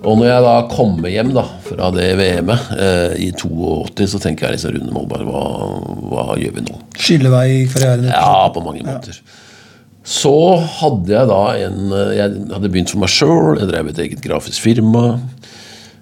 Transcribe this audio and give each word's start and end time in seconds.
Og 0.00 0.16
når 0.16 0.30
jeg 0.30 0.44
da 0.46 0.54
kommer 0.72 1.12
hjem 1.12 1.34
da, 1.36 1.42
fra 1.66 1.90
det 1.92 2.06
VM-et 2.16 2.70
eh, 2.72 3.14
i 3.26 3.28
82, 3.36 4.06
så 4.14 4.20
tenker 4.22 4.46
jeg 4.46 4.56
liksom 4.56 4.78
Rune 4.78 4.94
Molberg, 4.94 5.28
hva, 5.28 5.42
hva 6.08 6.24
gjør 6.40 6.54
vi 6.56 6.64
nå? 6.64 6.78
Skillevei 6.96 7.46
i 7.58 7.66
karrieren. 7.68 8.08
Ja, 8.08 8.48
på 8.54 8.62
mange 8.64 8.84
måter. 8.86 9.18
Så 10.10 10.32
hadde 10.80 11.12
jeg 11.12 11.28
da 11.28 11.40
en 11.66 11.92
eh, 11.92 12.14
Jeg 12.16 12.38
hadde 12.54 12.70
begynt 12.72 12.92
for 12.94 13.02
meg 13.02 13.12
sjøl, 13.12 13.58
jeg 13.60 13.68
drev 13.68 13.90
et 13.90 14.00
eget 14.06 14.22
grafisk 14.24 14.64
firma. 14.64 15.04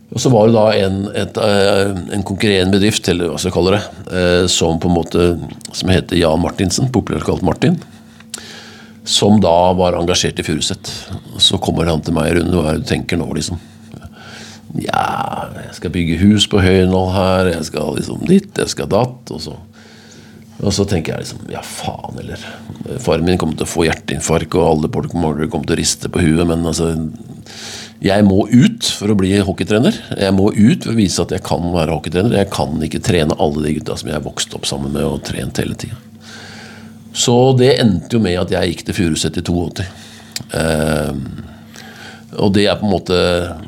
Og 0.08 0.22
så 0.22 0.30
var 0.32 0.46
det 0.46 0.54
da 0.54 0.66
en, 0.86 1.00
et, 1.18 1.40
eh, 1.42 1.90
en 2.16 2.22
konkurrerende 2.26 2.78
bedrift, 2.78 3.10
eller 3.10 3.32
hva 3.32 3.40
skal 3.40 3.50
jeg 3.50 3.56
kalle 3.58 3.74
det, 3.74 3.80
eh, 4.14 4.44
som 4.52 4.78
på 4.80 4.88
en 4.88 4.94
måte, 4.94 5.26
som 5.74 5.90
heter 5.92 6.20
Jan 6.20 6.40
Martinsen, 6.40 6.92
populært 6.94 7.26
kalt 7.26 7.42
Martin. 7.44 7.80
Som 9.08 9.42
da 9.42 9.56
var 9.76 9.98
engasjert 9.98 10.38
i 10.38 10.46
Furuset. 10.46 10.92
Så 11.42 11.58
kommer 11.60 11.90
han 11.90 12.04
til 12.04 12.14
meg, 12.14 12.30
Rune, 12.38 12.54
hva 12.54 12.70
er 12.70 12.78
det 12.78 12.86
du 12.86 12.92
tenker 12.94 13.18
nå, 13.20 13.26
liksom? 13.34 13.58
Ja, 14.76 15.48
jeg 15.54 15.76
skal 15.78 15.92
bygge 15.94 16.18
hus 16.20 16.44
på 16.50 16.60
Høynål 16.60 17.10
her, 17.14 17.50
jeg 17.54 17.68
skal 17.70 17.94
liksom 17.96 18.24
ditt, 18.28 18.52
jeg 18.58 18.72
skal 18.74 18.90
datt. 18.92 19.32
Og 19.32 19.40
så, 19.40 19.54
og 20.60 20.74
så 20.74 20.84
tenker 20.88 21.14
jeg 21.14 21.24
liksom 21.24 21.52
Ja, 21.54 21.62
faen, 21.64 22.18
eller 22.20 22.42
Faren 23.00 23.24
min 23.26 23.38
kommer 23.40 23.56
til 23.56 23.68
å 23.68 23.70
få 23.70 23.86
hjerteinfarkt, 23.88 24.56
og 24.58 24.66
alle 24.66 24.92
folk 24.92 25.14
kommer 25.14 25.48
til 25.48 25.76
å 25.76 25.80
riste 25.80 26.12
på 26.12 26.22
huet, 26.24 26.44
men 26.50 26.66
altså 26.68 26.90
Jeg 28.04 28.26
må 28.28 28.44
ut 28.52 28.90
for 28.94 29.10
å 29.10 29.16
bli 29.18 29.32
hockeytrener. 29.42 29.96
Jeg 30.20 30.36
må 30.36 30.52
ut 30.54 30.84
for 30.84 30.92
å 30.92 30.98
vise 30.98 31.24
at 31.24 31.32
jeg 31.34 31.42
kan 31.46 31.64
være 31.74 31.96
hockeytrener. 31.96 32.36
Jeg 32.38 32.52
kan 32.52 32.76
ikke 32.84 33.02
trene 33.02 33.38
alle 33.42 33.64
de 33.64 33.78
gutta 33.80 33.96
som 33.98 34.12
jeg 34.12 34.22
vokste 34.22 34.60
opp 34.60 34.68
sammen 34.70 34.94
med 34.94 35.02
og 35.08 35.24
trent 35.26 35.58
hele 35.58 35.74
tida. 35.80 35.98
Så 37.18 37.34
det 37.58 37.72
endte 37.80 38.14
jo 38.14 38.22
med 38.22 38.38
at 38.38 38.52
jeg 38.54 38.70
gikk 38.70 38.84
til 38.86 38.98
Furuset 39.00 39.40
i 39.40 39.42
82. 39.42 39.86
Eh, 40.54 41.14
og 42.38 42.52
det 42.54 42.64
er 42.70 42.78
på 42.80 42.86
en 42.86 42.92
måte 42.92 43.16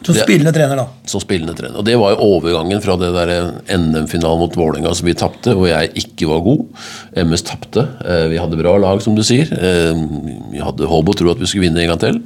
Som 0.06 0.14
spillende 0.16 0.52
trener, 0.54 0.78
da. 0.80 0.84
som 1.10 1.22
spillende 1.22 1.54
trener. 1.58 1.76
Og 1.80 1.84
Det 1.86 1.96
var 1.98 2.14
jo 2.14 2.28
overgangen 2.36 2.80
fra 2.84 2.96
det 3.00 3.10
der 3.16 3.32
NM-finalen 3.76 4.38
mot 4.44 4.56
Vålerenga 4.56 4.92
som 4.94 5.08
vi 5.10 5.14
tapte, 5.18 5.54
hvor 5.58 5.68
jeg 5.70 5.90
ikke 5.98 6.28
var 6.30 6.40
god. 6.46 6.64
MS 7.26 7.42
tapte. 7.50 7.84
Eh, 8.04 8.28
Vi 8.30 8.38
hadde 8.40 8.58
bra 8.60 8.76
lag, 8.78 9.02
som 9.02 9.14
du 9.18 9.22
sier. 9.26 9.50
Eh, 9.50 9.94
Vi 10.54 10.62
hadde 10.62 10.86
håp 10.90 11.08
og 11.12 11.16
tro 11.18 11.30
at 11.34 11.42
vi 11.42 11.46
skulle 11.50 11.66
vinne 11.68 11.82
en 11.82 11.92
gang 11.92 12.00
til. 12.00 12.22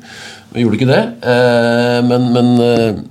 Vi 0.54 0.62
gjorde 0.64 0.78
ikke 0.78 0.92
det. 0.92 1.02
Eh, 1.24 2.00
Men, 2.06 2.30
men 2.32 3.04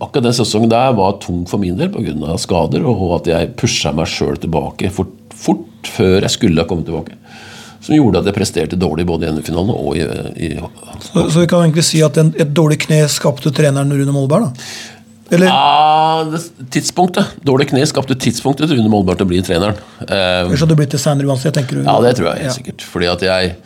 akkurat 0.00 0.26
den 0.28 0.36
sesongen 0.36 0.68
der 0.70 0.92
var 0.92 1.18
tung 1.22 1.46
for 1.48 1.58
min 1.58 1.76
del 1.78 1.88
pga. 1.88 2.36
skader, 2.38 2.84
og 2.84 3.20
at 3.20 3.26
jeg 3.32 3.54
pusha 3.56 3.92
meg 3.96 4.06
sjøl 4.06 4.36
tilbake 4.36 4.90
fort, 4.92 5.14
fort 5.32 5.88
før 5.96 6.20
jeg 6.20 6.30
skulle 6.30 6.60
ha 6.60 6.68
kommet 6.68 6.84
tilbake. 6.86 7.16
Som 7.86 7.94
gjorde 7.94 8.18
at 8.24 8.26
jeg 8.26 8.34
presterte 8.34 8.78
dårlig 8.80 9.06
både 9.06 9.28
i 9.28 9.30
NM-finalen 9.36 9.70
og 9.76 9.96
i, 9.96 10.02
i 10.42 10.50
Så, 11.06 11.28
så 11.30 11.42
vi 11.44 11.46
kan 11.50 11.62
egentlig 11.64 11.84
si 11.86 12.00
at 12.02 12.18
en, 12.18 12.32
et 12.34 12.50
dårlig 12.56 12.80
kne 12.82 13.04
skapte 13.12 13.52
treneren 13.54 13.92
Rune 13.94 14.14
Molberg, 14.14 14.48
da? 14.50 14.66
Eller? 15.36 15.48
Ja, 15.50 16.38
tidspunktet. 16.70 17.32
Dårlig 17.46 17.68
kne 17.72 17.82
skapte 17.90 18.14
tidspunktet 18.14 18.68
til 18.70 18.78
Rune 18.78 18.90
Molberg 18.92 19.18
til 19.18 19.26
å 19.26 19.30
bli 19.32 19.40
treneren. 19.46 19.78
Eh, 20.06 20.44
Ellers 20.44 20.62
hadde 20.62 20.74
du 20.74 20.78
blitt 20.78 20.92
det 20.94 21.00
senere 21.02 21.26
uansett, 21.30 21.54
tenker 21.56 21.80
du? 21.80 21.86
ja, 21.86 21.96
det 22.04 22.12
tror 22.18 22.28
jeg 22.30 22.44
helt 22.44 22.50
Ja. 22.52 22.54
sikkert. 22.58 22.84
Fordi 22.92 23.08
at 23.10 23.24
jeg 23.26 23.56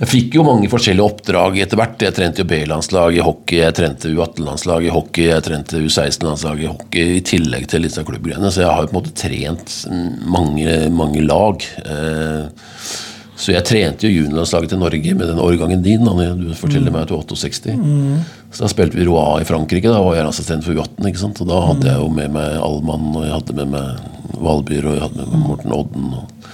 jeg 0.00 0.08
fikk 0.08 0.36
jo 0.38 0.44
mange 0.46 0.68
forskjellige 0.72 1.04
oppdrag 1.04 1.58
etter 1.60 1.76
hvert. 1.76 2.00
Jeg 2.06 2.14
trente 2.16 2.40
jo 2.40 2.48
B-landslag 2.48 3.18
i 3.18 3.24
hockey, 3.24 3.58
jeg 3.60 3.74
trente 3.76 4.08
U18-landslag 4.08 4.86
i 4.86 4.92
hockey, 4.94 5.26
jeg 5.28 5.44
trente 5.44 5.82
U16-landslag 5.84 6.62
i 6.64 6.70
hockey, 6.70 7.18
i 7.18 7.22
tillegg 7.28 7.66
til 7.68 7.84
disse 7.84 8.04
klubbgreiene. 8.08 8.48
Så 8.48 8.62
jeg 8.64 8.70
har 8.72 8.86
jo 8.86 8.88
på 8.88 8.96
en 8.96 9.00
måte 9.02 9.12
trent 9.20 9.74
mange, 10.24 10.78
mange 10.96 11.24
lag. 11.26 11.66
Eh, 11.84 12.48
Så 13.40 13.54
jeg 13.54 13.64
trente 13.64 14.04
jo 14.04 14.10
juniorlandslaget 14.12 14.68
til 14.74 14.80
Norge 14.82 15.12
med 15.16 15.30
den 15.30 15.38
årgangen 15.40 15.80
din. 15.84 16.04
Du 16.04 16.50
forteller 16.58 16.92
meg 16.92 17.06
at 17.06 17.08
du 17.08 17.14
er 17.16 17.22
68. 17.24 17.76
Så 18.52 18.64
da 18.66 18.68
spilte 18.68 18.98
vi 18.98 19.06
Roa 19.08 19.38
i 19.40 19.46
Frankrike. 19.48 19.88
Da 19.88 20.02
var 20.04 20.18
jeg 20.18 20.26
assistent 20.28 20.64
for 20.66 20.76
U18. 20.76 21.08
ikke 21.08 21.22
sant? 21.22 21.40
Og 21.40 21.48
da 21.48 21.60
hadde 21.70 21.88
jeg 21.88 22.02
jo 22.02 22.10
med 22.12 22.34
meg 22.34 22.58
Allmann, 22.60 23.06
og 23.16 23.24
jeg 23.24 23.32
hadde 23.32 23.56
med 23.56 23.72
meg 23.72 24.36
Valbyr, 24.44 24.84
og 24.90 24.92
jeg 24.98 25.04
hadde 25.06 25.22
med 25.22 25.32
meg 25.32 25.46
Morten 25.46 25.72
Odden. 25.78 26.10
Og, 26.20 26.52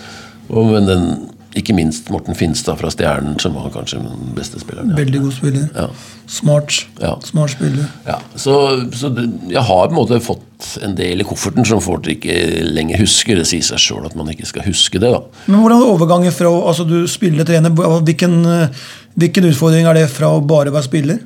og 0.55 0.71
men 0.77 0.87
den, 0.87 1.09
ikke 1.57 1.75
minst 1.77 2.11
Morten 2.13 2.37
Finstad 2.37 2.79
fra 2.81 2.91
Stjernen, 2.93 3.39
som 3.41 3.55
var 3.57 3.71
kanskje 3.75 4.01
den 4.03 4.33
beste 4.37 4.61
spilleren. 4.61 4.93
Ja. 4.93 4.99
Veldig 5.01 5.23
god 5.25 5.37
spiller. 5.37 5.69
Ja. 5.75 5.87
Smart. 6.29 6.75
Ja. 7.01 7.15
Smart 7.25 7.55
spiller. 7.55 7.87
Ja, 8.07 8.19
så, 8.35 8.57
så 8.93 9.11
jeg 9.15 9.63
har 9.63 9.87
på 9.87 9.95
en 9.95 9.99
måte 9.99 10.21
fått 10.25 10.69
en 10.85 10.97
del 10.99 11.23
i 11.23 11.27
kofferten 11.27 11.67
som 11.69 11.83
folk 11.85 12.09
ikke 12.13 12.37
lenger 12.67 13.01
husker. 13.03 13.41
Det 13.41 13.47
sier 13.49 13.65
seg 13.65 13.83
sjøl 13.83 14.09
at 14.09 14.17
man 14.19 14.31
ikke 14.33 14.49
skal 14.49 14.67
huske 14.67 15.01
det. 15.03 15.13
da. 15.15 15.23
Men 15.47 15.63
hvordan 15.63 15.83
er 15.83 15.95
overgangen 15.95 16.35
fra 16.35 16.53
altså 16.53 16.87
du 16.89 16.99
spiller 17.11 17.49
trener, 17.49 17.73
hvilken, 17.77 18.39
eh, 18.51 18.85
hvilken 19.17 19.49
utfordring 19.53 19.89
er 19.89 20.01
det 20.01 20.09
fra 20.13 20.33
å 20.35 20.45
bare 20.45 20.75
være 20.75 20.89
spiller? 20.89 21.23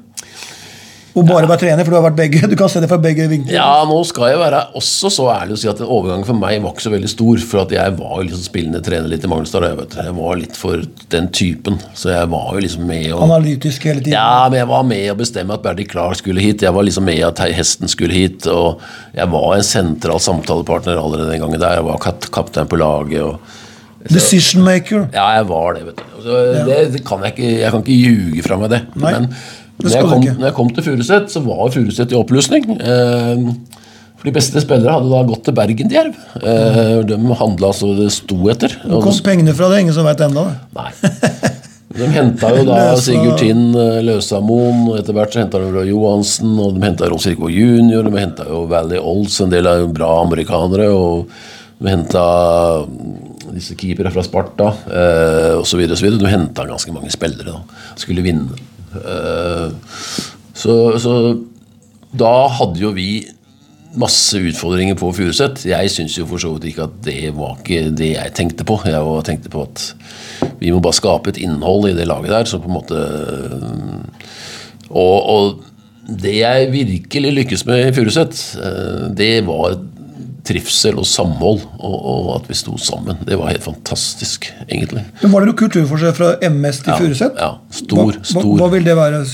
Og 1.18 1.26
bare 1.26 1.48
være 1.50 1.58
trener, 1.64 1.82
for 1.82 1.90
du 1.90 1.96
har 1.98 2.04
vært 2.04 2.18
begge. 2.20 2.40
Du 2.50 2.54
kan 2.58 2.70
se 2.70 2.80
det 2.82 2.88
fra 2.90 2.98
begge 3.02 3.24
vinkler. 3.30 3.54
Ja, 3.56 3.82
nå 3.88 3.96
skal 4.06 4.30
jeg 4.30 4.38
være 4.40 4.60
også 4.78 5.10
så 5.10 5.26
ærlig 5.32 5.56
å 5.56 5.60
si 5.62 5.70
at 5.70 5.80
overgangen 5.82 6.26
for 6.28 6.38
meg 6.38 6.60
var 6.62 6.74
ikke 6.74 6.84
så 6.84 6.92
veldig 6.92 7.10
stor. 7.10 7.40
For 7.50 7.62
at 7.64 7.74
jeg 7.74 7.94
var 7.98 8.12
jo 8.20 8.26
liksom 8.28 8.44
spillende 8.44 8.82
trener 8.86 9.10
litt 9.10 9.26
i 9.26 9.30
Magnestad. 9.30 9.66
Jeg, 9.66 9.78
vet, 9.80 9.96
jeg 10.06 10.14
var 10.20 10.38
litt 10.38 10.58
for 10.58 10.84
den 11.14 11.30
typen. 11.34 11.80
Så 11.98 12.12
jeg 12.12 12.30
var 12.30 12.52
jo 12.54 12.62
liksom 12.62 12.84
med 12.90 13.08
og 13.14 13.24
Analytisk 13.26 13.88
hele 13.90 14.04
tiden. 14.04 14.14
Ja, 14.14 14.46
men 14.50 14.60
jeg 14.62 14.70
var 14.70 14.86
med 14.86 15.06
å 15.10 15.16
bestemme 15.18 15.56
at 15.56 15.64
Berdy 15.66 15.88
Clark 15.90 16.20
skulle 16.20 16.44
hit. 16.44 16.62
Jeg 16.66 16.76
var 16.76 16.86
liksom 16.86 17.08
med 17.10 17.24
at 17.26 17.42
hesten 17.58 17.90
skulle 17.90 18.14
hit. 18.14 18.46
Og 18.50 18.82
jeg 19.16 19.30
var 19.34 19.56
en 19.56 19.66
sentral 19.66 20.22
samtalepartner 20.22 21.00
allerede 21.00 21.32
den 21.34 21.42
gangen 21.42 21.62
der. 21.62 21.80
Jeg 21.80 21.88
var 21.90 21.98
kap 22.06 22.30
kaptein 22.34 22.70
på 22.70 22.78
laget. 22.78 23.24
og 23.26 23.58
Decision 24.08 24.62
maker. 24.64 25.08
Ja, 25.12 25.26
jeg 25.36 25.48
var 25.50 25.74
det, 25.76 25.88
vet 25.90 25.98
du. 25.98 26.20
Det, 26.70 26.78
det 26.94 27.02
kan 27.04 27.24
jeg 27.24 27.34
ikke 27.34 27.48
Jeg 27.50 27.72
kan 27.72 27.82
ikke 27.82 27.98
ljuge 27.98 28.44
fra 28.46 28.56
meg 28.60 28.70
det. 28.72 28.80
Nei, 28.94 29.12
Men 29.18 29.28
når 29.82 29.94
jeg, 29.94 30.08
kom, 30.08 30.24
når 30.38 30.48
jeg 30.48 30.56
kom 30.56 30.72
til 30.76 30.86
Furuset, 30.86 31.30
så 31.32 31.42
var 31.44 31.70
Furuset 31.74 32.12
i 32.12 32.18
oppløsning. 32.18 32.66
Eh, 32.80 33.44
for 34.20 34.28
de 34.28 34.34
beste 34.36 34.60
spillere 34.60 34.98
hadde 34.98 35.08
da 35.08 35.22
gått 35.24 35.46
til 35.48 35.56
Bergen 35.56 35.88
til 35.88 35.96
Jerv. 35.96 36.16
Eh, 36.44 36.98
de 37.08 37.16
handla 37.40 37.70
så 37.72 37.94
det 37.96 38.10
sto 38.12 38.36
etter. 38.52 38.74
Hvor 38.84 39.06
kom 39.06 39.20
pengene 39.24 39.54
fra? 39.56 39.70
Det 39.72 39.80
ingen 39.86 39.96
som 39.96 40.04
vet 40.04 40.20
ennå. 40.26 40.44
Nei. 40.76 40.90
De 41.96 42.08
henta 42.12 42.50
jo 42.54 42.66
da 42.68 42.80
Sigurd 43.00 43.40
Tinn, 43.40 43.70
eh, 43.72 44.02
Løsamoen, 44.04 44.84
og 44.90 44.98
etter 45.00 45.16
hvert 45.16 45.32
så 45.32 45.40
henta 45.40 45.62
de 45.62 45.86
Johansen, 45.88 46.52
og 46.60 46.76
de 46.76 46.84
henta 46.84 47.08
Rolf 47.08 47.30
Irkvå 47.30 47.48
jr., 47.48 48.04
de 48.06 48.20
henta 48.20 48.44
jo 48.50 48.66
Valley 48.70 49.00
Olds, 49.00 49.40
en 49.40 49.54
del 49.54 49.70
av 49.70 49.86
bra 49.96 50.12
amerikanere, 50.26 50.90
og 50.92 51.32
de 51.80 51.88
henta 51.88 52.24
disse 53.54 53.74
keepere 53.78 54.12
fra 54.12 54.22
Sparta, 54.26 54.68
eh, 54.92 55.54
osv. 55.58 55.80
osv. 55.96 56.12
De 56.20 56.28
henta 56.28 56.68
ganske 56.68 56.92
mange 56.92 57.08
spillere, 57.12 57.56
da. 57.56 57.94
Skulle 57.98 58.24
vinne. 58.26 58.68
Eh, 58.96 59.68
så, 60.54 60.76
så 60.98 61.14
da 62.10 62.32
hadde 62.58 62.82
jo 62.82 62.90
vi 62.96 63.10
masse 63.98 64.38
utfordringer 64.38 64.98
på 64.98 65.10
Furuset. 65.14 65.64
Jeg 65.66 65.90
syns 65.90 66.16
jo 66.18 66.26
for 66.30 66.42
så 66.42 66.52
vidt 66.54 66.70
ikke 66.70 66.86
at 66.86 66.98
det 67.06 67.32
var 67.34 67.56
ikke 67.58 67.88
det 67.96 68.12
jeg 68.14 68.34
tenkte 68.38 68.66
på. 68.66 68.78
Jeg 68.86 69.24
tenkte 69.26 69.50
på 69.52 69.64
at 69.66 69.86
vi 70.60 70.70
må 70.70 70.82
bare 70.82 70.98
skape 70.98 71.32
et 71.32 71.40
innhold 71.42 71.90
i 71.90 71.96
det 71.96 72.06
laget 72.08 72.30
der, 72.34 72.46
så 72.46 72.60
på 72.62 72.70
en 72.70 72.78
måte 72.78 73.00
Og, 74.90 75.18
og 75.30 75.64
det 76.10 76.40
jeg 76.40 76.72
virkelig 76.72 77.32
lykkes 77.32 77.66
med 77.66 77.88
i 77.88 77.94
Furuset, 77.94 78.40
eh, 78.58 79.04
det 79.14 79.46
var 79.46 79.78
trivsel 80.46 80.98
og 81.00 81.06
samhold, 81.06 81.60
og, 81.78 81.96
og 82.12 82.28
at 82.38 82.48
vi 82.50 82.56
sto 82.58 82.76
sammen. 82.80 83.18
Det 83.28 83.36
var 83.38 83.52
helt 83.52 83.64
fantastisk, 83.66 84.48
egentlig. 84.68 85.04
Men 85.22 85.32
Var 85.34 85.44
det 85.44 85.50
noe 85.52 85.60
kulturforskjell 85.60 86.14
fra 86.16 86.32
MS 86.50 86.82
til 86.84 86.92
Ja, 86.94 86.98
Furuset? 87.00 87.40
ja. 87.40 87.50
Stor, 87.70 88.04
hva, 88.12 88.20
stor. 88.24 88.44
Hva, 88.48 88.58
hva 88.64 88.70
vil 88.74 88.86
det 88.86 88.96
være? 88.98 89.24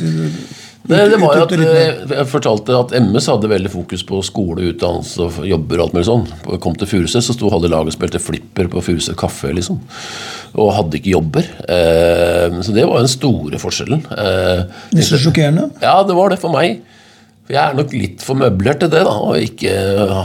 Det, 0.87 0.99
det 1.11 1.17
var 1.19 1.41
at 1.43 1.51
eh, 1.57 1.97
Jeg 2.15 2.27
fortalte 2.31 2.75
at 2.79 2.93
MS 3.03 3.27
hadde 3.33 3.49
veldig 3.51 3.71
fokus 3.73 4.05
på 4.07 4.21
skole, 4.23 4.69
utdannelse 4.71 5.25
og 5.25 5.41
jobber 5.49 5.81
og 5.81 5.89
alt 5.89 5.97
mulig 5.97 6.07
sånn. 6.07 6.27
Jeg 6.47 6.61
Kom 6.63 6.77
til 6.79 6.91
Furuset, 6.91 7.25
så 7.27 7.35
sto 7.35 7.51
halve 7.51 7.71
laget 7.73 7.91
og 7.91 7.97
spilte 7.97 8.21
flipper 8.23 8.69
på 8.71 8.83
Furuset 8.87 9.19
kaffe, 9.19 9.51
liksom. 9.57 9.81
Og 10.55 10.71
hadde 10.77 11.01
ikke 11.01 11.11
jobber. 11.17 11.49
Eh, 11.67 12.61
så 12.63 12.75
det 12.77 12.87
var 12.87 13.03
den 13.03 13.11
store 13.11 13.59
forskjellen. 13.63 14.05
Det 14.11 15.03
er 15.03 15.09
så 15.11 15.19
sjokkerende? 15.19 15.73
ja, 15.83 15.97
det 16.07 16.15
var 16.19 16.31
det 16.35 16.39
for 16.43 16.55
meg. 16.55 16.79
For 17.47 17.55
jeg 17.55 17.63
er 17.63 17.77
nok 17.79 17.93
litt 17.95 18.23
for 18.27 18.39
møblert 18.39 18.81
til 18.83 18.91
det, 18.91 19.05
da, 19.07 19.15
og 19.23 19.39
ikke 19.39 19.73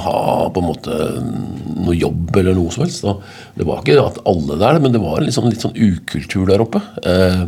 ha 0.05 0.21
på 0.49 0.61
en 0.63 0.69
måte 0.71 0.95
noe 1.21 1.93
jobb 1.93 2.33
eller 2.41 2.57
noe 2.57 2.73
som 2.73 2.85
helst. 2.85 3.05
Da. 3.05 3.13
Det 3.57 3.67
var 3.67 3.83
ikke 3.83 4.01
at 4.01 4.17
alle 4.29 4.57
der, 4.61 4.79
men 4.81 4.95
det 4.95 5.03
var 5.03 5.25
sånn, 5.29 5.51
litt 5.53 5.61
sånn 5.61 5.77
ukultur 5.77 6.49
der 6.49 6.63
oppe. 6.65 6.81
Eh, 7.05 7.43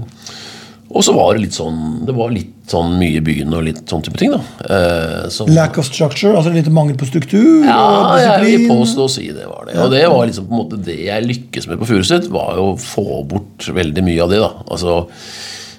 og 0.93 1.01
så 1.01 1.13
var 1.15 1.33
det 1.33 1.47
litt 1.47 1.55
sånn 1.55 2.03
Det 2.05 2.13
var 2.13 2.29
litt 2.29 2.69
sånn 2.69 2.91
mye 2.99 3.17
i 3.17 3.21
byen 3.25 3.55
og 3.57 3.63
litt 3.65 3.79
sånn 3.89 4.03
type 4.05 4.19
ting, 4.21 4.35
da. 4.35 4.41
Eh, 4.61 5.23
så, 5.33 5.47
Lack 5.49 5.79
of 5.81 5.87
structure? 5.89 6.35
Altså 6.37 6.53
litt 6.53 6.69
mangel 6.73 6.99
på 6.99 7.07
struktur? 7.09 7.65
ja, 7.65 7.79
og 7.81 8.21
jeg 8.21 8.43
vil 8.45 8.67
påstå 8.69 9.07
å 9.07 9.11
si 9.11 9.25
det 9.33 9.47
var 9.49 9.65
det. 9.67 9.79
Og 9.81 9.89
det 9.93 10.03
var 10.05 10.29
liksom 10.29 10.47
på 10.51 10.53
en 10.53 10.61
måte 10.61 10.79
det 10.85 10.99
jeg 11.07 11.25
lykkes 11.25 11.67
med 11.71 11.81
på 11.81 11.89
Furuset, 11.89 12.29
var 12.33 12.61
jo 12.61 12.69
å 12.75 12.77
få 12.79 13.23
bort 13.29 13.67
veldig 13.73 14.05
mye 14.05 14.21
av 14.23 14.31
det. 14.35 14.43
da. 14.43 14.51
Altså, 14.69 14.99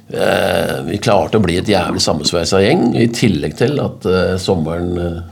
Vi 0.08 0.98
klarte 1.00 1.38
å 1.40 1.44
bli 1.44 1.56
et 1.56 1.68
jævlig 1.70 2.02
sammensveisa 2.04 2.60
gjeng, 2.60 2.90
i 3.00 3.06
tillegg 3.08 3.56
til 3.56 3.78
at 3.80 4.04
eh, 4.08 4.34
sommeren 4.42 4.90
eh, 5.00 5.22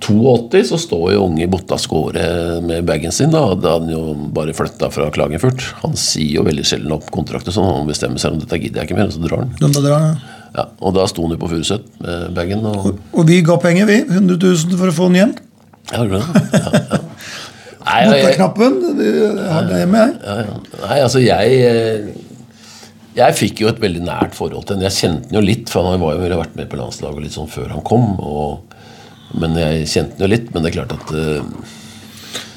82 0.00 0.62
så 0.68 0.78
står 0.78 1.04
jo 1.14 1.24
unge 1.24 1.48
Botta 1.50 1.78
Skåre 1.80 2.60
med 2.64 2.84
bagen 2.88 3.12
sin. 3.12 3.32
Da 3.32 3.42
hadde 3.50 3.72
han 3.72 3.88
jo 3.90 4.02
bare 4.36 4.54
flytta 4.56 4.90
fra 4.92 5.08
Klagenfurt. 5.12 5.64
Han 5.82 5.96
sier 5.98 6.38
jo 6.38 6.46
veldig 6.46 6.66
sjelden 6.68 6.94
opp 6.96 7.08
kontrakter, 7.14 7.54
sånn 7.54 7.68
han 7.68 7.88
bestemmer 7.88 8.22
seg 8.22 8.36
om 8.36 8.42
dette 8.42 8.60
gidder 8.60 8.82
jeg 8.82 8.90
ikke 8.90 8.98
mer, 8.98 9.10
og 9.10 9.16
så 9.16 9.24
drar 9.24 9.44
han. 9.44 9.54
Da 9.60 9.72
drar 9.72 9.96
han 9.96 10.06
ja. 10.08 10.36
ja. 10.60 10.66
Og 10.80 10.94
da 10.96 11.08
sto 11.10 11.24
han 11.26 11.34
jo 11.36 11.40
på 11.42 11.50
Furuset 11.52 11.88
med 12.04 12.36
bagen. 12.36 12.64
Og, 12.70 13.00
Og 13.12 13.28
vi 13.28 13.40
ga 13.46 13.58
penger, 13.62 13.88
vi. 13.88 13.98
100 14.04 14.36
000 14.36 14.78
for 14.80 14.92
å 14.92 14.96
få 15.00 15.10
den 15.10 15.20
hjem. 15.22 15.34
ja, 15.92 16.06
det? 16.12 16.22
Ja, 16.22 16.70
ja. 16.76 17.02
Nei, 17.86 18.00
jeg-. 18.02 18.22
Jeg 18.24 18.36
knappen, 18.40 18.78
det 18.98 19.10
hadde 19.46 19.76
jeg. 19.78 19.90
Ja, 19.94 20.38
ja. 20.42 20.54
Nei, 20.82 20.96
altså 20.98 21.20
jeg 21.22 21.58
eh, 21.62 22.08
Jeg 23.16 23.36
fikk 23.38 23.62
jo 23.62 23.70
et 23.70 23.80
veldig 23.80 24.02
nært 24.04 24.36
forhold 24.36 24.66
til 24.66 24.76
henne. 24.76 24.90
Jeg 24.90 24.98
kjente 24.98 25.30
henne 25.30 25.40
jo 25.40 25.46
litt, 25.46 25.72
for 25.72 25.88
han 25.88 26.02
var 26.02 26.18
jo 26.18 26.40
vært 26.42 26.58
med 26.58 26.68
på 26.68 26.80
landslaget 26.80 27.24
litt 27.24 27.36
sånn 27.36 27.48
før 27.48 27.72
han 27.72 27.84
kom. 27.86 28.10
Og, 28.20 28.76
men 29.40 29.56
jeg 29.56 29.88
kjente 29.88 30.18
henne 30.18 30.26
jo 30.26 30.32
litt. 30.34 30.50
Men 30.52 30.64
det 30.64 30.72
er 30.72 30.76
klart 30.80 30.96
at 30.98 31.14
uh, 31.16 31.74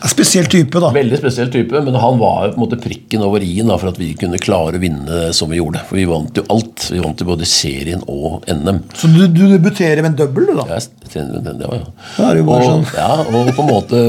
Spesiell 0.07 0.47
type, 0.47 0.79
da. 0.79 0.89
Veldig 0.95 1.17
spesiell 1.19 1.49
type, 1.51 1.79
men 1.83 1.95
han 1.99 2.19
var 2.21 2.45
jo 2.45 2.53
på 2.53 2.59
en 2.59 2.63
måte 2.63 2.79
prikken 2.79 3.23
over 3.25 3.43
i-en 3.43 3.71
for 3.73 3.91
at 3.91 3.99
vi 3.99 4.13
kunne 4.19 4.39
klare 4.39 4.79
å 4.79 4.81
vinne 4.81 5.29
som 5.35 5.51
vi 5.51 5.59
gjorde. 5.59 5.81
For 5.89 5.99
vi 5.99 6.05
vant 6.07 6.39
jo 6.39 6.45
alt. 6.55 6.85
Vi 6.93 7.01
vant 7.03 7.19
jo 7.19 7.27
både 7.27 7.47
serien 7.49 8.03
og 8.07 8.47
NM. 8.47 8.79
Så 8.95 9.11
du, 9.11 9.25
du 9.27 9.43
debuterer 9.51 10.03
med 10.03 10.13
en 10.13 10.19
dobbel, 10.21 10.47
du, 10.47 10.55
da? 10.61 10.67
Jeg 10.77 11.11
trener 11.11 11.35
med 11.35 11.49
den, 11.49 11.63
ja, 11.65 11.81
ja. 11.81 12.09
Da 12.15 12.29
er 12.29 12.39
jo 12.39 12.47
bare 12.47 12.63
og, 12.63 12.71
sånn. 12.71 12.87
ja, 12.95 13.11
og 13.27 13.51
på 13.57 13.65
en 13.65 13.71
måte 13.73 14.01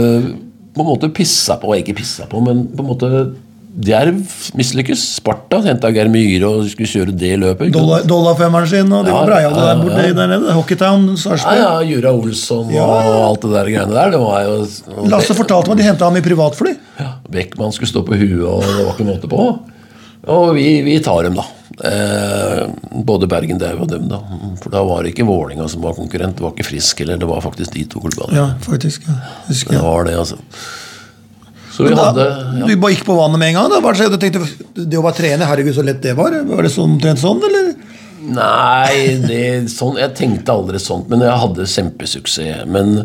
På 0.70 0.84
en 0.84 0.90
måte 0.92 1.10
pissa 1.14 1.58
på, 1.58 1.72
ikke 1.80 1.96
pissa 1.98 2.28
på, 2.30 2.42
men 2.46 2.68
på 2.70 2.84
en 2.84 2.90
måte 2.92 3.12
Djerv 3.70 4.16
mislykkes. 4.58 5.02
Sparta 5.20 5.60
henta 5.62 5.92
Geir 5.94 6.08
Myhre 6.10 6.48
og 6.48 6.64
skulle 6.72 6.88
kjøre 6.90 7.12
det 7.16 7.36
løpet. 7.38 7.70
Dollafemmeren? 7.72 8.66
Sin, 8.68 8.90
og 8.92 9.04
de 9.06 9.12
Ja, 9.12 9.20
var 9.20 9.28
breiale 9.30 9.56
ja, 9.56 9.66
der 9.68 9.82
borte 9.84 10.06
ja. 10.08 10.12
der 10.18 10.26
nede. 10.32 10.52
Hockeytown, 10.56 11.04
Ja, 11.12 11.16
Sarpsborg. 11.22 11.60
ja, 11.60 11.70
Jura 11.86 12.12
Olsson 12.12 12.70
Ja. 12.74 12.82
og 12.82 13.28
alt 13.28 13.40
det 13.46 13.52
der 13.54 13.70
greiene 13.70 13.94
der. 13.94 14.10
Det 14.10 14.20
var 14.20 14.42
jo 14.42 14.56
og 14.98 15.08
Lasse 15.08 15.34
fortalte 15.38 15.68
meg 15.70 15.78
de 15.78 15.86
henta 15.86 16.04
ham 16.04 16.16
i 16.16 16.20
privatfly. 16.24 16.74
Ja, 16.98 17.12
Beckman 17.30 17.72
skulle 17.72 17.88
stå 17.92 18.02
på 18.04 18.18
huet, 18.18 18.42
og 18.42 18.62
det 18.66 18.84
var 18.86 18.92
ikke 18.98 19.06
måte 19.08 19.30
på. 19.30 19.46
Og 20.28 20.54
vi, 20.58 20.82
vi 20.84 20.98
tar 21.00 21.22
dem, 21.24 21.34
da. 21.38 21.46
Eh, 21.86 22.66
både 23.06 23.26
Bergen 23.30 23.56
Dau 23.58 23.78
og 23.80 23.88
dem, 23.88 24.08
da. 24.10 24.18
For 24.60 24.68
da 24.74 24.82
var 24.84 25.02
det 25.06 25.14
ikke 25.14 25.24
Vålinga 25.30 25.68
som 25.70 25.80
var 25.80 25.94
konkurrent, 25.96 26.36
det 26.36 26.44
var 26.44 26.52
ikke 26.52 26.66
Frisk 26.68 26.98
heller, 26.98 27.16
det 27.16 27.28
var 27.30 27.40
faktisk 27.40 27.72
de 27.72 27.84
to 27.88 28.02
klubbene. 28.04 28.34
Ja, 28.36 28.50
faktisk. 28.60 29.06
Ja. 29.08 29.14
Husker 29.48 29.78
Det 29.78 29.80
var 29.86 30.04
det, 30.04 30.18
altså. 30.18 30.36
Så 31.80 31.88
vi 31.88 31.96
da, 31.96 32.06
hadde 32.10 32.26
ja. 32.60 32.68
Du 32.68 32.74
bare 32.82 32.94
gikk 32.94 33.06
på 33.08 33.16
vannet 33.16 33.40
med 33.40 33.52
en 33.52 33.58
gang? 33.58 33.72
Da. 33.72 33.80
Hva 33.84 33.94
skjedde? 33.96 34.18
Du 34.20 34.22
tenkte, 34.26 34.84
det 34.84 35.00
å 35.00 35.04
være 35.06 35.18
trener, 35.22 35.48
herregud, 35.48 35.74
så 35.76 35.86
lett 35.86 36.02
det 36.04 36.14
var? 36.18 36.36
Var 36.52 36.68
det 36.68 36.72
sånn, 36.74 36.94
omtrent 36.98 37.22
sånn, 37.22 37.42
eller? 37.48 37.72
Nei, 38.20 39.16
det, 39.24 39.42
sånn, 39.72 39.96
jeg 39.98 40.12
tenkte 40.18 40.52
aldri 40.52 40.80
sånt, 40.82 41.08
men 41.10 41.24
jeg 41.24 41.40
hadde 41.42 41.68
kjempesuksess. 41.72 42.66
Men 42.70 42.98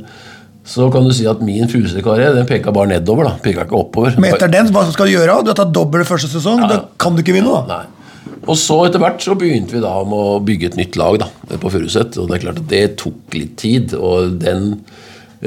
så 0.65 0.89
kan 0.93 1.05
du 1.05 1.13
si 1.15 1.27
at 1.29 1.43
min 1.45 1.69
Furuset-karriere 1.71 2.35
den 2.35 2.47
peka 2.49 2.73
bare 2.75 2.91
nedover. 2.95 3.29
da, 3.29 3.35
peka 3.41 3.67
ikke 3.67 3.79
oppover. 3.79 4.17
Men 4.19 4.35
etter 4.35 4.51
den, 4.51 4.71
hva 4.75 4.83
skal 4.91 5.07
du 5.09 5.15
gjøre? 5.15 5.39
Du 5.45 5.53
har 5.53 5.59
tatt 5.61 5.73
dobbel 5.75 6.05
første 6.07 6.31
sesong. 6.31 6.65
Da 6.67 6.81
kan 7.01 7.15
du 7.15 7.21
ikke 7.23 7.37
vinne, 7.37 7.53
da. 7.53 7.79
Nei. 7.85 8.35
Og 8.45 8.57
så 8.59 8.77
etter 8.85 9.01
hvert 9.01 9.23
så 9.23 9.33
begynte 9.37 9.77
vi 9.77 9.81
da 9.81 9.93
med 10.05 10.17
å 10.17 10.39
bygge 10.45 10.71
et 10.71 10.79
nytt 10.79 10.97
lag 10.99 11.17
da, 11.21 11.29
på 11.61 11.71
Furuset. 11.73 12.17
Og 12.21 12.29
det 12.29 12.37
er 12.37 12.43
klart 12.47 12.61
at 12.61 12.69
det 12.69 12.83
tok 13.01 13.37
litt 13.37 13.55
tid. 13.61 13.95
Og 13.97 14.35
den 14.41 14.73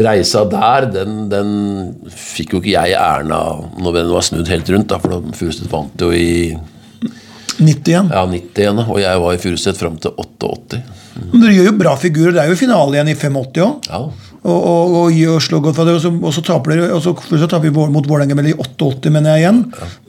reisa 0.05 0.45
der, 0.51 0.89
den, 0.95 1.17
den 1.33 1.51
fikk 2.13 2.55
jo 2.55 2.63
ikke 2.63 2.75
jeg 2.75 2.97
æren 2.99 3.33
av 3.35 3.65
når 3.83 4.01
den 4.01 4.13
var 4.13 4.27
snudd 4.27 4.51
helt 4.53 4.71
rundt. 4.75 4.89
da, 4.93 5.01
For 5.03 5.31
Furuset 5.39 5.71
vant 5.73 6.05
jo 6.05 6.13
i 6.15 6.55
91. 7.59 8.13
ja, 8.15 8.23
91, 8.23 8.79
da, 8.79 8.85
og 8.87 9.01
jeg 9.03 9.23
var 9.25 9.35
i 9.35 9.43
Furuset 9.43 9.79
fram 9.79 9.99
til 9.99 10.15
88. 10.15 10.81
Men 11.19 11.43
dere 11.43 11.57
gjør 11.57 11.71
jo 11.73 11.77
bra 11.81 11.95
figurer. 11.99 12.35
Det 12.37 12.45
er 12.45 12.53
jo 12.53 12.59
finale 12.59 12.95
igjen 12.95 13.11
i 13.11 13.17
85 13.19 13.63
òg. 13.65 13.89
Ja. 13.91 14.28
Og, 14.49 14.59
og, 14.59 14.97
og, 15.03 15.17
gjør 15.19 15.43
slå 15.43 15.61
godt 15.65 15.79
for 15.79 15.89
det, 15.89 15.97
og 15.99 16.03
så, 16.03 16.13
og 16.13 16.35
så 16.35 16.45
taper 16.47 16.75
dere 16.75 16.89
og 16.97 17.03
så, 17.05 17.13
så 17.15 17.49
taper 17.51 17.69
vi 17.69 17.87
mot 17.93 18.07
Vålerenga 18.09 18.37
med 18.39 18.51
i 18.51 18.55
88, 18.57 19.13
mener 19.15 19.37
jeg 19.37 19.45
igjen. 19.45 19.61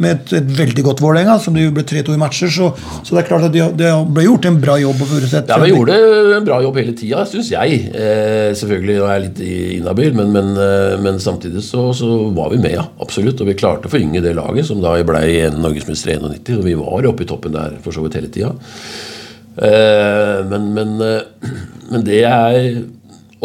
Med 0.01 0.15
et, 0.15 0.33
et 0.39 0.53
veldig 0.59 0.85
godt 0.87 1.03
Vålerenga, 1.03 1.37
som 1.43 1.57
det 1.57 1.67
ble 1.75 1.85
3-2 1.87 2.15
i 2.15 2.21
matcher. 2.21 2.53
Så, 2.53 2.71
så 3.03 3.15
det 3.15 3.23
er 3.23 3.29
klart 3.29 3.47
at 3.49 3.55
det 3.55 3.67
de 3.79 3.91
ble 4.15 4.25
gjort 4.25 4.47
en 4.49 4.59
bra 4.61 4.77
jobb 4.81 5.01
på 5.01 5.09
Furuset. 5.11 5.49
Ja, 5.49 5.59
Vi 5.63 5.73
gjorde 5.73 5.99
en 6.37 6.47
bra 6.47 6.61
jobb 6.63 6.79
hele 6.81 6.95
tida, 6.97 7.25
syns 7.29 7.51
jeg. 7.53 7.81
Eh, 7.93 8.49
selvfølgelig 8.57 8.97
er 8.97 9.13
jeg 9.13 9.25
litt 9.27 9.43
inhabil, 9.79 10.15
men, 10.17 10.33
men, 10.35 10.53
eh, 10.63 10.95
men 11.03 11.21
samtidig 11.23 11.63
så, 11.65 11.89
så 11.97 12.09
var 12.35 12.53
vi 12.53 12.61
med, 12.63 12.75
ja. 12.77 12.87
Absolutt. 13.03 13.41
Og 13.43 13.51
vi 13.51 13.57
klarte 13.59 13.89
å 13.89 13.93
forynge 13.93 14.23
det 14.23 14.35
laget, 14.37 14.67
som 14.69 14.81
da 14.83 14.95
ble 15.05 15.23
norgesmester 15.59 16.15
i 16.15 16.19
91. 16.21 16.59
Og 16.59 16.67
vi 16.67 16.77
var 16.79 17.09
oppe 17.11 17.25
i 17.25 17.29
toppen 17.29 17.55
der 17.55 17.79
for 17.83 17.95
så 17.95 18.03
vidt 18.05 18.19
hele 18.19 18.31
tida. 18.33 18.53
Eh, 19.59 20.45
men, 20.49 20.71
men, 20.73 21.01
eh, 21.01 21.21
men 21.91 22.05
det 22.07 22.21
jeg 22.23 22.85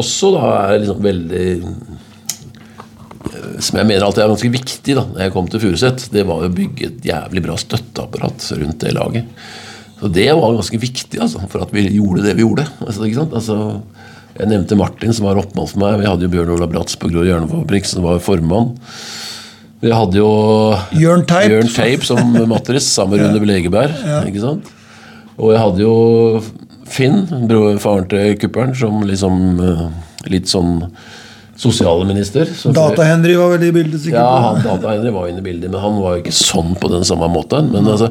også 0.00 0.32
da 0.34 0.48
er 0.64 0.80
liksom 0.82 1.02
veldig 1.04 1.44
eh, 1.54 1.68
som 3.62 3.78
jeg 3.78 3.88
mener 3.88 4.04
alltid 4.04 4.24
er 4.24 4.32
ganske 4.32 4.54
viktig 4.54 4.96
da 4.98 5.04
når 5.08 5.22
jeg 5.24 5.34
kom 5.34 5.50
til 5.50 5.62
Furuset, 5.62 6.08
det 6.14 6.24
var 6.28 6.42
å 6.44 6.52
bygge 6.52 6.88
et 6.88 7.06
jævlig 7.08 7.44
bra 7.44 7.58
støtteapparat 7.60 8.48
rundt 8.60 8.80
det 8.82 8.94
laget. 8.96 9.46
Så 10.00 10.10
det 10.12 10.26
var 10.36 10.56
ganske 10.58 10.80
viktig 10.80 11.20
altså, 11.22 11.44
for 11.50 11.64
at 11.64 11.72
vi 11.74 11.86
gjorde 11.94 12.24
det 12.26 12.34
vi 12.36 12.44
gjorde. 12.44 12.66
Altså, 12.84 13.06
ikke 13.06 13.22
sant? 13.22 13.36
Altså, 13.38 13.58
jeg 14.34 14.50
nevnte 14.50 14.76
Martin, 14.76 15.14
som 15.14 15.28
var 15.28 15.38
oppmann 15.40 15.70
for 15.70 15.80
meg. 15.80 16.00
Vi 16.02 16.08
hadde 16.10 16.26
jo 16.26 16.32
Bjørn 16.32 16.50
Olav 16.56 16.72
Bratz 16.72 16.98
på 16.98 17.08
Grå 17.12 17.22
Hjørnefabrikk, 17.24 17.86
som 17.86 18.04
var 18.04 18.18
formann. 18.24 18.74
Vi 19.84 19.92
hadde 19.94 20.18
jo 20.18 20.30
Jørn 20.98 21.22
Teip. 21.28 21.52
Jørn 21.52 21.70
Teip 21.70 22.06
som 22.08 22.34
matris, 22.50 22.88
sammen 22.90 23.14
med 23.14 23.28
Rune 23.28 23.42
Belegeberg. 23.44 23.94
Ikke 24.26 24.42
sant? 24.42 24.70
Og 25.38 25.54
jeg 25.54 25.62
hadde 25.62 25.82
jo 25.82 25.94
Finn, 26.94 27.24
faren 27.82 28.08
til 28.10 28.36
Kuppern, 28.38 28.74
som 28.78 29.02
liksom 29.08 29.38
eh, 29.64 29.84
litt 30.30 30.46
sånn 30.50 30.86
sosialminister. 31.56 32.46
som- 32.54 32.72
Data-Henry 32.74 33.36
var 33.38 33.50
veldig 33.56 33.68
i 33.68 33.72
bildet, 33.72 34.00
sikkert. 34.00 34.18
ja, 34.18 34.38
han 34.40 34.62
Data-Henry 34.62 35.12
var 35.12 35.28
inne 35.28 35.38
i 35.38 35.42
bildet, 35.42 35.70
men 35.70 35.80
han 35.80 36.00
var 36.02 36.16
jo 36.16 36.22
ikke 36.24 36.32
sånn 36.34 36.74
på 36.80 36.90
den 36.90 37.04
samme 37.04 37.28
måten. 37.30 37.70
Men 37.72 37.84
altså, 37.86 38.10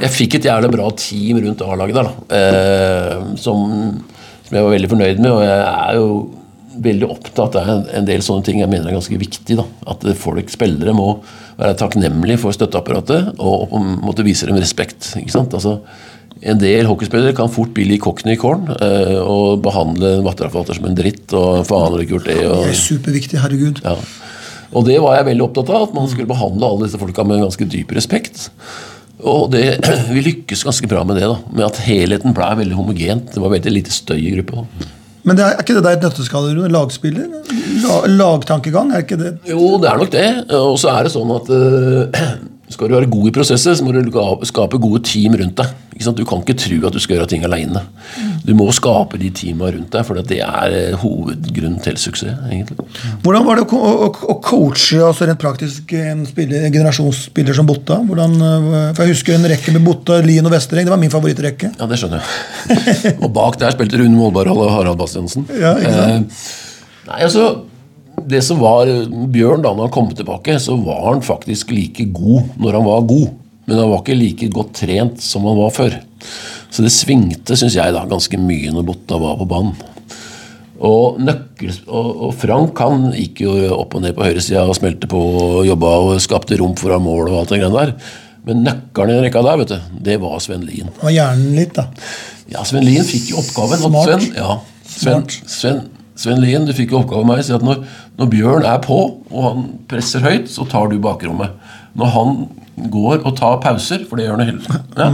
jeg 0.00 0.10
fikk 0.10 0.34
et 0.38 0.44
jævlig 0.48 0.70
bra 0.72 0.88
team 0.96 1.38
rundt 1.44 1.60
A-laget 1.62 1.94
der, 1.94 2.08
da. 2.08 2.36
Eh, 2.36 3.36
som, 3.36 4.02
som 4.44 4.56
jeg 4.56 4.64
var 4.64 4.72
veldig 4.72 4.88
fornøyd 4.94 5.20
med. 5.20 5.30
Og 5.32 5.42
jeg 5.42 5.60
er 5.68 5.94
jo 6.00 6.08
veldig 6.78 7.10
opptatt 7.10 7.56
av 7.58 7.68
en, 7.68 7.86
en 7.92 8.04
del 8.06 8.20
sånne 8.24 8.44
ting 8.46 8.60
jeg 8.60 8.70
mener 8.70 8.88
er 8.88 8.96
ganske 8.96 9.18
viktig. 9.20 9.56
da. 9.58 9.64
At 9.86 10.04
folk, 10.16 10.48
spillere, 10.48 10.94
må 10.96 11.18
være 11.58 11.74
takknemlige 11.76 12.38
for 12.38 12.52
støtteapparatet 12.56 13.34
og, 13.38 13.68
og 13.72 13.88
måte 14.04 14.24
vise 14.24 14.46
dem 14.46 14.56
respekt. 14.56 15.12
ikke 15.18 15.34
sant? 15.34 15.52
Altså, 15.58 15.80
en 16.42 16.58
del 16.60 16.86
hockeyspillere 16.86 17.34
kan 17.36 17.50
fort 17.50 17.72
bli 17.74 17.84
litt 17.88 18.02
cockney 18.04 18.36
corn 18.38 18.68
eh, 18.78 19.16
og 19.18 19.62
behandle 19.64 20.18
en 20.18 20.26
vatterforvalter 20.26 20.78
som 20.78 20.86
en 20.90 20.98
dritt. 20.98 21.32
og 21.34 21.64
faen 21.68 21.96
har 21.96 22.04
gjort 22.06 22.28
det, 22.30 22.38
og 22.46 22.66
Det 22.68 22.74
er 22.74 22.82
superviktig, 22.84 23.40
herregud. 23.42 23.82
ja. 23.84 23.96
Og 24.76 24.84
det 24.84 24.98
var 25.00 25.16
jeg 25.16 25.30
veldig 25.30 25.44
opptatt 25.46 25.70
av, 25.72 25.86
at 25.88 25.94
man 25.96 26.08
skulle 26.12 26.28
behandle 26.28 26.68
alle 26.68 26.84
disse 26.84 26.98
folka 27.00 27.24
med 27.24 27.40
ganske 27.40 27.64
dyp 27.72 27.94
respekt. 27.96 28.50
Og 29.24 29.48
det, 29.54 29.78
vi 30.14 30.20
lykkes 30.26 30.66
ganske 30.68 30.90
bra 30.90 31.04
med 31.08 31.16
det, 31.16 31.24
da. 31.30 31.38
Med 31.56 31.64
at 31.70 31.80
helheten 31.86 32.36
ble 32.36 32.50
veldig 32.60 32.76
homogent. 32.76 33.32
Det 33.32 33.40
var 33.40 33.54
veldig 33.54 33.72
lite 33.72 33.94
støy 33.94 34.18
i 34.20 34.34
gruppa. 34.36 34.66
Men 35.24 35.36
det 35.38 35.44
er, 35.44 35.56
er 35.56 35.64
ikke 35.64 35.78
det 35.78 35.84
der 35.86 35.96
et 35.96 36.04
nøtteskall? 36.04 36.52
Lagspiller? 36.72 37.32
La, 37.82 37.96
lagtankegang, 38.12 38.92
er 38.92 39.02
ikke 39.06 39.18
det? 39.20 39.32
Jo, 39.48 39.72
det 39.80 39.88
er 39.90 39.98
nok 40.04 40.12
det. 40.12 40.28
Og 40.60 40.76
så 40.80 40.92
er 40.92 41.08
det 41.08 41.14
sånn 41.16 41.32
at 41.34 41.50
eh, 41.56 42.28
skal 42.68 42.88
du 42.88 42.94
være 42.98 43.08
god 43.10 43.28
i 43.30 43.32
prosesser, 43.32 43.76
så 43.76 43.84
må 43.84 43.92
du 43.94 44.10
skape 44.48 44.80
gode 44.80 45.00
team 45.06 45.36
rundt 45.40 45.56
deg. 45.60 45.70
Ikke 45.94 46.04
sant? 46.04 46.18
Du 46.20 46.26
kan 46.28 46.42
ikke 46.44 46.54
tro 46.54 46.76
at 46.86 46.94
du 46.94 47.00
skal 47.02 47.16
gjøre 47.16 47.28
ting 47.32 47.44
aleine. 47.46 47.80
Du 48.44 48.52
må 48.54 48.68
skape 48.76 49.18
de 49.18 49.30
teama 49.34 49.70
rundt 49.74 49.90
deg, 49.94 50.04
for 50.06 50.20
det 50.20 50.38
er 50.44 50.74
eh, 50.76 50.98
hovedgrunnen 51.00 51.80
til 51.82 51.96
suksess. 51.98 52.36
egentlig. 52.46 52.84
Hvordan 53.24 53.46
var 53.48 53.58
det 53.58 53.64
å, 53.74 53.80
å, 54.06 54.10
å 54.34 54.36
coache 54.44 55.00
altså 55.02 55.26
rent 55.26 55.40
praktisk 55.42 55.94
en, 55.98 56.22
spiller, 56.28 56.68
en 56.68 56.76
generasjonsspiller 56.76 57.56
som 57.56 57.66
Botta? 57.68 57.98
Hvordan, 58.06 58.36
øh, 58.36 58.76
for 58.92 59.02
Jeg 59.04 59.16
husker 59.16 59.38
en 59.38 59.48
rekke 59.50 59.74
med 59.74 59.82
Botta, 59.88 60.20
Lien 60.24 60.46
og 60.46 60.54
Vestereng. 60.54 60.86
Det 60.86 60.94
var 60.94 61.02
min 61.02 61.14
favorittrekke. 61.14 61.72
Ja, 61.80 61.88
det 61.90 61.98
skjønner 61.98 62.22
jeg. 62.22 63.16
og 63.24 63.32
bak 63.34 63.58
der 63.58 63.74
spilte 63.74 63.98
Rune 63.98 64.14
Molberg 64.14 64.54
og 64.54 64.70
Harald 64.76 65.00
Bastiansen. 65.00 65.48
Ja, 65.56 65.74
ikke 65.80 65.96
sant? 65.96 66.38
Eh, 66.38 67.10
nei, 67.10 67.20
altså 67.24 67.48
Det 68.28 68.40
som 68.44 68.60
var 68.60 68.90
Bjørn 69.32 69.64
da 69.64 69.72
når 69.72 69.88
han 69.88 69.94
kom 69.94 70.10
tilbake, 70.16 70.58
så 70.60 70.76
var 70.80 71.04
han 71.10 71.24
faktisk 71.24 71.72
like 71.74 72.08
god 72.14 72.54
når 72.60 72.78
han 72.80 72.88
var 72.88 73.06
god. 73.08 73.28
Men 73.68 73.82
han 73.82 73.90
var 73.92 74.02
ikke 74.02 74.16
like 74.16 74.48
godt 74.52 74.74
trent 74.80 75.22
som 75.24 75.44
han 75.48 75.58
var 75.58 75.72
før. 75.76 75.98
Så 76.72 76.84
det 76.84 76.92
svingte, 76.92 77.56
syns 77.56 77.76
jeg, 77.76 77.94
da 77.94 78.04
ganske 78.08 78.40
mye 78.40 78.72
når 78.72 78.86
Botta 78.88 79.18
var 79.20 79.38
på 79.40 79.48
banen. 79.48 79.76
Og, 80.78 81.18
nøkkel, 81.18 81.72
og, 81.90 82.28
Frank 82.38 82.78
han 82.78 83.08
gikk 83.16 83.42
jo 83.42 83.54
opp 83.74 83.96
og 83.98 84.04
ned 84.04 84.14
på 84.14 84.22
høyresida 84.28 84.62
og 84.68 84.76
smelte 84.78 85.08
på 85.10 85.18
og 85.18 85.66
jobba 85.66 85.90
og 86.04 86.22
skapte 86.22 86.58
rom 86.60 86.76
foran 86.78 87.02
mål 87.02 87.32
og 87.32 87.40
alt 87.40 87.54
det 87.54 87.60
greiene 87.64 87.82
der. 87.82 87.94
Men 88.46 88.62
nøkkelen 88.64 89.10
i 89.10 89.16
den 89.18 89.26
rekka 89.26 89.42
der, 89.44 89.58
vet 89.60 89.72
du, 89.74 89.96
det 90.06 90.16
var 90.22 90.38
Sven 90.40 90.62
Lien. 90.68 90.92
Og 91.02 91.10
hjernen 91.12 91.56
litt, 91.58 91.74
da. 91.76 91.88
Ja, 92.48 92.62
Sven 92.64 92.86
Lien 92.86 93.04
fikk 93.04 93.32
jo 93.34 93.42
oppgaven. 93.42 93.82
Smart. 93.82 94.08
Sven, 94.08 94.38
ja, 94.38 94.54
Sven. 94.88 95.26
Sven, 95.50 95.82
Sven 96.18 96.40
Lien, 96.42 96.64
du 96.66 96.74
fikk 96.74 96.90
jo 96.92 97.02
oppgave 97.02 97.22
av 97.22 97.28
meg 97.30 97.42
å 97.42 97.46
si 97.46 97.54
at 97.54 97.62
når, 97.62 97.84
når 98.18 98.30
Bjørn 98.32 98.64
er 98.66 98.80
på, 98.82 98.98
og 99.30 99.44
han 99.44 99.68
presser 99.90 100.24
høyt, 100.24 100.48
så 100.50 100.66
tar 100.66 100.90
du 100.90 100.96
bakrommet. 101.02 101.54
Når 101.98 102.10
han 102.16 102.32
går 102.90 103.22
og 103.22 103.36
tar 103.38 103.60
pauser, 103.62 104.02
for 104.08 104.18
det 104.18 104.26
gjør 104.26 104.38
han 104.38 104.50
hele 104.50 104.82
ja, 104.98 105.08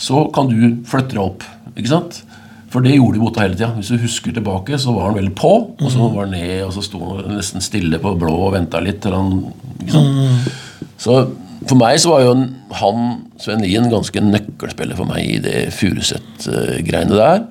så 0.00 0.26
kan 0.34 0.48
du 0.50 0.84
flytte 0.88 1.16
deg 1.16 1.22
opp. 1.24 1.46
Ikke 1.72 1.92
sant? 1.92 2.20
For 2.72 2.84
det 2.84 2.94
gjorde 2.96 3.20
Bota 3.20 3.44
hele 3.44 3.56
tida. 3.56 3.70
Hvis 3.76 3.92
du 3.92 4.00
husker 4.00 4.32
tilbake, 4.32 4.78
så 4.80 4.94
var 4.96 5.10
han 5.10 5.18
veldig 5.18 5.34
på, 5.36 5.52
og 5.76 5.88
så 5.92 6.08
var 6.08 6.24
han 6.24 6.34
ned, 6.36 6.62
og 6.66 6.72
så 6.76 6.84
sto 6.84 7.00
han 7.18 7.36
nesten 7.36 7.64
stille 7.64 8.00
på 8.00 8.14
blå 8.20 8.32
og 8.48 8.54
venta 8.56 8.80
litt 8.80 9.02
til 9.04 9.16
han 9.16 9.34
ikke 9.80 9.96
sant? 9.96 10.52
Så 11.02 11.22
For 11.62 11.78
meg 11.78 11.94
så 12.02 12.10
var 12.10 12.24
jo 12.24 12.30
han, 12.74 13.02
Sven 13.38 13.60
Lien, 13.62 13.84
ganske 13.92 14.18
nøkkelspiller 14.18 14.98
for 14.98 15.06
meg 15.06 15.20
i 15.22 15.36
det 15.44 15.58
Furuset-greiene 15.76 17.14
der. 17.14 17.44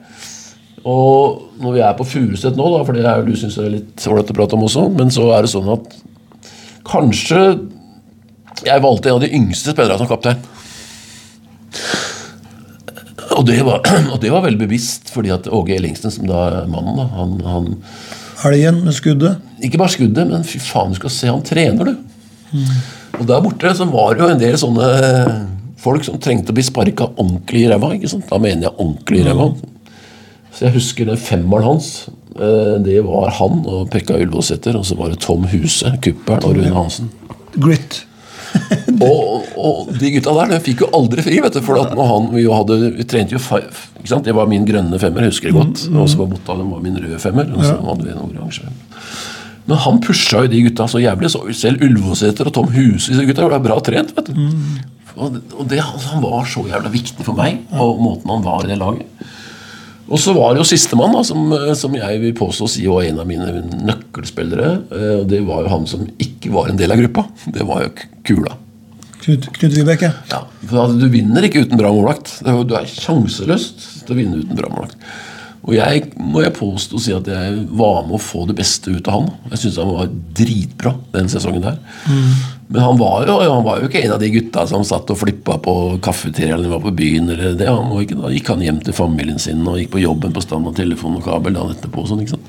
Og 0.88 1.60
når 1.62 1.76
vi 1.76 1.84
er 1.86 1.98
på 1.98 2.08
Furuset 2.10 2.58
nå, 2.58 2.70
da, 2.74 2.82
for 2.86 2.98
det 2.98 3.06
er 3.06 3.20
jo 3.20 3.28
du 3.30 3.38
syns 3.38 3.60
er 3.62 3.70
litt 3.74 4.08
ålreit 4.10 4.32
å 4.34 4.38
prate 4.38 4.58
om 4.58 4.66
også, 4.66 4.88
men 4.96 5.14
så 5.14 5.28
er 5.36 5.46
det 5.46 5.52
sånn 5.54 5.70
at 5.76 5.94
kanskje 6.90 7.42
jeg 8.66 8.84
valgte 8.84 9.10
en 9.10 9.20
av 9.20 9.24
de 9.24 9.34
yngste 9.38 9.74
spillerne 9.74 10.02
som 10.02 10.10
kaptein. 10.10 10.42
Og 13.38 13.46
det, 13.48 13.62
var, 13.66 13.86
og 14.14 14.18
det 14.24 14.32
var 14.34 14.46
veldig 14.46 14.64
bevisst, 14.64 15.12
fordi 15.14 15.34
at 15.34 15.50
Åge 15.54 15.78
Ellingsen, 15.78 16.14
som 16.14 16.28
da 16.30 16.48
er 16.48 16.72
mannen, 16.72 16.98
da, 16.98 17.08
han, 17.18 17.38
han 17.46 17.72
Helgen 18.42 18.80
med 18.82 18.96
skuddet. 18.98 19.42
Ikke 19.62 19.78
bare 19.78 19.94
skuddet, 19.94 20.26
men 20.26 20.46
fy 20.48 20.58
faen, 20.62 20.96
du 20.96 20.98
skal 20.98 21.14
se 21.14 21.30
han 21.30 21.44
trener, 21.46 21.92
du. 21.92 22.62
Og 23.20 23.28
der 23.30 23.44
borte 23.44 23.74
så 23.78 23.86
var 23.86 24.16
det 24.16 24.24
jo 24.24 24.30
en 24.34 24.42
del 24.42 24.58
sånne 24.58 24.88
folk 25.82 26.06
som 26.06 26.18
trengte 26.22 26.54
å 26.54 26.58
bli 26.58 26.66
sparka 26.66 27.12
ordentlig 27.12 27.66
i 27.66 27.70
ræva. 27.70 27.92
Da 28.02 28.40
mener 28.42 28.68
jeg 28.68 28.74
ordentlig 28.74 29.22
i 29.22 29.28
ræva. 29.28 29.48
Så 30.54 30.66
jeg 30.68 30.74
husker 30.76 31.06
den 31.12 31.18
femmeren 31.18 31.64
hans. 31.64 32.08
eh, 32.36 32.78
Det 32.84 33.00
var 33.08 33.30
han 33.40 33.64
og 33.66 33.90
Pekka 33.92 34.18
Ylvåsæter, 34.20 34.76
og 34.76 34.86
så 34.86 34.96
var 35.00 35.10
det 35.10 35.20
Tom 35.24 35.44
Huse, 35.52 35.92
kuppelen, 36.02 36.44
og 36.44 36.56
Rune 36.58 36.74
Hansen. 36.76 37.10
Grit. 37.58 38.06
Og, 39.02 39.46
og 39.56 39.92
de 39.96 40.10
gutta 40.12 40.34
der 40.36 40.50
de 40.52 40.58
fikk 40.60 40.82
jo 40.84 40.88
aldri 40.98 41.24
fri, 41.24 41.38
vet 41.42 41.54
du. 41.56 41.62
For 41.64 41.80
at 41.80 41.94
han, 41.96 42.26
vi, 42.36 42.44
hadde, 42.52 42.78
vi 42.98 43.06
trente 43.08 43.32
jo 43.38 43.40
five, 43.40 43.72
ikke 44.02 44.12
sant? 44.12 44.26
Det 44.28 44.34
var 44.36 44.50
min 44.52 44.66
grønne 44.68 45.00
femmer, 45.00 45.24
jeg 45.24 45.32
husker 45.32 45.48
det 45.52 45.56
godt. 45.56 45.84
Og 45.96 46.10
så 46.12 46.20
var 46.20 46.28
Botta 46.34 46.58
var 46.60 46.82
min 46.84 46.98
røde 47.00 47.20
femmer. 47.24 47.48
Og 47.56 47.64
så 47.64 47.78
hadde 47.80 48.04
vi 48.10 48.12
en 48.12 48.20
oransje 48.26 48.66
femmer. 48.66 49.08
Men 49.72 49.78
han 49.86 50.02
pusha 50.04 50.42
jo 50.44 50.52
de 50.52 50.62
gutta 50.68 50.88
så 50.92 51.00
jævlig. 51.00 51.32
Så 51.32 51.42
selv 51.56 51.84
Ulvåseter 51.88 52.50
og 52.52 52.54
Tom 52.58 52.68
Huse 52.76 53.14
disse 53.14 53.26
gutta 53.30 53.48
var 53.48 53.64
bra 53.64 53.80
trent. 53.88 54.12
vet 54.18 54.34
du. 54.34 54.36
Og, 55.16 55.32
det- 55.38 55.44
og 55.56 55.68
det, 55.72 55.80
Han 55.80 56.22
var 56.28 56.44
så 56.52 56.66
jævla 56.68 56.92
viktig 56.92 57.24
for 57.24 57.34
meg, 57.40 57.62
og 57.72 58.00
måten 58.04 58.30
han 58.36 58.44
var 58.44 58.66
i 58.66 58.74
det 58.74 58.78
laget. 58.84 59.08
Og 60.12 60.20
så 60.20 60.34
var 60.36 60.54
det 60.54 60.60
jo 60.62 60.68
sistemann, 60.68 61.14
som, 61.24 61.46
som 61.80 61.94
jeg 61.96 62.20
vil 62.20 62.34
påstå 62.36 62.66
å 62.68 62.72
si 62.74 62.84
var 62.90 63.06
en 63.08 63.22
av 63.24 63.30
mine 63.30 63.48
nøkkelspillere. 63.88 64.72
eh, 64.92 65.14
Og 65.22 65.26
det 65.32 65.40
var 65.48 65.64
jo 65.64 65.72
han 65.72 65.88
som 65.88 66.04
ikke 66.20 66.52
var 66.52 66.68
en 66.72 66.80
del 66.82 66.92
av 66.92 67.00
gruppa. 67.00 67.26
Det 67.56 67.64
var 67.68 67.86
jo 67.86 67.94
Kula. 68.28 68.58
Knut, 69.22 69.48
Knut 69.56 69.76
Vibeke. 69.78 70.10
Ja, 70.32 70.44
for 70.68 70.94
Du 70.98 71.08
vinner 71.14 71.46
ikke 71.48 71.64
uten 71.64 71.80
bra 71.80 71.92
målvakt. 71.94 72.40
Du 72.44 72.74
er 72.76 72.90
sjanseløst 72.90 74.06
til 74.08 74.16
å 74.16 74.20
vinne 74.20 74.42
uten 74.42 74.58
bra 74.58 74.72
målvakt. 74.74 74.98
Og 75.62 75.76
jeg 75.78 76.08
må 76.18 76.42
jeg 76.42 76.56
påstå 76.58 76.98
å 76.98 77.02
si 77.04 77.12
at 77.14 77.28
jeg 77.30 77.60
var 77.70 78.02
med 78.08 78.18
å 78.18 78.22
få 78.22 78.48
det 78.50 78.56
beste 78.58 78.90
ut 78.90 79.08
av 79.08 79.20
han. 79.20 79.28
Jeg 79.54 79.62
syns 79.64 79.78
han 79.78 79.92
var 79.94 80.10
dritbra 80.42 80.96
den 81.14 81.30
sesongen 81.30 81.62
der. 81.68 81.78
Men 82.72 82.82
han 82.82 82.98
var, 82.98 83.26
jo, 83.28 83.34
han 83.52 83.64
var 83.66 83.82
jo 83.82 83.88
ikke 83.90 84.00
en 84.06 84.14
av 84.16 84.22
de 84.22 84.30
gutta 84.32 84.64
som 84.70 84.84
satt 84.88 85.10
og 85.12 85.18
flippa 85.20 85.58
på 85.60 85.74
kafeteria 86.04 86.56
eller 86.56 86.72
var 86.72 86.84
på 86.86 86.94
byen. 86.96 87.30
eller 87.30 87.58
det. 87.60 87.68
Han 87.68 87.92
da 87.92 88.32
gikk 88.32 88.52
han 88.54 88.64
hjem 88.64 88.80
til 88.86 88.96
familien 88.96 89.40
sin 89.44 89.66
og 89.68 89.76
gikk 89.82 89.92
på 89.98 90.04
jobben 90.06 90.32
på 90.32 90.44
stand 90.46 90.70
og 90.70 90.78
telefon 90.78 91.18
og 91.20 91.26
kabel 91.28 91.58
dagen 91.58 91.76
etterpå. 91.76 92.06
Sånn, 92.08 92.24
ikke? 92.24 92.40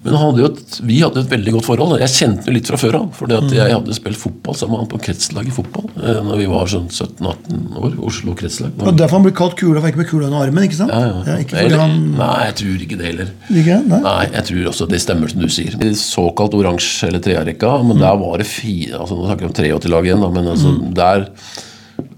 Men 0.00 0.16
hadde 0.16 0.40
jo 0.40 0.48
et, 0.48 0.76
vi 0.88 0.98
hadde 1.02 1.20
et 1.20 1.28
veldig 1.28 1.52
godt 1.58 1.66
forhold. 1.66 1.98
Jeg 2.00 2.12
kjente 2.14 2.48
jo 2.48 2.54
litt 2.56 2.68
fra 2.70 2.78
før 2.80 2.96
av. 3.02 3.08
For 3.18 3.32
jeg 3.52 3.74
hadde 3.74 3.96
spilt 3.96 4.16
fotball 4.20 4.56
sammen 4.56 4.74
med 4.78 4.82
han 4.84 4.90
på 4.94 5.00
kretslag 5.04 5.50
i 5.50 5.52
fotball 5.52 5.90
eh, 6.00 6.20
Når 6.24 6.40
vi 6.40 6.46
var 6.48 6.70
sånn 6.72 6.86
17-18 6.88 7.76
år. 7.82 7.98
Oslo 8.08 8.36
kretslag. 8.38 8.72
Og 8.80 8.96
derfor 8.96 9.20
han 9.20 9.26
ble 9.28 9.34
kalt 9.36 9.58
Kula, 9.60 9.82
for 9.82 9.92
ikke 9.92 10.00
med 10.00 10.08
kula 10.08 10.30
under 10.30 10.46
armen. 10.46 10.64
ikke 10.64 10.78
sant? 10.78 10.94
Ja, 10.94 11.02
ja. 11.10 11.20
Ja, 11.28 11.38
ikke 11.44 11.56
fordi 11.56 11.66
Eller, 11.66 11.82
han... 11.84 11.96
Nei, 12.16 12.32
jeg 12.48 12.56
tror 12.62 12.84
ikke 12.86 13.00
det 13.00 13.08
heller. 13.10 13.32
Ikke? 13.50 13.80
Nei? 13.90 14.02
Nei, 14.06 14.18
jeg 14.38 14.46
tror 14.50 14.70
også 14.72 14.88
det 14.90 15.02
stemmer 15.04 15.34
som 15.34 15.44
du 15.44 15.50
sier. 15.52 15.76
I 15.84 15.92
Såkalt 16.00 16.56
oransje 16.56 17.10
eller 17.10 17.22
trearekka, 17.24 17.74
men 17.84 18.00
der 18.00 18.16
var 18.20 18.40
det 18.40 18.48
fire 18.48 19.02
altså 19.02 19.18
Nå 19.18 19.28
snakker 19.28 19.44
vi 19.44 19.50
om 19.50 19.58
83-lag 19.58 20.08
igjen, 20.08 20.24
da, 20.24 20.30
men 20.32 20.48
altså 20.54 20.72
der 20.96 21.28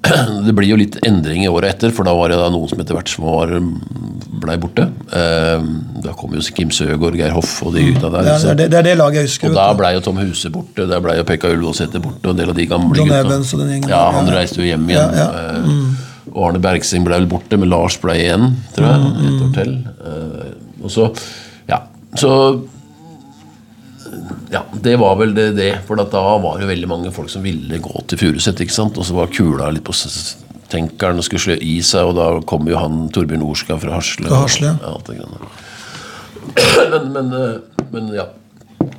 Det 0.46 0.52
blir 0.56 0.68
jo 0.72 0.76
litt 0.80 0.96
endring 1.06 1.44
i 1.44 1.48
året 1.50 1.76
etter, 1.76 1.92
for 1.94 2.04
da 2.08 2.12
var 2.18 2.32
det 2.32 2.38
da 2.40 2.48
noen 2.50 2.68
som 2.70 2.80
etter 2.82 2.96
hvert 2.96 3.10
som 3.12 3.24
var 3.28 3.52
blei 4.42 4.56
borte. 4.58 4.88
Eh, 5.14 5.66
da 6.02 6.14
kom 6.18 6.32
jo 6.34 6.42
Kim 6.56 6.72
Søgaard, 6.74 7.14
Geir 7.18 7.30
Hoff 7.36 7.60
og 7.62 7.76
de 7.76 7.84
gutta 7.92 8.10
der. 8.10 8.26
Det 8.26 8.32
er, 8.50 8.56
det, 8.58 8.66
det 8.72 8.78
er 8.80 8.86
det 8.88 8.94
laget 8.98 9.20
jeg 9.22 9.28
husker. 9.30 9.52
Og 9.52 9.58
da 9.60 9.66
blei 9.78 9.92
jo 9.94 10.00
Tom 10.02 10.18
Huse 10.18 10.50
borte, 10.50 10.88
der 10.90 11.04
blei 11.04 11.14
jo 11.20 11.26
Pekka 11.28 11.52
Ullevålsæter 11.54 12.02
borte, 12.02 12.24
og 12.26 12.34
en 12.34 12.40
del 12.42 12.50
av 12.50 12.58
de 12.58 12.66
gamle 12.72 12.98
John 12.98 13.12
gutta. 13.12 13.20
Evans 13.28 13.52
og 13.54 13.62
den 13.62 13.70
gjengen 13.76 13.92
Ja, 13.94 14.02
han 14.18 14.32
reiste 14.34 14.58
jo 14.62 14.66
hjem 14.66 14.88
igjen. 14.90 15.14
Ja, 15.20 15.28
ja. 15.30 15.62
Mm. 15.62 15.86
Og 16.32 16.42
Arne 16.48 16.62
Bergsing 16.64 17.06
ble 17.06 17.18
vel 17.20 17.28
borte, 17.30 17.58
men 17.60 17.70
Lars 17.70 17.98
ble 18.02 18.14
igjen, 18.18 18.50
tror 18.74 18.88
jeg. 18.88 19.06
Mm, 19.06 19.24
Et 19.30 19.46
år 19.46 19.54
til. 19.60 19.72
Eh, 20.02 20.52
Og 20.82 20.90
så 20.90 21.08
Ja. 21.70 21.78
Så 22.18 22.30
ja, 24.52 24.62
det 24.84 24.94
var 25.00 25.16
vel 25.20 25.34
det, 25.36 25.48
det. 25.56 25.72
For 25.88 26.00
at 26.02 26.12
da 26.12 26.22
var 26.42 26.60
det 26.60 26.68
veldig 26.68 26.88
mange 26.90 27.12
folk 27.14 27.30
som 27.32 27.44
ville 27.46 27.80
gå 27.82 28.04
til 28.10 28.20
Furuset. 28.20 28.60
ikke 28.60 28.74
sant? 28.74 28.98
Og 29.00 29.08
så 29.08 29.16
var 29.16 29.32
kula 29.32 29.70
litt 29.72 29.86
på 29.86 29.96
tenkeren 30.72 31.20
og 31.20 31.26
skulle 31.26 31.44
slå 31.46 31.56
i 31.60 31.78
seg, 31.84 32.10
og 32.10 32.16
da 32.18 32.28
kom 32.48 32.68
jo 32.68 32.80
han 32.80 33.06
Torbjørn 33.12 33.44
Orska 33.44 33.78
fra 33.80 33.96
Hasle. 33.98 34.28
Fra 34.28 34.44
Hasle, 34.44 34.74
ja. 34.76 34.92
Ja, 35.16 36.88
men, 36.92 37.10
men, 37.14 37.34
eh, 37.38 37.84
men 37.92 38.12
ja. 38.16 38.28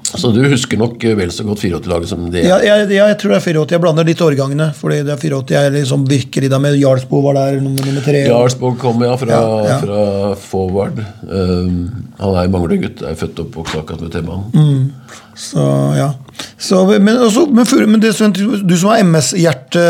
Så 0.04 0.30
du 0.36 0.42
husker 0.46 0.78
nok 0.78 1.02
vel 1.18 1.32
så 1.34 1.46
godt 1.48 1.64
84-laget 1.64 2.10
som 2.12 2.26
det 2.32 2.44
Ja, 2.46 2.60
jeg, 2.62 2.90
jeg 2.94 3.18
tror 3.22 3.34
det 3.34 3.38
er 3.40 3.46
84. 3.46 3.74
Jeg 3.74 3.82
blander 3.82 4.08
litt 4.08 4.22
årgangene. 4.22 4.68
Fordi 4.78 5.00
det 5.08 5.14
er 5.16 5.22
84 5.22 5.56
jeg 5.56 5.74
liksom 5.78 6.04
virker 6.10 6.46
i 6.46 6.50
dag 6.52 6.62
med 6.62 6.78
Jarlsbo 6.78 7.22
var 7.24 7.40
der 7.40 7.62
nummer, 7.64 7.86
nummer 7.88 8.06
tre. 8.06 8.26
Jarlsborg 8.28 8.78
kom 8.82 9.02
ja 9.06 9.16
fra, 9.18 9.32
Ja, 9.34 9.62
ja. 9.70 9.78
fra 9.82 10.02
forward. 10.44 11.00
Um, 11.24 11.78
han 12.20 12.40
er 12.42 12.52
manglergutt. 12.54 13.02
Er 13.02 13.18
født 13.18 13.42
og 13.42 13.48
oppvokst 13.48 13.80
akkurat 13.80 14.04
med 14.06 14.14
T-banen. 14.14 14.52
Mm. 14.54 15.24
Så 15.40 15.64
ja. 15.98 16.12
Så, 16.58 16.84
men, 17.00 17.16
også, 17.18 17.48
men, 17.50 17.66
men 17.96 18.04
det, 18.04 18.14
du 18.14 18.76
som 18.78 18.92
har 18.92 19.02
MS-hjerte, 19.06 19.82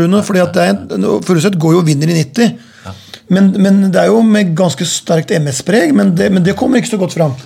Rune. 0.00 0.20
fordi 0.26 0.42
at 0.44 0.56
det 0.56 0.66
er 0.66 1.22
Furuset 1.24 1.56
går 1.60 1.78
jo 1.78 1.80
og 1.84 1.88
vinner 1.88 2.10
i 2.10 2.20
90. 2.20 2.66
Men, 3.30 3.52
men 3.62 3.84
det 3.94 4.00
er 4.02 4.10
jo 4.10 4.20
med 4.26 4.56
ganske 4.58 4.84
sterkt 4.88 5.30
MS-preg, 5.36 5.94
men, 5.94 6.12
men 6.18 6.42
det 6.44 6.56
kommer 6.58 6.80
ikke 6.80 6.96
så 6.96 6.98
godt 7.00 7.14
fram. 7.14 7.36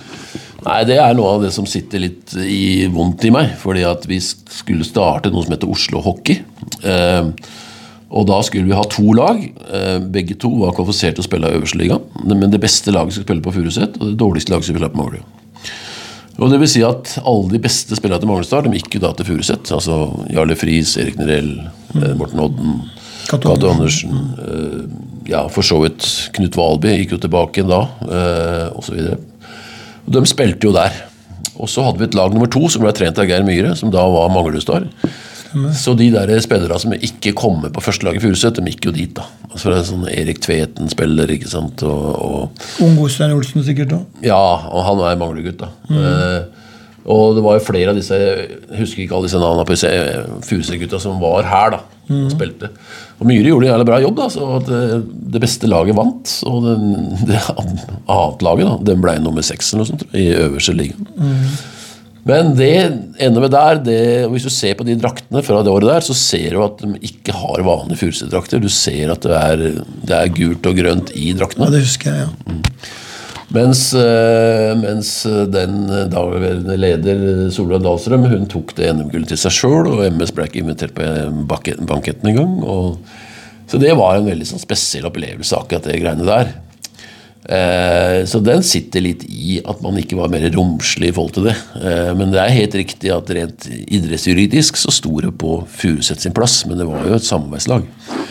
Nei, 0.65 0.79
Det 0.89 0.97
er 0.97 1.13
noe 1.17 1.35
av 1.35 1.45
det 1.45 1.51
som 1.53 1.67
sitter 1.69 2.01
litt 2.01 2.33
i 2.41 2.87
vondt 2.91 3.27
i 3.27 3.33
meg. 3.33 3.53
Fordi 3.61 3.85
at 3.87 4.07
vi 4.09 4.19
skulle 4.21 4.87
starte 4.87 5.31
noe 5.33 5.45
som 5.45 5.53
heter 5.55 5.71
Oslo 5.71 6.01
Hockey. 6.05 6.41
Eh, 6.81 7.29
og 8.15 8.27
da 8.29 8.39
skulle 8.45 8.69
vi 8.69 8.77
ha 8.77 8.83
to 8.89 9.13
lag. 9.17 9.41
Eh, 9.45 9.97
begge 9.99 10.37
to 10.41 10.51
var 10.61 10.75
kvalifisert 10.77 11.17
til 11.17 11.25
å 11.25 11.29
spille 11.29 11.51
i 11.51 11.57
øverste 11.59 11.81
liga. 11.81 11.99
Men 12.25 12.49
det 12.49 12.61
beste 12.63 12.93
laget 12.93 13.15
skulle 13.15 13.29
spille 13.29 13.45
på 13.45 13.55
Furuset, 13.55 13.97
og 13.99 14.11
det 14.11 14.19
dårligste 14.21 14.53
laget 14.53 14.69
skulle 14.69 14.81
spille 14.81 14.93
på 14.93 15.03
Måløy. 15.03 15.23
Og 16.35 16.51
det 16.51 16.59
vil 16.59 16.67
si 16.67 16.81
at 16.83 17.13
Alle 17.23 17.53
de 17.53 17.61
beste 17.63 17.95
spillerne 17.95 18.19
til 18.19 18.27
Magnestad 18.27 18.65
de 18.67 18.75
gikk 18.75 18.97
jo 18.97 19.05
da 19.05 19.13
til 19.15 19.29
Furuset. 19.29 19.71
Altså 19.71 20.09
Jarle 20.33 20.57
Friis, 20.59 20.97
Erik 20.99 21.19
Nerell, 21.19 21.53
eh, 21.95 22.13
Morten 22.19 22.41
Odden, 22.43 22.81
Cato 23.29 23.53
Andersen. 23.71 24.17
eh, 24.39 24.81
ja, 25.31 25.47
for 25.47 25.65
så 25.65 25.79
vidt 25.81 26.29
Knut 26.35 26.57
Valby 26.57 26.91
gikk 26.99 27.15
jo 27.15 27.21
tilbake 27.23 27.63
da, 27.65 27.81
eh, 28.03 28.77
osv. 28.77 29.15
Og 30.05 30.13
De 30.13 30.25
spilte 30.29 30.67
jo 30.69 30.73
der. 30.75 30.93
Og 31.55 31.69
så 31.71 31.85
hadde 31.85 32.01
vi 32.01 32.07
et 32.09 32.17
lag 32.17 32.33
nummer 32.33 32.49
to 32.51 32.67
som 32.71 32.83
ble 32.83 32.91
trent 32.95 33.17
av 33.21 33.29
Geir 33.29 33.45
Myhre, 33.47 33.75
som 33.79 33.91
da 33.93 34.03
var 34.11 34.31
Manglerud-star. 34.33 34.87
Så 35.71 35.93
de 35.95 36.09
der 36.11 36.27
spillerne 36.43 36.77
som 36.81 36.91
ikke 36.97 37.31
kom 37.37 37.61
med 37.63 37.71
på 37.71 37.79
førstelaget 37.83 38.19
i 38.19 38.25
Furuset, 38.25 38.57
de 38.57 38.73
gikk 38.73 38.89
jo 38.89 38.91
dit. 38.95 39.13
da. 39.15 39.23
Altså 39.53 39.71
det 39.71 39.77
er 39.77 39.85
sånn 39.87 40.09
Erik 40.11 40.41
Tveten 40.43 40.89
spiller, 40.91 41.31
ikke 41.31 41.47
sant. 41.47 41.83
Og, 41.87 42.09
og 42.19 42.83
Ung 42.83 42.97
Ostein 43.05 43.31
Olsen 43.31 43.63
sikkert 43.63 43.95
òg. 43.95 44.03
ja, 44.25 44.35
og 44.35 44.83
han 44.83 44.99
er 45.07 45.21
Manglerud-gutt, 45.21 45.63
da. 45.63 45.71
Eh, 45.95 46.65
og 47.05 47.37
det 47.37 47.43
var 47.45 47.59
jo 47.59 47.61
flere 47.67 47.91
av 47.93 47.97
disse 47.99 48.17
Jeg 48.17 48.79
husker 48.79 49.03
ikke 49.03 49.13
alle 49.13 49.27
disse 49.29 49.37
navnene 49.39 49.67
på 49.69 49.75
eh, 49.87 50.23
Furuset-gutta 50.47 50.99
som 50.99 51.21
var 51.23 51.47
her 51.47 51.75
da 51.77 51.83
og 52.05 52.29
spilte. 52.33 52.67
Og 53.15 53.29
Myhre 53.29 53.47
gjorde 53.47 53.67
en 53.67 53.71
jævlig 53.71 53.87
bra 53.87 53.99
jobb. 54.03 54.17
da, 54.19 54.25
så 54.33 54.57
det, 54.67 54.81
det 55.35 55.41
beste 55.43 55.69
laget 55.71 55.95
vant. 55.95 56.33
Og 56.49 56.65
den, 56.65 56.89
det 57.29 57.39
annet 57.53 58.43
laget 58.45 58.67
da, 58.67 58.75
den 58.91 59.05
ble 59.05 59.15
nummer 59.23 59.45
seks 59.45 59.71
eller 59.71 59.85
noe 59.85 59.91
sånt, 59.93 60.05
i 60.11 60.27
øverste 60.35 60.75
ligaen. 60.75 61.07
Men 62.25 62.55
det 62.57 62.73
ender 63.21 63.43
med 63.43 63.51
der 63.53 63.79
det, 63.85 63.99
Hvis 64.33 64.47
du 64.47 64.49
ser 64.49 64.73
på 64.73 64.85
de 64.87 64.95
draktene 64.97 65.43
fra 65.45 65.59
det 65.61 65.69
året 65.69 65.91
der, 65.91 66.05
så 66.07 66.15
ser 66.17 66.55
du 66.55 66.63
at 66.65 66.81
de 66.81 66.97
ikke 67.05 67.35
har 67.37 67.61
vanlige 67.65 68.01
Furuset-drakter. 68.01 68.63
Du 68.63 68.71
ser 68.73 69.13
at 69.13 69.25
det 69.25 69.37
er, 69.37 69.65
det 70.09 70.17
er 70.17 70.33
gult 70.33 70.65
og 70.65 70.79
grønt 70.79 71.13
i 71.13 71.35
draktene. 71.37 71.69
Ja, 71.69 71.75
det 71.77 71.85
husker 71.85 72.15
jeg, 72.15 72.25
ja. 72.25 72.55
Mens, 73.53 73.93
eh, 73.93 74.71
mens 74.79 75.11
den 75.53 75.85
daværende 76.09 76.77
leder 76.81 77.19
Solveig 77.53 77.83
Dahlstrøm 77.85 78.25
hun 78.31 78.47
tok 78.49 78.73
det 78.77 78.89
NM-gullet 78.95 79.29
til 79.29 79.37
seg 79.37 79.53
sjøl, 79.53 79.91
og 79.91 80.01
MS 80.09 80.33
ble 80.33 80.47
ikke 80.49 80.63
invitert 80.63 80.95
på 80.97 81.05
banke- 81.47 81.77
banketten 81.85 82.31
engang. 82.31 82.55
Så 83.69 83.79
det 83.81 83.93
var 83.97 84.17
en 84.17 84.29
veldig 84.29 84.47
sånn 84.49 84.61
spesiell 84.61 85.05
opplevelse, 85.09 85.57
akkurat 85.57 85.85
det 85.85 86.01
greiene 86.01 86.25
der. 86.25 86.53
Eh, 87.45 88.25
så 88.25 88.39
den 88.41 88.63
sitter 88.65 89.03
litt 89.05 89.23
i 89.29 89.59
at 89.61 89.81
man 89.85 89.99
ikke 90.01 90.17
var 90.17 90.31
mer 90.33 90.45
romslig 90.55 91.11
i 91.11 91.15
forhold 91.15 91.35
til 91.37 91.47
det. 91.49 91.55
Eh, 91.77 92.11
men 92.17 92.33
det 92.33 92.41
er 92.41 92.53
helt 92.55 92.77
riktig 92.79 93.11
at 93.13 93.29
rent 93.37 93.67
idrettsjuridisk 93.69 94.79
så 94.81 94.93
sto 94.93 95.13
det 95.21 95.33
på 95.41 95.59
Furuset 95.77 96.23
sin 96.23 96.33
plass, 96.35 96.63
men 96.69 96.81
det 96.81 96.87
var 96.89 97.05
jo 97.05 97.17
et 97.19 97.27
samarbeidslag. 97.27 97.85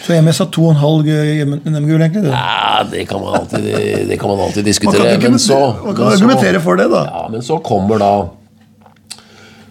Så 0.04 0.18
MS 0.18 0.42
har 0.42 0.50
to 0.54 0.66
og 0.68 0.74
en 0.74 0.82
halv 0.82 1.10
NM-gull, 1.10 2.02
egentlig. 2.02 2.24
Det. 2.26 2.32
Ja, 2.34 2.82
det 2.90 3.04
kan 3.10 3.22
man 3.22 3.38
alltid, 3.40 3.68
det 4.10 4.18
kan 4.20 4.34
man 4.34 4.46
alltid 4.48 4.64
Man 4.64 4.70
diskutere. 4.72 5.18
kan, 5.20 5.36
men 5.36 5.42
så, 5.42 5.60
man 5.84 5.94
kan 5.96 6.10
argumentere 6.16 6.64
for 6.64 6.80
det, 6.80 6.90
da. 6.92 7.04
Ja, 7.12 7.28
men 7.32 7.42
så 7.42 7.60
kommer 7.64 8.02
da 8.02 8.14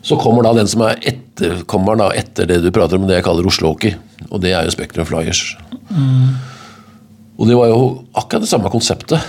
Så 0.04 0.18
kommer 0.20 0.44
da 0.44 0.52
den 0.58 0.68
som 0.68 0.82
er 0.84 0.98
ett 1.00 1.24
etterkommeren 1.34 2.12
etter 2.16 2.46
det 2.48 2.62
du 2.64 2.72
prater 2.74 3.00
om, 3.00 3.08
det 3.08 3.20
jeg 3.20 3.26
kaller 3.26 3.48
Oslo 3.50 3.74
Hockey. 3.74 3.96
Og 4.30 4.42
det 4.44 4.54
er 4.54 4.68
jo 4.68 4.74
Spektrum 4.74 5.08
Flyers. 5.10 5.56
Og 7.40 7.48
det 7.50 7.56
var 7.58 7.72
jo 7.72 7.80
akkurat 8.14 8.44
det 8.46 8.52
samme 8.52 8.70
konseptet. 8.74 9.20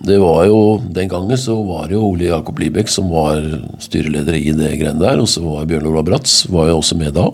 Det 0.00 0.16
var 0.16 0.46
jo, 0.48 0.80
Den 0.96 1.10
gangen 1.12 1.36
så 1.36 1.58
var 1.66 1.88
det 1.90 1.94
jo 1.98 2.06
Ole 2.08 2.30
Jakob 2.30 2.58
Libek 2.58 2.88
som 2.88 3.10
var 3.12 3.42
styreleder 3.84 4.38
i 4.38 4.52
det 4.56 4.70
greiene 4.80 5.00
der. 5.02 5.20
Og 5.20 5.28
så 5.28 5.42
var 5.44 5.66
Bjørn 5.68 5.90
Olav 5.90 6.06
Bratz 6.08 6.46
var 6.48 6.70
jo 6.70 6.78
også 6.80 6.96
med 6.96 7.12
da. 7.18 7.26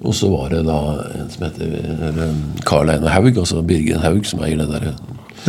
Og 0.00 0.14
så 0.16 0.30
var 0.32 0.48
det 0.48 0.62
da 0.64 0.78
en 1.18 1.28
som 1.28 1.44
heter 1.44 2.30
Karl 2.64 2.88
Einar 2.88 3.12
Haug, 3.18 3.34
altså 3.36 3.60
Birgen 3.68 4.00
Haug, 4.00 4.24
som 4.24 4.40
eier 4.46 4.56
det 4.62 4.70
der. 4.72 4.94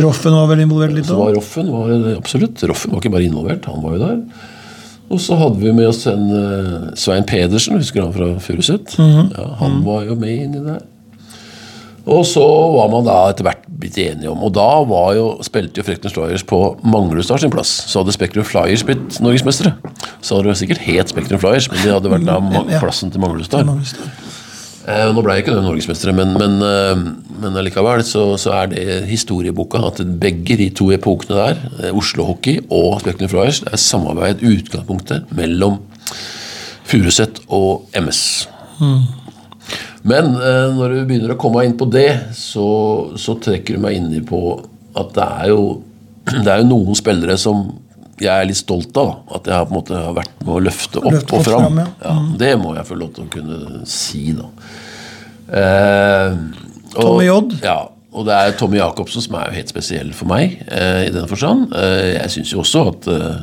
Roffen 0.04 0.36
var 0.36 0.46
vel 0.52 0.60
involvert 0.66 0.92
litt 0.96 1.08
Så 1.08 1.16
òg? 1.16 1.22
var 1.24 1.34
Roffen 1.38 1.70
var 1.72 1.94
absolutt. 2.18 2.60
Roffen 2.68 2.92
var 2.92 3.00
ikke 3.00 3.14
bare 3.16 3.28
involvert, 3.30 3.64
han 3.68 3.80
var 3.84 3.96
jo 3.96 4.02
der. 4.04 4.20
Og 5.12 5.20
så 5.20 5.36
hadde 5.40 5.60
vi 5.60 5.72
med 5.76 5.88
oss 5.88 6.04
en 6.08 6.28
eh, 6.36 6.84
Svein 6.96 7.24
Pedersen, 7.28 7.76
husker 7.80 8.04
han 8.04 8.12
fra 8.16 8.28
Furuset? 8.40 8.94
ja, 9.00 9.48
han 9.60 9.80
var 9.84 10.04
jo 10.08 10.14
med 10.20 10.44
inni 10.46 10.60
der. 10.64 10.84
Og 12.06 12.24
så 12.26 12.42
var 12.74 12.88
man 12.90 13.04
da 13.06 13.16
etter 13.30 13.46
hvert 13.46 13.66
blitt 13.82 13.94
enige 14.02 14.30
om 14.30 14.40
Og 14.42 14.50
da 14.56 14.64
var 14.90 15.12
jo, 15.14 15.26
spilte 15.46 15.78
jo 15.78 15.84
Frekten 15.86 16.10
Flyers 16.10 16.42
på 16.46 16.58
Manglerudstad 16.82 17.42
sin 17.44 17.52
plass. 17.52 17.70
Så 17.86 18.00
hadde 18.02 18.14
Spektrum 18.16 18.46
Flyers 18.46 18.82
blitt 18.86 19.20
norgesmestere. 19.22 19.76
Så 20.20 20.36
hadde 20.38 20.50
det 20.50 20.58
sikkert 20.58 20.82
het 20.86 21.12
Spektrum 21.14 21.38
Flyers, 21.42 21.68
men 21.70 21.82
det 21.84 21.94
hadde 21.94 22.10
vært 22.10 22.26
da 22.26 22.40
ma- 22.42 22.64
plassen 22.82 23.12
til 23.14 23.22
Manglerudstad. 23.22 23.70
Eh, 24.82 25.12
nå 25.14 25.22
ble 25.22 25.36
jeg 25.36 25.44
ikke 25.44 25.54
det 25.54 25.62
norgesmestere, 25.62 26.10
men, 26.18 26.32
men, 26.34 26.56
eh, 26.66 27.02
men 27.44 27.58
likevel 27.62 28.02
så, 28.02 28.24
så 28.40 28.50
er 28.64 28.72
det 28.72 28.86
historieboka 29.06 29.78
at 29.92 30.00
begge 30.18 30.56
de 30.58 30.66
to 30.74 30.88
epokene 30.90 31.38
der, 31.38 31.60
eh, 31.84 31.94
Oslo 31.94 32.26
Hockey 32.26 32.58
og 32.66 32.98
Spektrum 33.04 33.30
Flyers, 33.30 33.60
det 33.62 33.76
er 33.76 33.82
samarbeid 33.84 34.42
utgangspunktet 34.42 35.30
mellom 35.38 35.78
Furuset 36.82 37.38
og 37.46 37.86
MS. 37.94 38.48
Men 40.08 40.34
eh, 40.34 40.68
når 40.74 40.96
du 40.96 41.00
begynner 41.06 41.34
å 41.34 41.40
komme 41.40 41.62
inn 41.66 41.76
på 41.78 41.86
det, 41.92 42.10
så, 42.34 42.66
så 43.20 43.36
trekker 43.38 43.78
du 43.78 43.84
meg 43.84 43.98
inn 44.00 44.10
i 44.16 44.22
på 44.26 44.42
at 44.98 45.14
det 45.16 45.28
er 45.44 45.52
jo 45.52 45.62
det 46.44 46.48
er 46.48 46.62
jo 46.62 46.68
noen 46.70 46.98
spillere 46.98 47.38
som 47.40 47.64
jeg 48.22 48.30
er 48.30 48.46
litt 48.46 48.60
stolt 48.60 48.94
av. 49.00 49.08
da. 49.08 49.38
At 49.38 49.48
jeg 49.48 49.56
har 49.56 49.66
på 49.66 49.74
en 49.74 49.78
måte 49.80 49.98
har 49.98 50.16
vært 50.16 50.42
med 50.42 50.52
å 50.54 50.60
løfte 50.62 51.00
opp 51.02 51.16
Løfte 51.16 51.38
og 51.38 51.46
fram. 51.46 51.64
fram, 51.64 51.80
ja. 51.82 51.88
Ja, 52.04 52.16
det 52.42 52.52
må 52.60 52.74
jeg 52.76 52.88
få 52.88 52.98
lov 52.98 53.14
til 53.16 53.26
å 53.26 53.32
kunne 53.32 53.86
si, 53.88 54.24
da. 54.36 54.50
Eh, 55.52 56.36
og, 56.92 57.00
Tommy 57.00 57.26
J. 57.26 57.38
Ja, 57.64 57.78
og 58.12 58.28
det 58.28 58.36
er 58.36 58.54
Tommy 58.60 58.78
Jacobsen 58.78 59.24
som 59.24 59.38
er 59.40 59.48
jo 59.48 59.56
helt 59.58 59.72
spesiell 59.72 60.12
for 60.16 60.30
meg 60.30 60.58
eh, 60.68 61.06
i 61.08 61.14
den 61.14 61.28
forstand. 61.30 61.72
Eh, 61.78 62.12
jeg 62.18 62.34
syns 62.36 62.52
jo 62.54 62.62
også 62.62 62.84
at 62.92 63.08
eh, 63.12 63.40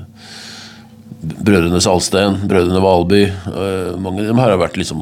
Brødrene 1.20 1.82
Salsten, 1.84 2.38
Brødrene 2.48 2.80
Valby 2.80 3.26
eh, 3.28 3.98
Mange 4.00 4.24
av 4.24 4.30
dem 4.30 4.40
har 4.40 4.56
vært 4.62 4.78
liksom 4.80 5.02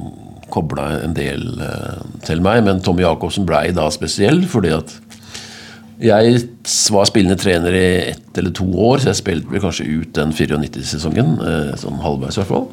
kobla 0.53 0.87
en 1.03 1.13
del 1.17 1.47
eh, 1.63 1.99
til 2.27 2.41
meg, 2.45 2.63
men 2.67 2.81
Tommy 2.85 3.03
Jacobsen 3.05 3.47
blei 3.47 3.69
da 3.75 3.89
spesiell 3.93 4.43
fordi 4.49 4.73
at 4.77 4.95
jeg 5.97 6.43
var 6.93 7.07
spillende 7.09 7.39
trener 7.41 7.73
i 7.73 7.87
ett 8.11 8.37
eller 8.37 8.53
to 8.53 8.67
år, 8.69 8.99
så 9.01 9.09
jeg 9.09 9.17
spilte 9.23 9.49
vel 9.49 9.63
kanskje 9.63 9.87
ut 9.89 10.11
den 10.13 10.33
94-sesongen. 10.35 11.31
eh, 11.41 11.71
Sånn 11.81 11.97
halvveis, 12.03 12.37
i 12.37 12.43
hvert 12.43 12.51
fall. 12.51 12.67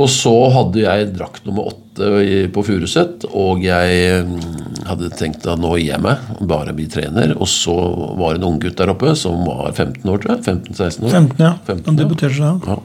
Og 0.00 0.06
så 0.08 0.32
hadde 0.54 0.80
jeg 0.84 1.08
drakt 1.18 1.44
nummer 1.44 1.66
åtte 1.72 2.48
på 2.54 2.62
Furuset, 2.64 3.26
og 3.36 3.60
jeg 3.66 4.22
mm, 4.24 4.84
hadde 4.88 5.10
tenkt 5.18 5.44
at 5.50 5.60
nå 5.60 5.74
gir 5.76 5.90
jeg 5.90 6.04
meg, 6.04 6.30
bare 6.48 6.72
bli 6.78 6.86
trener. 6.88 7.34
Og 7.36 7.50
så 7.50 7.74
var 8.16 8.32
det 8.32 8.40
en 8.40 8.52
unggutt 8.54 8.78
der 8.78 8.92
oppe 8.94 9.12
som 9.18 9.42
var 9.44 9.74
15 9.74 10.06
år, 10.08 10.22
tror 10.22 10.36
jeg. 10.38 10.44
15-16 10.46 11.08
år. 11.10 11.16
15, 11.18 11.42
ja. 11.44 11.50
15, 11.66 11.84
Han 11.90 11.98
ja. 11.98 12.04
debuterte 12.06 12.38
seg. 12.38 12.70
ja. 12.70 12.78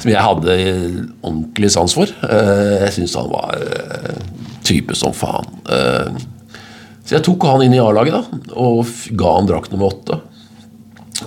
Som 0.00 0.10
jeg 0.10 0.22
hadde 0.24 0.54
ordentlig 1.20 1.70
sans 1.74 1.92
for. 1.96 2.08
Eh, 2.24 2.86
Jeg 2.86 2.92
syns 2.96 3.14
han 3.20 3.28
var 3.32 3.56
eh, 3.60 4.20
type 4.64 4.96
som 4.96 5.12
faen. 5.16 5.48
Eh, 5.68 6.20
Så 7.04 7.16
jeg 7.18 7.24
tok 7.26 7.42
han 7.48 7.62
inn 7.64 7.74
i 7.74 7.80
A-laget 7.82 8.14
da, 8.14 8.22
og 8.54 8.86
ga 9.18 9.32
han 9.36 9.48
drakt 9.48 9.72
nummer 9.72 9.90
åtte. 9.90 10.20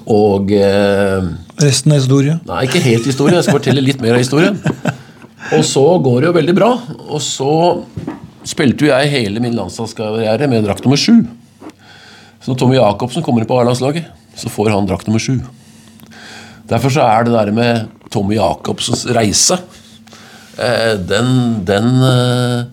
Og 0.10 0.52
eh, 0.56 1.26
Resten 1.62 1.92
er 1.94 2.00
historie. 2.02 2.38
Nei, 2.48 2.64
ikke 2.66 2.82
helt 2.82 3.06
historie. 3.10 3.36
Jeg 3.38 3.46
skal 3.46 3.60
fortelle 3.60 3.84
litt 3.84 4.00
mer 4.02 4.16
av 4.16 4.22
historien. 4.24 4.58
Og 5.54 5.62
så 5.68 5.84
går 6.02 6.22
det 6.24 6.30
jo 6.32 6.36
veldig 6.40 6.56
bra. 6.58 6.70
Og 7.10 7.20
så 7.22 7.50
spilte 8.48 8.88
jo 8.88 8.90
jeg 8.94 9.12
hele 9.12 9.44
min 9.44 9.54
landslagskarriere 9.60 10.48
med 10.52 10.64
drakt 10.66 10.84
nummer 10.88 10.98
sju. 11.00 11.20
Så 12.42 12.52
når 12.54 12.58
Tommy 12.64 12.80
Jacobsen 12.80 13.24
kommer 13.24 13.44
inn 13.44 13.48
på 13.52 13.60
A-landslaget, 13.62 14.08
så 14.40 14.50
får 14.52 14.72
han 14.74 14.88
drakt 14.90 15.08
nummer 15.08 15.22
sju. 15.22 15.38
Derfor 16.70 16.94
så 16.96 17.04
er 17.06 17.26
det 17.28 17.34
der 17.36 17.52
med 17.56 17.90
Tommy 18.14 18.38
Jacobsens 18.38 19.04
reise 19.16 19.58
eh, 20.58 20.94
Den, 21.10 21.32
den 21.68 21.90
eh, 22.08 22.64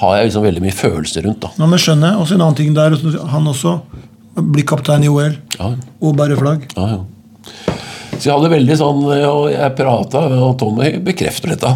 har 0.00 0.16
jeg 0.18 0.30
liksom 0.30 0.42
veldig 0.48 0.62
mye 0.64 0.74
følelser 0.74 1.22
rundt. 1.28 1.40
da. 1.44 1.52
Ja, 1.60 1.68
men 1.70 1.78
skjønner 1.78 2.10
jeg. 2.14 2.22
Også 2.24 2.34
en 2.34 2.42
annen 2.42 2.58
ting 2.58 2.72
der, 2.74 2.96
han 3.30 3.46
også 3.50 3.76
blir 4.34 4.66
kaptein 4.66 5.04
i 5.06 5.10
OL 5.12 5.36
Ja, 5.60 5.68
og 6.02 6.16
bærer 6.18 6.40
flagg. 6.40 6.64
ja, 6.76 6.88
ja. 6.96 7.02
Så 8.14 8.28
jeg 8.28 8.34
hadde 8.36 8.50
veldig 8.52 8.74
sånn 8.78 9.00
Og 9.04 9.48
jeg 9.50 9.72
prata, 9.76 10.20
og 10.38 10.52
Tommy 10.60 10.92
bekrefter 11.02 11.50
dette. 11.50 11.70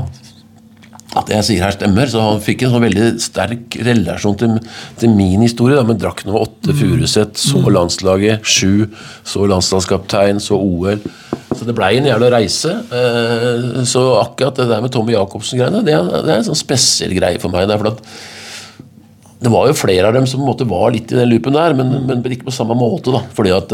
At 1.19 1.31
jeg 1.33 1.45
sier 1.47 1.65
her, 1.65 1.73
stemmer. 1.75 2.07
Så 2.11 2.21
han 2.23 2.39
fikk 2.45 2.63
en 2.67 2.71
sånn 2.75 2.85
veldig 2.85 3.07
sterk 3.23 3.75
relasjon 3.87 4.37
til, 4.39 4.55
til 5.01 5.15
min 5.19 5.43
historie. 5.43 5.75
Da, 5.79 5.83
med 5.89 5.99
drakk 6.03 6.23
nummer 6.27 6.45
åtte, 6.47 6.75
Furuset, 6.79 7.35
så 7.43 7.63
landslaget, 7.75 8.47
sju, 8.47 8.87
så 9.27 9.49
landslagskaptein, 9.51 10.39
så 10.43 10.59
OL. 10.63 11.03
Så 11.59 11.67
det 11.67 11.75
blei 11.75 11.97
en 11.99 12.07
jævla 12.07 12.31
reise. 12.39 12.71
Eh, 12.95 13.85
Så 13.89 14.03
akkurat 14.23 14.55
det 14.61 14.69
der 14.71 14.81
med 14.85 14.93
Tommy 14.95 15.13
Jacobsen-greiene, 15.17 15.85
det, 15.85 15.95
er- 15.97 16.37
en 16.39 16.45
sånn 16.47 16.59
spesiell 16.59 17.15
greie 17.19 17.41
for 17.43 17.51
meg. 17.51 17.67
For 17.79 17.89
at 17.91 18.03
det 19.41 19.51
var 19.55 19.69
jo 19.69 19.75
flere 19.79 20.07
av 20.09 20.15
dem 20.17 20.27
som 20.27 20.41
på 20.41 20.47
en 20.47 20.51
måte 20.53 20.67
var 20.69 20.91
litt 20.95 21.13
i 21.13 21.19
den 21.19 21.29
loopen 21.31 21.55
der, 21.55 21.75
men, 21.79 21.93
men 22.09 22.23
ikke 22.27 22.49
på 22.49 22.55
samme 22.55 22.75
måte. 22.79 23.13
da, 23.15 23.21
fordi 23.35 23.53
at 23.55 23.71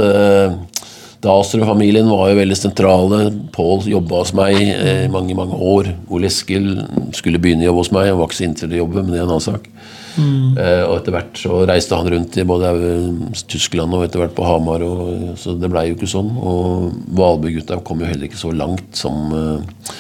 eh, 1.25 1.31
Dahlstrøm-familien 1.31 2.09
var 2.11 2.31
jo 2.31 2.39
veldig 2.41 2.59
sentrale. 2.59 3.21
Pål 3.55 3.89
jobba 3.91 4.23
hos 4.23 4.35
meg 4.37 4.61
eh, 4.61 5.05
i 5.07 5.13
mange 5.13 5.35
mange 5.39 5.57
år. 5.57 5.91
Ole 6.13 6.29
Eskil 6.29 6.71
skulle 7.17 7.41
begynne 7.43 7.65
å 7.65 7.71
jobbe 7.73 7.85
hos 7.85 7.93
meg. 7.97 8.11
Han 8.13 8.21
var 8.21 8.31
ikke 8.31 8.41
så 8.43 8.49
inntil 8.49 8.69
til 8.69 8.79
å 8.79 8.83
jobbe, 8.85 9.03
men 9.03 9.13
det 9.15 9.21
er 9.21 9.27
en 9.27 9.35
annen 9.35 9.47
sak. 9.49 9.69
Eh, 10.15 10.83
og 10.87 11.01
etter 11.01 11.15
hvert 11.17 11.39
så 11.41 11.65
reiste 11.67 11.97
han 11.99 12.07
rundt 12.13 12.37
i 12.39 12.45
både 12.47 12.69
eh, 12.77 13.39
Tyskland 13.51 13.97
og 13.97 14.05
etter 14.07 14.23
hvert 14.23 14.37
på 14.37 14.47
Hamar. 14.47 14.85
Og, 14.87 15.33
så 15.41 15.57
det 15.59 15.71
blei 15.73 15.89
jo 15.91 15.97
ikke 15.99 16.11
sånn. 16.13 16.31
Og 16.39 16.93
Valby-gutta 17.19 17.81
kom 17.87 18.05
jo 18.05 18.11
heller 18.11 18.29
ikke 18.29 18.39
så 18.39 18.53
langt 18.55 18.93
som 19.01 19.33
eh, 19.35 19.95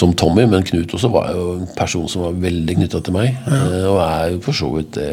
som 0.00 0.12
Tommy, 0.16 0.44
men 0.46 0.62
Knut 0.64 0.92
også 0.96 1.08
var 1.12 1.32
jo 1.34 1.46
en 1.58 1.66
person 1.76 2.06
som 2.08 2.22
var 2.22 2.36
veldig 2.40 2.76
knytta 2.78 3.00
til 3.04 3.14
meg. 3.16 3.34
eh, 3.50 3.86
Og 3.90 3.98
er 4.00 4.28
jo 4.32 4.42
for 4.46 4.56
så 4.56 4.70
vidt 4.76 4.94
det. 4.96 5.10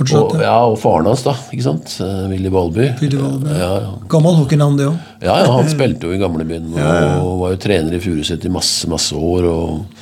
Fortsatt, 0.00 0.34
Og, 0.34 0.40
ja, 0.42 0.56
og 0.66 0.78
faren 0.80 1.06
hans, 1.10 1.22
da. 1.26 1.34
ikke 1.52 1.66
sant? 1.68 1.92
Eh, 2.02 2.22
Willy 2.32 2.50
Valby. 2.54 2.88
Willy 3.04 3.20
Valby, 3.20 3.52
Ja, 3.60 3.70
ja. 3.84 3.92
Gammel 4.10 4.38
hockeynavn, 4.40 4.78
det 4.80 4.88
òg. 4.90 4.96
ja, 5.22 5.36
ja, 5.44 5.50
han 5.52 5.68
spilte 5.76 6.08
jo 6.08 6.16
i 6.16 6.22
gamlebyen 6.22 6.72
og 6.74 7.36
var 7.44 7.54
jo 7.54 7.60
trener 7.68 7.94
i 7.98 8.02
Furuset 8.02 8.48
i 8.48 8.52
masse, 8.52 8.88
masse 8.90 9.12
år. 9.14 9.46
Og, 9.50 10.00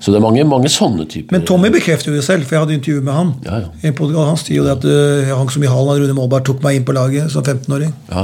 så 0.00 0.14
det 0.14 0.16
er 0.16 0.24
mange, 0.24 0.44
mange 0.48 0.68
sånne 0.72 1.04
typer. 1.12 1.34
Men 1.36 1.42
Tommy 1.48 1.68
bekrefter 1.72 2.08
jo 2.08 2.14
det 2.16 2.22
selv, 2.24 2.46
for 2.48 2.56
jeg 2.56 2.62
hadde 2.62 2.76
intervju 2.78 3.02
med 3.04 3.12
han. 3.12 3.32
Ja, 3.44 3.58
ja. 3.66 3.90
Han 4.16 4.38
sier 4.40 4.60
jo 4.62 4.62
det 4.64 4.78
at 4.78 4.86
jeg 4.88 5.34
hang 5.36 5.50
så 5.52 5.60
i 5.60 5.68
halen 5.68 5.90
av 5.92 5.98
Rune 6.00 6.14
Molberg 6.16 6.46
tok 6.48 6.62
meg 6.64 6.78
inn 6.78 6.86
på 6.88 6.94
laget 6.96 7.28
som 7.34 7.44
15-åring. 7.44 7.90
Ja. 8.08 8.22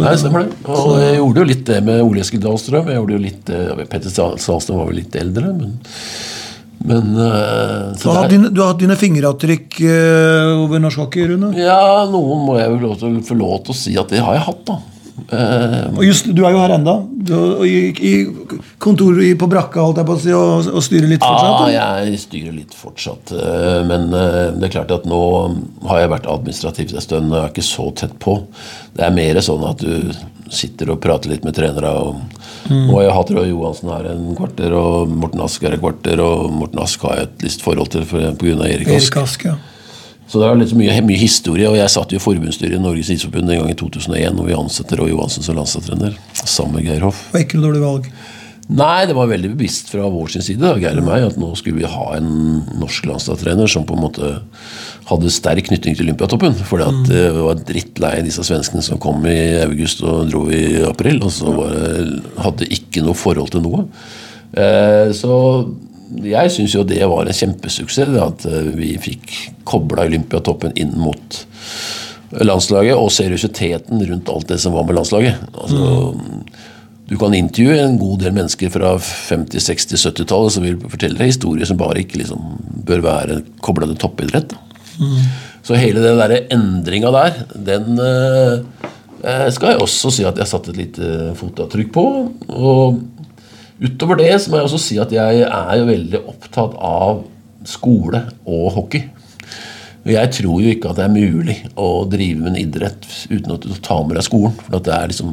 Nei, 0.00 0.12
stemmer 0.20 0.44
det. 0.44 0.58
Og 0.72 0.90
jeg 1.00 1.16
gjorde 1.20 1.40
jo 1.40 1.48
litt 1.52 1.64
det 1.68 1.78
med 1.88 2.02
Ole 2.04 2.20
Eskil 2.24 2.40
Dahlstrøm. 2.44 2.90
Jeg 2.92 3.00
gjorde 3.00 3.16
jo 3.16 3.22
litt 3.24 3.42
det, 3.48 3.62
Petter 3.92 4.12
Salstrøm 4.12 4.82
var 4.82 4.90
vel 4.92 5.00
litt 5.00 5.16
eldre, 5.20 5.52
men, 5.56 5.74
men 6.84 7.16
eh, 7.16 7.94
Du 8.02 8.08
har, 8.10 8.28
dine, 8.28 8.50
du 8.52 8.60
har 8.60 8.74
hatt 8.74 8.82
dine 8.82 8.96
fingeravtrykk 8.98 9.78
uh, 9.86 10.64
over 10.64 10.82
norsk 10.82 11.06
hockey, 11.06 11.26
Rune. 11.30 11.52
Ja, 11.58 12.04
noen 12.10 12.44
må 12.46 12.58
jeg 12.60 12.74
vel 12.74 12.84
lov 12.84 13.00
få 13.26 13.38
lov 13.38 13.64
til 13.66 13.74
å 13.74 13.78
si 13.78 13.96
at 14.00 14.12
det 14.12 14.22
har 14.22 14.36
jeg 14.36 14.46
hatt, 14.50 14.62
da. 14.68 14.78
Eh, 15.32 15.86
Og 15.96 16.02
just, 16.04 16.28
du 16.36 16.42
er 16.44 16.52
jo 16.52 16.60
her 16.60 16.74
enda. 16.76 16.94
Du 17.08 17.32
er 17.36 17.64
i, 17.64 17.78
i 18.04 18.12
kontoret 18.82 19.38
på 19.40 19.48
brakka 19.50 19.80
holdt 19.86 19.98
jeg 20.02 20.08
på 20.10 20.16
å 20.16 20.20
si, 20.22 20.32
og, 20.36 20.68
og 20.76 20.84
styrer 20.84 21.08
litt 21.10 21.24
fortsatt. 21.24 21.72
Ja, 21.72 21.86
ah, 21.96 22.04
jeg 22.04 22.20
styrer 22.22 22.54
litt 22.54 22.76
fortsatt. 22.76 23.32
eh, 23.32 23.80
Men 23.88 24.08
eh, 24.12 24.52
det 24.58 24.68
er 24.68 24.74
klart 24.76 24.92
at 24.94 25.08
nå 25.08 25.20
har 25.88 26.02
jeg 26.04 26.12
vært 26.12 26.30
administrativt 26.30 26.94
en 26.94 27.04
stund 27.04 27.32
og 27.32 27.40
er 27.42 27.50
ikke 27.54 27.64
så 27.66 27.88
tett 27.96 28.16
på. 28.22 28.38
Det 28.96 29.06
er 29.08 29.14
mer 29.16 29.40
sånn 29.44 29.64
at 29.68 29.82
du 29.82 30.12
sitter 30.52 30.92
og 30.94 31.00
prater 31.02 31.32
litt 31.32 31.44
med 31.48 31.56
trenere. 31.58 31.94
Og 32.06 32.22
Mm. 32.66 32.88
Har 32.90 33.02
jeg 33.04 33.12
hatt 33.14 33.28
Roy 33.30 33.44
Johansen 33.52 33.90
her 33.92 34.06
en 34.10 34.22
kvarter, 34.34 34.72
og 34.74 35.10
Morten 35.14 35.38
Ask 35.44 35.62
her 35.62 35.76
et 35.76 35.78
kvarter. 35.78 36.18
Og 36.18 36.48
Morten 36.50 36.80
Ask 36.82 37.04
har 37.06 37.14
jeg 37.20 37.28
et 37.28 37.44
visst 37.44 37.62
forhold 37.62 37.92
til 37.94 38.02
pga. 38.10 38.32
Erik 38.66 38.88
Ask. 38.90 39.14
Erik 39.14 39.18
Ask, 39.22 39.44
ja. 39.46 39.52
Så 40.26 40.40
det 40.42 40.46
er 40.48 40.58
litt 40.58 40.72
mye, 40.74 40.94
mye 41.06 41.20
historie. 41.20 41.68
Og 41.70 41.78
jeg 41.78 41.92
satt 41.92 42.12
jo 42.12 42.18
i 42.18 42.22
forbundsstyret 42.22 42.78
i 42.78 42.82
Norges 42.82 43.12
Isforbund 43.14 43.50
en 43.50 43.62
gang 43.62 43.74
i 43.74 43.78
2001 43.78 44.38
hvor 44.38 44.48
vi 44.48 44.56
ansatte 44.58 44.98
Roy 44.98 45.12
Johansen 45.12 45.46
som 45.46 45.58
landslagstrener 45.58 46.16
sammen 46.42 46.80
med 46.80 46.88
Geir 46.88 47.06
Hoff. 47.06 47.28
Og 47.28 47.38
var 47.38 47.46
ikke 47.46 47.60
noe 47.60 47.68
dårlig 47.68 47.84
valg. 47.84 48.10
Nei, 48.66 49.06
det 49.06 49.14
var 49.14 49.28
veldig 49.30 49.52
bevisst 49.52 49.92
fra 49.92 50.08
vår 50.10 50.32
sin 50.34 50.42
side, 50.42 50.58
da, 50.58 50.72
Geir 50.82 50.98
og 50.98 51.06
meg, 51.06 51.22
at 51.28 51.36
nå 51.38 51.52
skulle 51.54 51.78
vi 51.78 51.86
ha 51.86 52.06
en 52.16 52.64
norsk 52.80 53.06
landslagstrener 53.06 53.70
som 53.70 53.84
på 53.86 53.94
en 53.94 54.02
måte 54.02 54.30
hadde 55.06 55.30
sterk 55.30 55.68
knytning 55.68 55.94
til 55.94 56.08
Olympiatoppen. 56.08 56.56
For 56.66 56.82
det 57.06 57.28
var 57.36 57.62
drittlei 57.62 58.16
disse 58.26 58.42
svenskene 58.48 58.82
som 58.82 58.98
kom 59.02 59.22
i 59.30 59.38
august 59.62 60.02
og 60.02 60.32
dro 60.32 60.48
i 60.50 60.80
april, 60.82 61.22
og 61.22 61.30
så 61.36 61.54
var 61.54 61.76
hadde 62.42 62.66
ikke 62.74 63.06
noe 63.06 63.14
forhold 63.14 63.54
til 63.54 63.62
noe. 63.68 63.86
Eh, 64.58 65.14
så 65.14 65.36
jeg 66.26 66.52
syns 66.54 66.74
jo 66.76 66.84
det 66.86 67.02
var 67.10 67.26
en 67.26 67.36
kjempesuksess, 67.36 68.16
at 68.22 68.46
eh, 68.48 68.72
vi 68.76 68.94
fikk 69.02 69.32
kobla 69.68 70.06
Olympiatoppen 70.06 70.76
inn 70.78 70.94
mot 71.00 71.40
landslaget, 72.42 72.96
og 72.98 73.12
seriøsiteten 73.14 74.02
rundt 74.08 74.30
alt 74.32 74.48
det 74.50 74.58
som 74.62 74.74
var 74.74 74.86
med 74.86 74.98
landslaget. 74.98 75.42
Altså, 75.54 76.24
Du 77.06 77.14
kan 77.14 77.34
intervjue 77.38 77.78
en 77.78 77.98
god 78.00 78.18
del 78.18 78.32
mennesker 78.34 78.70
fra 78.74 78.96
50-, 78.98 79.62
60-, 79.62 80.00
70-tallet 80.08 80.54
som 80.56 80.64
vil 80.66 80.80
fortelle 80.90 81.18
deg 81.20 81.30
historier 81.30 81.68
som 81.68 81.78
bare 81.78 82.02
ikke 82.02 82.18
liksom, 82.18 82.56
bør 82.88 83.04
være 83.04 83.36
kobla 83.62 83.86
til 83.86 84.00
toppidrett. 84.02 84.56
Mm. 84.98 85.20
Så 85.62 85.78
hele 85.78 86.02
den 86.02 86.18
der 86.18 86.34
endringa 86.54 87.12
der, 87.14 87.38
den 87.68 88.02
eh, 88.02 89.46
skal 89.54 89.72
jeg 89.72 89.82
også 89.82 90.10
si 90.14 90.26
at 90.26 90.38
jeg 90.38 90.50
satte 90.50 90.74
et 90.74 90.80
lite 90.82 91.12
fotavtrykk 91.38 91.94
på. 91.94 92.06
Og 92.50 92.98
utover 93.82 94.20
det 94.20 94.32
så 94.40 94.50
må 94.50 94.60
jeg 94.60 94.68
også 94.68 94.82
si 94.82 94.98
at 95.02 95.12
jeg 95.14 95.44
er 95.46 95.76
jo 95.80 95.88
veldig 95.90 96.22
opptatt 96.32 96.76
av 96.80 97.24
skole 97.66 98.22
og 98.46 98.66
hockey. 98.76 99.06
Jeg 100.06 100.30
tror 100.36 100.60
jo 100.62 100.70
ikke 100.70 100.92
at 100.92 101.00
det 101.00 101.06
er 101.08 101.14
mulig 101.14 101.56
å 101.74 102.04
drive 102.06 102.38
med 102.44 102.52
en 102.52 102.60
idrett 102.60 103.08
uten 103.26 103.56
at 103.56 103.64
du 103.66 103.74
tar 103.82 104.04
med 104.06 104.14
deg 104.18 104.26
skolen. 104.28 104.54
For 104.60 104.78
at 104.78 104.86
det 104.86 104.94
er 104.94 105.10
liksom 105.10 105.32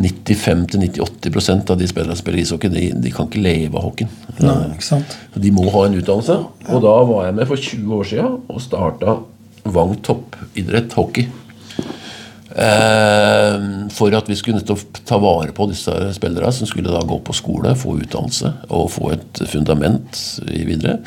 95-90-80% 0.00 1.74
av 1.74 1.76
de 1.76 1.88
spillerne 1.90 2.16
som 2.16 2.22
spiller 2.22 2.40
ishockey, 2.40 2.72
de, 2.72 2.86
de 2.96 3.12
kan 3.12 3.28
ikke 3.28 3.42
leve 3.44 3.76
av 3.76 3.90
hockeyen. 3.90 4.14
Nei. 4.40 5.02
De 5.44 5.52
må 5.52 5.66
ha 5.74 5.84
en 5.84 5.98
utdannelse. 5.98 6.38
Og 6.72 6.80
da 6.86 6.94
var 7.10 7.26
jeg 7.28 7.36
med 7.36 7.50
for 7.50 7.66
20 7.68 7.98
år 7.98 8.08
siden 8.14 8.40
og 8.48 8.64
starta 8.64 9.18
Vang 9.62 9.92
toppidrett 10.02 10.96
hockey. 10.98 11.28
Eh, 12.52 13.62
for 13.96 14.12
at 14.16 14.28
vi 14.28 14.36
skulle 14.36 14.60
nettopp 14.60 15.00
ta 15.08 15.16
vare 15.22 15.54
på 15.56 15.68
disse 15.70 15.94
spillerne 16.16 16.52
som 16.52 16.68
skulle 16.68 16.92
da 16.92 17.00
gå 17.06 17.20
på 17.24 17.36
skole, 17.36 17.72
få 17.78 17.96
utdannelse 18.02 18.52
og 18.68 18.90
få 18.92 19.14
et 19.16 19.46
fundament 19.48 20.20
videre. 20.50 21.00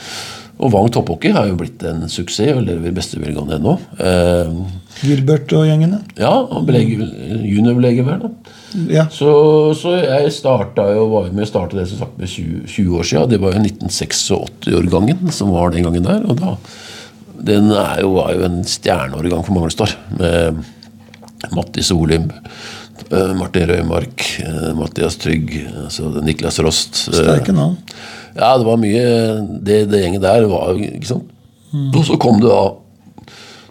Og 0.55 0.71
Vang 0.71 0.87
topphockey 0.87 1.33
har 1.35 1.49
jo 1.49 1.57
blitt 1.59 1.81
en 1.83 2.05
suksess 2.07 2.55
og 2.55 2.63
lever 2.63 2.87
i 2.87 2.95
beste 2.95 3.19
velgående 3.19 3.57
ennå. 3.57 3.73
Eh, 3.99 4.53
Gilbert 5.03 5.51
og 5.51 5.65
gjengene? 5.67 5.99
ja, 6.15 6.31
han 6.31 6.67
ble 6.67 6.79
juniorlege 6.79 8.05
vel, 8.07 8.23
da. 8.23 8.53
Ja. 8.91 9.03
Så, 9.11 9.29
så 9.75 9.97
jeg 9.99 10.31
starta 10.35 10.87
jo, 10.95 11.09
var 11.11 11.27
med 11.35 11.43
å 11.43 11.49
starte 11.49 11.77
det 11.77 11.89
som 11.91 11.99
sagt 11.99 12.15
med 12.19 12.31
20, 12.31 12.63
20 12.71 13.01
år 13.01 13.09
siden. 13.09 13.33
Det 13.33 13.41
var 13.43 13.55
jo 13.55 13.65
1986-årgangen 13.65 15.35
som 15.35 15.51
var 15.55 15.75
den 15.75 15.87
gangen 15.87 16.07
der. 16.07 16.23
Og 16.23 16.39
da, 16.39 16.55
den 17.51 17.69
er 17.75 18.01
jo, 18.05 18.15
var 18.15 18.31
jo 18.35 18.47
en 18.47 18.61
stjerneårgang 18.67 19.43
for 19.43 19.57
Mangelstar. 19.57 19.97
Med 20.15 20.63
Mattis 21.53 21.91
Solim, 21.91 22.29
eh, 23.11 23.33
Martin 23.37 23.67
Røymark, 23.69 24.23
eh, 24.45 24.71
Mathias 24.77 25.17
Trygg, 25.21 25.53
altså 25.85 26.09
Niklas 26.23 26.59
Rost. 26.65 27.07
eh, 27.11 27.19
Sterke 27.19 27.53
navn. 27.53 27.77
ja, 28.35 28.57
det 28.57 28.65
var 28.65 28.77
mye 28.77 29.03
Det, 29.63 29.89
det 29.91 30.01
gjengen 30.03 30.21
der 30.21 30.47
var 30.51 30.73
Ikke 30.79 31.07
sant? 31.07 31.29
Og 31.93 32.03
så 32.07 32.17
kom 32.17 32.39
det 32.39 32.49
da 32.49 32.65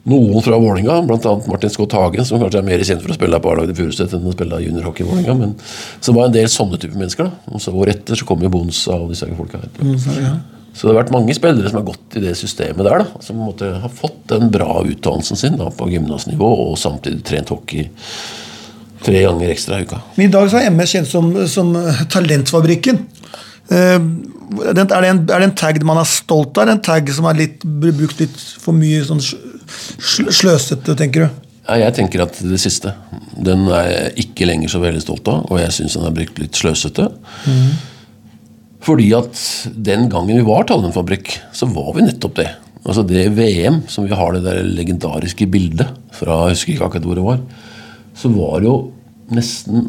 noen 0.05 0.43
fra 0.45 0.59
Vålinga, 0.61 0.99
bl.a. 1.09 1.31
Martin 1.49 1.71
Scott 1.73 1.95
Hagen, 1.97 2.27
som 2.29 2.37
kanskje 2.43 2.59
er 2.61 2.67
mer 2.67 2.83
kjent 2.85 3.01
for 3.01 3.09
å 3.09 3.17
spille 3.17 3.39
på 3.41 3.49
A-laget 3.55 3.71
i 3.73 3.77
Furuset 3.79 4.13
enn 4.13 4.27
å 4.29 4.35
spille 4.35 4.59
juniorhockey 4.61 5.01
i 5.01 5.09
Vålinga. 5.09 5.35
Men 5.39 5.55
så 6.05 6.13
var 6.13 6.27
det 6.29 6.29
en 6.29 6.35
del 6.43 6.51
sånne 6.53 6.77
typer 6.83 7.01
mennesker. 7.01 7.31
da 7.31 7.55
Og 7.57 7.63
så 7.65 7.73
året 7.73 8.03
etter 8.03 8.21
så 8.21 8.27
kom 8.29 8.43
jo 8.45 8.51
Bonsa 8.53 8.99
og 9.01 9.09
disse 9.15 9.25
folka. 9.39 9.63
Mm, 9.81 9.97
ja. 10.21 10.35
Så 10.75 10.89
det 10.89 10.93
har 10.93 11.05
vært 11.05 11.13
mange 11.15 11.35
spillere 11.37 11.71
som 11.71 11.79
har 11.79 11.87
gått 11.87 12.17
i 12.19 12.23
det 12.25 12.35
systemet 12.39 12.83
der. 12.83 13.05
da 13.05 13.23
Som 13.23 13.45
har 13.47 13.93
fått 13.95 14.25
den 14.33 14.51
bra 14.55 14.81
utdannelsen 14.83 15.39
sin 15.39 15.59
da 15.61 15.71
på 15.71 15.87
gymnasnivå, 15.93 16.51
og 16.67 16.79
samtidig 16.81 17.23
trent 17.27 17.53
hockey 17.55 17.87
tre 19.05 19.21
ganger 19.23 19.53
ekstra 19.53 19.79
i 19.79 19.87
uka. 19.87 20.01
Men 20.17 20.27
I 20.27 20.33
dag 20.33 20.51
så 20.51 20.59
er 20.59 20.73
MS 20.73 20.97
kjent 20.97 21.11
som, 21.11 21.31
som 21.51 21.71
Talentfabrikken. 22.11 23.05
Eh, 23.71 23.97
er, 24.01 24.75
det 24.75 24.85
en, 24.91 25.23
er 25.23 25.23
det 25.23 25.47
en 25.47 25.57
tag 25.57 25.79
man 25.87 26.01
er 26.03 26.09
stolt 26.09 26.57
av, 26.57 26.65
eller 26.65 26.79
en 26.79 26.85
tag 26.85 27.09
som 27.15 27.29
er 27.31 27.39
litt, 27.39 27.65
blir 27.65 27.95
brukt 27.97 28.21
litt 28.21 28.37
for 28.61 28.77
mye 28.77 29.05
sånn 29.07 29.23
sløsete, 29.23 30.97
tenker 30.99 31.27
du? 31.27 31.43
Ja, 31.65 31.79
jeg 31.87 31.95
tenker 31.97 32.27
at 32.27 32.37
det 32.45 32.59
siste. 32.61 32.93
Den 33.41 33.65
er 33.73 33.87
jeg 33.89 34.27
ikke 34.27 34.49
lenger 34.49 34.75
så 34.75 34.83
veldig 34.83 35.01
stolt 35.01 35.29
av, 35.33 35.47
og 35.49 35.63
jeg 35.63 35.73
syns 35.79 35.97
den 35.97 36.09
er 36.09 36.17
brukt 36.19 36.41
litt 36.43 36.59
sløsete. 36.61 37.09
Fordi 38.85 39.07
at 39.17 39.39
den 39.87 40.09
gangen 40.13 40.37
vi 40.37 40.45
var 40.45 40.67
talentfabrikk, 40.69 41.39
så 41.57 41.69
var 41.73 41.95
vi 41.97 42.05
nettopp 42.05 42.35
det. 42.43 42.51
Altså 42.85 43.01
Det 43.09 43.23
VM, 43.33 43.79
som 43.89 44.05
vi 44.05 44.13
har 44.13 44.35
det 44.37 44.43
der 44.45 44.63
legendariske 44.69 45.47
bildet 45.49 45.89
fra 46.13 46.43
jeg 46.51 46.59
husker 46.59 46.75
ikke 46.75 46.89
akkurat 46.91 47.07
hvor 47.09 47.17
det 47.21 47.25
var, 47.25 47.39
så 48.15 48.29
var 48.35 48.61
jo 48.67 48.75
nesten 49.33 49.87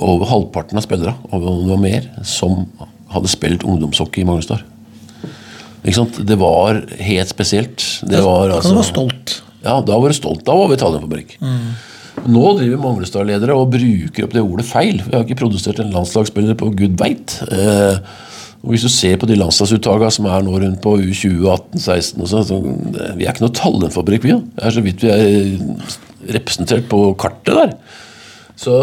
over 0.00 0.24
halvparten 0.30 0.80
av 0.80 0.86
spillere, 0.86 1.12
og 1.28 1.44
om 1.44 1.58
det 1.66 1.74
var 1.74 1.82
mer, 1.82 2.06
som 2.24 2.62
hadde 3.12 3.28
spilt 3.28 3.66
ungdomshockey 3.68 4.22
i 4.22 4.28
Magnusdal. 4.28 4.62
Ikke 5.84 5.98
sant? 5.98 6.16
Det 6.28 6.36
var 6.40 6.80
helt 7.00 7.28
spesielt. 7.28 7.84
Det 8.08 8.22
var 8.24 8.48
Da 8.48 8.56
altså 8.60 8.72
du 8.78 8.82
stolt. 8.88 9.36
ja, 9.64 9.76
da 9.84 9.98
var 10.00 10.08
du 10.08 10.16
stolt. 10.16 10.42
Da 10.48 10.56
var 10.56 10.68
vi 10.72 10.80
talentfabrikk. 10.80 11.36
Nå 12.30 12.42
driver 12.58 12.80
Manglestad-ledere 12.82 13.54
og 13.56 13.70
bruker 13.72 14.26
opp 14.26 14.34
det 14.36 14.42
ordet 14.44 14.66
feil. 14.68 14.98
Vi 15.04 15.14
har 15.14 15.24
ikke 15.24 15.38
produsert 15.40 15.78
en 15.80 15.92
landslagsspiller 15.94 16.56
på 16.60 16.68
gud 16.76 16.96
veit. 17.00 17.36
Eh, 17.52 18.00
og 18.60 18.74
hvis 18.74 18.84
du 18.84 18.92
ser 18.92 19.16
på 19.20 19.28
de 19.28 19.38
landslagsuttagene 19.40 20.12
som 20.12 20.26
er 20.28 20.42
nå 20.44 20.58
rundt 20.60 20.82
på 20.84 20.96
U20, 21.00 21.46
18, 21.48 21.80
16 21.80 22.24
og 22.24 22.28
sånn, 22.28 22.48
så 22.48 22.58
eh, 22.60 23.14
Vi 23.16 23.24
er 23.24 23.32
ikke 23.32 23.46
noe 23.46 23.56
talentfabrikk, 23.56 24.26
vi. 24.26 24.36
Det 24.56 24.66
er 24.66 24.74
så 24.76 24.82
vidt 24.84 25.04
vi 25.04 25.12
er 25.14 26.34
representert 26.36 26.90
på 26.90 27.00
kartet 27.20 27.56
der. 27.56 27.72
Så, 28.60 28.74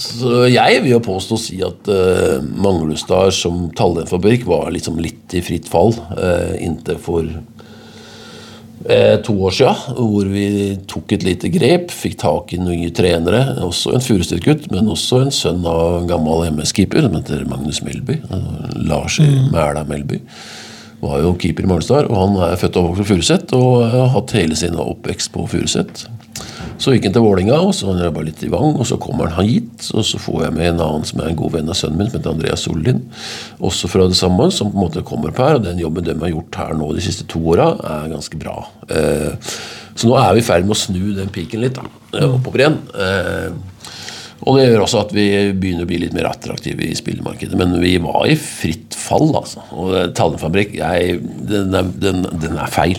så 0.00 0.46
jeg 0.48 0.80
vil 0.80 0.94
jo 0.94 1.02
påstå 1.04 1.36
å 1.36 1.42
si 1.42 1.58
at 1.66 1.90
uh, 1.92 2.40
Manglestad 2.64 3.34
som 3.36 3.66
talentfabrikk 3.76 4.46
var 4.48 4.72
liksom 4.72 4.96
litt 5.04 5.36
i 5.36 5.44
fritt 5.44 5.68
fall 5.68 5.92
uh, 6.16 6.56
inntil 6.56 6.96
for 7.04 7.28
eh, 7.28 7.42
to 9.24 9.34
år 9.48 9.54
siden, 9.56 9.94
hvor 9.96 10.28
vi 10.28 10.46
tok 10.90 11.14
et 11.16 11.24
lite 11.24 11.48
grep, 11.52 11.92
fikk 11.94 12.18
tak 12.20 12.52
i 12.52 12.58
nye 12.60 12.90
trenere. 12.92 13.56
Også 13.64 13.94
en 13.96 14.04
Furuset-gutt, 14.04 14.66
men 14.72 14.90
også 14.92 15.22
en 15.24 15.32
sønn 15.32 15.64
av 15.68 16.02
en 16.02 16.10
gammel 16.10 16.44
MS-keeper 16.50 17.06
som 17.06 17.16
heter 17.16 17.46
Magnus 17.48 17.80
Melby. 17.86 18.18
Lars 18.84 19.16
i 19.24 19.30
Mæla 19.52 19.86
Melby. 19.88 20.20
Var 21.04 21.24
jo 21.24 21.32
keeper 21.40 21.64
i 21.64 21.70
Magnusdal, 21.70 22.10
og 22.12 22.20
han 22.20 22.36
er 22.50 22.60
født 22.60 22.76
og 22.80 22.90
oppvokst 22.90 23.00
på 23.00 23.08
Furuset 23.14 23.56
og 23.56 23.86
har 23.92 24.12
hatt 24.14 24.36
hele 24.36 24.56
sin 24.56 24.76
oppvekst 24.80 25.32
på 25.32 25.48
Furuset. 25.52 26.04
Så 26.78 26.94
gikk 26.94 27.06
han 27.06 27.14
til 27.14 27.22
Vålinga, 27.22 27.56
og 27.62 27.70
så 27.76 27.92
jobba 27.94 28.24
litt 28.26 28.40
i 28.42 28.50
Vang, 28.50 28.74
og 28.80 28.86
så 28.88 28.96
kommer 29.00 29.30
han 29.36 29.46
hit. 29.46 29.86
Og 29.94 30.04
så 30.06 30.18
får 30.20 30.46
jeg 30.46 30.56
med 30.56 30.70
en 30.72 30.82
annen 30.82 31.06
som 31.06 31.20
er 31.22 31.30
en 31.30 31.38
god 31.38 31.54
venn 31.54 31.70
av 31.70 31.78
sønnen 31.78 32.00
min, 32.00 32.10
som 32.10 32.18
heter 32.18 32.34
Andreas 32.34 32.64
Sollin. 32.66 33.02
Også 33.64 33.90
fra 33.90 34.08
det 34.10 34.18
samme, 34.18 34.48
som 34.54 34.72
på 34.72 34.78
en 34.78 34.86
måte 34.88 35.04
kommer 35.06 35.34
på 35.34 35.46
her. 35.46 35.60
Og 35.60 35.68
den 35.68 35.82
jobben 35.82 36.06
de 36.08 36.16
har 36.18 36.32
gjort 36.34 36.58
her 36.60 36.74
nå 36.78 36.90
de 36.96 37.04
siste 37.04 37.28
to 37.30 37.42
åra, 37.54 37.70
er 37.78 38.10
ganske 38.12 38.40
bra. 38.40 38.56
Eh, 38.90 39.52
så 39.94 40.10
nå 40.10 40.18
er 40.18 40.34
vi 40.34 40.42
i 40.42 40.48
ferd 40.48 40.66
med 40.66 40.74
å 40.74 40.80
snu 40.80 41.14
den 41.14 41.30
piken 41.34 41.62
litt 41.62 41.78
da, 41.78 41.86
eh, 42.18 42.26
oppover 42.26 42.64
igjen. 42.64 42.80
Eh, 42.98 43.54
og 44.44 44.58
det 44.58 44.66
gjør 44.66 44.82
også 44.84 45.06
at 45.06 45.12
vi 45.14 45.28
begynner 45.56 45.86
å 45.86 45.88
bli 45.88 46.02
litt 46.02 46.12
mer 46.16 46.26
attraktive 46.28 46.84
i 46.84 46.96
spillemarkedet. 46.98 47.56
Men 47.56 47.78
vi 47.80 47.94
var 48.02 48.26
i 48.28 48.34
fritt 48.36 48.98
fall, 48.98 49.30
altså. 49.38 49.62
Og 49.72 49.94
Tallenfabrikk, 50.18 50.74
den, 51.48 51.70
den, 52.02 52.26
den 52.42 52.58
er 52.58 52.72
feil. 52.74 52.98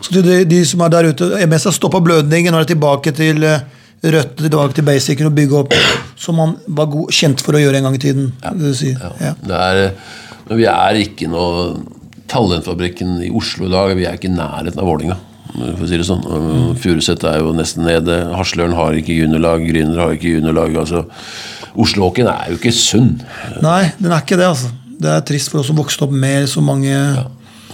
Så 0.00 0.10
til 0.10 0.26
de, 0.26 0.40
de 0.48 0.60
som 0.68 0.82
er 0.84 0.92
der 0.94 1.10
ute, 1.12 1.30
MS 1.46 1.68
har 1.70 1.76
stoppa 1.76 2.02
blødningen 2.04 2.54
og 2.54 2.64
er 2.64 2.70
tilbake 2.72 3.14
til 3.16 3.42
eh, 3.48 3.64
røttene, 4.02 4.48
tilbake 4.48 4.78
til 4.78 4.86
basicen 4.86 5.30
og 5.30 5.36
bygge 5.38 5.58
opp 5.64 5.76
som 6.18 6.38
man 6.38 6.54
var 6.66 6.90
god, 6.92 7.10
kjent 7.14 7.42
for 7.44 7.58
å 7.58 7.62
gjøre 7.62 7.80
en 7.80 7.88
gang 7.88 7.98
i 7.98 8.02
tiden. 8.02 8.30
du 8.58 8.70
si. 8.76 8.94
Ja. 8.94 9.34
Det 9.38 9.58
er, 9.58 9.82
men 10.48 10.60
vi 10.60 10.70
er 10.70 11.02
ikke 11.02 11.30
noe 11.32 11.72
Talentfabrikken 12.32 13.18
i 13.26 13.28
Oslo 13.36 13.66
i 13.68 13.72
dag, 13.72 13.92
vi 13.98 14.06
er 14.08 14.16
ikke 14.16 14.30
i 14.30 14.32
nærheten 14.32 14.80
av 14.80 14.88
Vålinga. 14.88 15.18
For 15.52 15.84
å 15.84 15.88
si 15.88 15.98
det 16.00 16.06
sånn. 16.08 16.22
Og 16.24 16.78
Furuset 16.80 17.24
er 17.28 17.42
jo 17.42 17.50
nesten 17.52 17.84
nede. 17.84 18.22
Hasløren 18.32 18.72
har 18.78 18.96
ikke 18.96 19.12
juniorlag. 19.18 19.66
Gryner 19.68 20.00
har 20.00 20.14
ikke 20.16 20.38
juniorlag. 20.38 20.78
altså 20.80 21.04
Oslo-hockeyen 21.76 22.30
er 22.32 22.52
jo 22.52 22.56
ikke 22.56 22.72
sunn. 22.76 23.18
Nei, 23.64 23.92
den 24.00 24.12
er 24.12 24.24
ikke 24.24 24.38
det, 24.40 24.48
altså. 24.48 24.72
Det 25.02 25.10
er 25.12 25.24
trist 25.26 25.50
for 25.52 25.60
oss 25.60 25.68
som 25.68 25.76
vokste 25.76 26.06
opp 26.06 26.12
med 26.14 26.46
så 26.48 26.62
mange 26.64 26.92
Ja, 26.92 27.26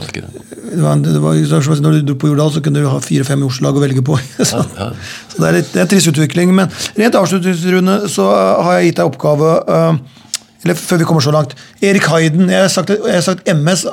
det 0.07 0.13
ikke 0.13 0.27
det. 0.27 0.43
det 0.75 0.83
var, 0.83 1.01
det 1.03 1.21
var, 1.23 1.81
Når 1.83 1.97
du 1.99 2.11
dro 2.11 2.19
på 2.21 2.31
Jordal, 2.31 2.53
så 2.53 2.63
kunne 2.65 2.83
du 2.83 2.89
ha 2.89 2.99
fire-fem 3.03 3.43
Oslo-lag 3.47 3.79
å 3.79 3.83
velge 3.83 4.05
på. 4.05 4.19
Så, 4.51 4.63
ja. 4.77 4.91
så 5.33 5.41
det, 5.41 5.49
er 5.49 5.57
litt, 5.59 5.73
det 5.73 5.81
er 5.81 5.87
en 5.87 5.93
trist 5.95 6.11
utvikling. 6.13 6.55
Men 6.57 6.71
rent 6.99 7.19
avslutningsrunde 7.19 8.01
så 8.13 8.29
har 8.65 8.79
jeg 8.79 8.91
gitt 8.91 9.01
deg 9.01 9.11
oppgave 9.11 9.55
uh, 9.69 10.21
Eller 10.65 10.79
før 10.79 11.03
vi 11.03 11.09
kommer 11.09 11.25
så 11.25 11.35
langt. 11.35 11.57
Erik 11.83 12.07
Hayden. 12.13 12.51
Jeg 12.53 12.67
har 12.67 12.71
sagt, 12.73 12.95
jeg 12.95 13.17
har 13.17 13.27
sagt 13.27 13.49
MS 13.49 13.89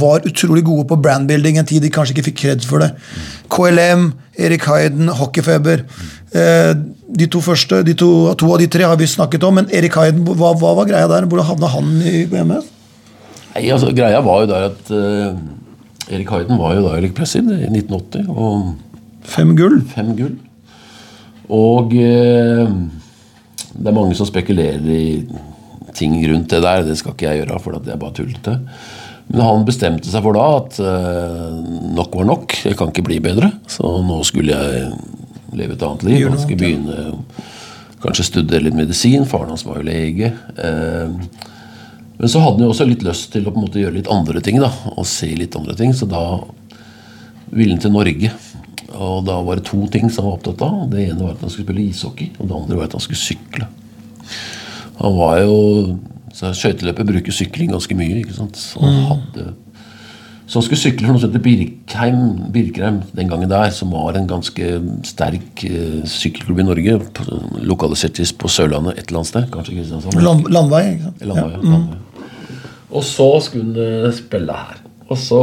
var 0.00 0.26
utrolig 0.28 0.64
gode 0.64 0.84
på 0.88 0.98
brandbuilding 1.00 1.58
en 1.58 1.68
tid 1.68 1.80
de 1.82 1.90
kanskje 1.92 2.16
ikke 2.16 2.26
fikk 2.28 2.40
kred 2.42 2.66
for 2.68 2.84
det. 2.84 2.90
KLM, 3.52 4.10
Erik 4.38 4.66
Hayden, 4.68 5.08
Hockeyfeber. 5.08 5.86
Eh, 6.36 6.74
de 7.20 7.26
to 7.32 7.40
første, 7.42 7.80
de 7.86 7.94
to, 7.98 8.10
to 8.38 8.50
av 8.52 8.60
de 8.60 8.68
tre 8.70 8.84
har 8.86 8.98
vi 9.00 9.08
snakket 9.08 9.46
om, 9.48 9.56
men 9.58 9.70
Erik 9.74 9.96
Hayden, 9.98 10.26
hva, 10.28 10.52
hva 10.52 10.74
var 10.78 10.90
greia 10.90 11.08
der? 11.10 11.26
Hvordan 11.26 11.48
havna 11.48 11.72
han 11.72 11.96
i 12.04 12.26
MS? 12.28 12.68
Nei, 13.60 13.68
altså, 13.74 13.90
greia 13.92 14.22
var 14.24 14.44
jo 14.44 14.48
der 14.48 14.70
at 14.70 14.90
uh, 14.96 15.34
Erik 16.08 16.30
Hayden 16.32 16.56
var 16.56 16.78
jo 16.78 16.86
da 16.86 16.94
Erik 16.96 17.12
Pressid 17.16 17.50
i 17.52 17.66
1980. 17.68 18.30
og 18.32 18.70
Fem 19.30 19.52
gull. 19.58 19.82
fem 19.84 20.14
gull. 20.16 20.38
Og 21.52 21.92
uh, 21.92 22.72
det 23.76 23.90
er 23.90 23.96
mange 23.96 24.16
som 24.16 24.28
spekulerer 24.28 24.88
i 24.88 25.04
ting 25.92 26.16
rundt 26.30 26.48
det 26.54 26.62
der. 26.64 26.86
Det 26.88 26.96
skal 26.96 27.12
ikke 27.12 27.28
jeg 27.28 27.42
gjøre, 27.42 27.60
for 27.60 27.76
det 27.76 27.92
er 27.92 28.00
bare 28.00 28.16
tullete. 28.16 28.56
Men 29.28 29.44
han 29.44 29.68
bestemte 29.68 30.08
seg 30.08 30.24
for 30.24 30.40
da 30.40 30.48
at 30.56 30.80
uh, 30.80 31.60
nok 32.00 32.16
var 32.16 32.30
nok. 32.32 32.56
Jeg 32.64 32.80
kan 32.80 32.94
ikke 32.94 33.04
bli 33.10 33.20
bedre. 33.28 33.52
Så 33.68 33.92
nå 34.06 34.22
skulle 34.24 34.56
jeg 34.56 34.88
leve 35.52 35.76
et 35.76 35.84
annet 35.84 36.08
liv. 36.08 36.24
Han 36.30 36.40
skulle 36.40 36.64
begynne 36.64 37.12
kanskje 38.00 38.30
studere 38.30 38.70
litt 38.70 38.80
medisin. 38.80 39.28
Faren 39.28 39.52
hans 39.52 39.68
var 39.68 39.82
jo 39.82 39.88
lege. 39.92 40.32
Uh, 40.56 41.20
men 42.20 42.28
så 42.28 42.42
hadde 42.42 42.60
han 42.60 42.66
jo 42.66 42.74
også 42.74 42.84
litt 42.84 43.04
lyst 43.06 43.30
til 43.32 43.46
å 43.48 43.52
på 43.52 43.56
en 43.56 43.64
måte 43.64 43.80
gjøre 43.80 43.96
litt 43.96 44.10
andre 44.12 44.42
ting. 44.44 44.60
da, 44.60 44.68
Og 44.92 45.06
se 45.08 45.30
litt 45.32 45.56
andre 45.56 45.74
ting, 45.78 45.94
Så 45.96 46.06
da 46.06 46.44
ville 47.50 47.72
han 47.72 47.80
til 47.80 47.94
Norge. 47.94 48.30
Og 48.92 49.24
da 49.24 49.40
var 49.40 49.56
det 49.56 49.64
to 49.70 49.86
ting 49.88 50.10
som 50.10 50.24
han 50.26 50.32
var 50.32 50.38
opptatt 50.38 50.62
av. 50.66 50.90
Det 50.92 51.08
ene 51.08 51.22
var 51.22 51.32
at 51.32 51.40
han 51.40 51.50
skulle 51.50 51.66
spille 51.70 51.88
ishockey, 51.88 52.30
og 52.38 52.48
det 52.48 52.56
andre 52.58 52.76
var 52.76 52.90
at 52.90 52.96
han 52.98 53.00
skulle 53.00 53.24
sykle. 53.24 53.68
Han 55.00 55.16
var 55.16 55.40
jo 55.40 55.56
så 56.36 56.52
Skøyteløpet 56.54 57.08
bruker 57.08 57.34
sykling 57.34 57.72
ganske 57.72 57.96
mye. 57.98 58.20
ikke 58.20 58.36
sant? 58.36 58.56
Så 58.56 58.80
han, 58.84 59.00
hadde, 59.08 59.46
så 60.46 60.60
han 60.60 60.66
skulle 60.66 60.80
sykle 60.80 61.06
for 61.08 61.16
noe 61.16 61.22
som 61.22 61.32
heter 61.32 61.42
Birkheim, 61.42 62.20
Birkheim 62.54 63.00
den 63.16 63.32
gangen 63.32 63.50
der, 63.50 63.72
som 63.74 63.90
var 63.94 64.18
en 64.18 64.28
ganske 64.30 64.70
sterk 65.08 65.64
uh, 65.66 66.04
sykkelklubb 66.08 66.62
i 66.62 66.68
Norge. 66.68 67.00
Lokalisert 67.66 68.20
på 68.38 68.52
Sørlandet 68.52 68.98
et 68.98 69.08
eller 69.08 69.22
annet 69.22 69.32
sted. 69.32 69.50
kanskje 69.56 69.80
Kristiansand. 69.80 70.22
Land, 70.22 70.46
landvei, 70.54 70.84
ikke 70.94 71.08
sant? 71.08 71.26
Landvei, 71.32 71.50
ja. 71.56 71.64
landvei. 71.66 71.98
Og 72.90 73.04
så 73.06 73.28
skulle 73.44 73.86
han 74.04 74.16
spille 74.16 74.56
her. 74.56 74.80
Og 75.10 75.18
så 75.18 75.42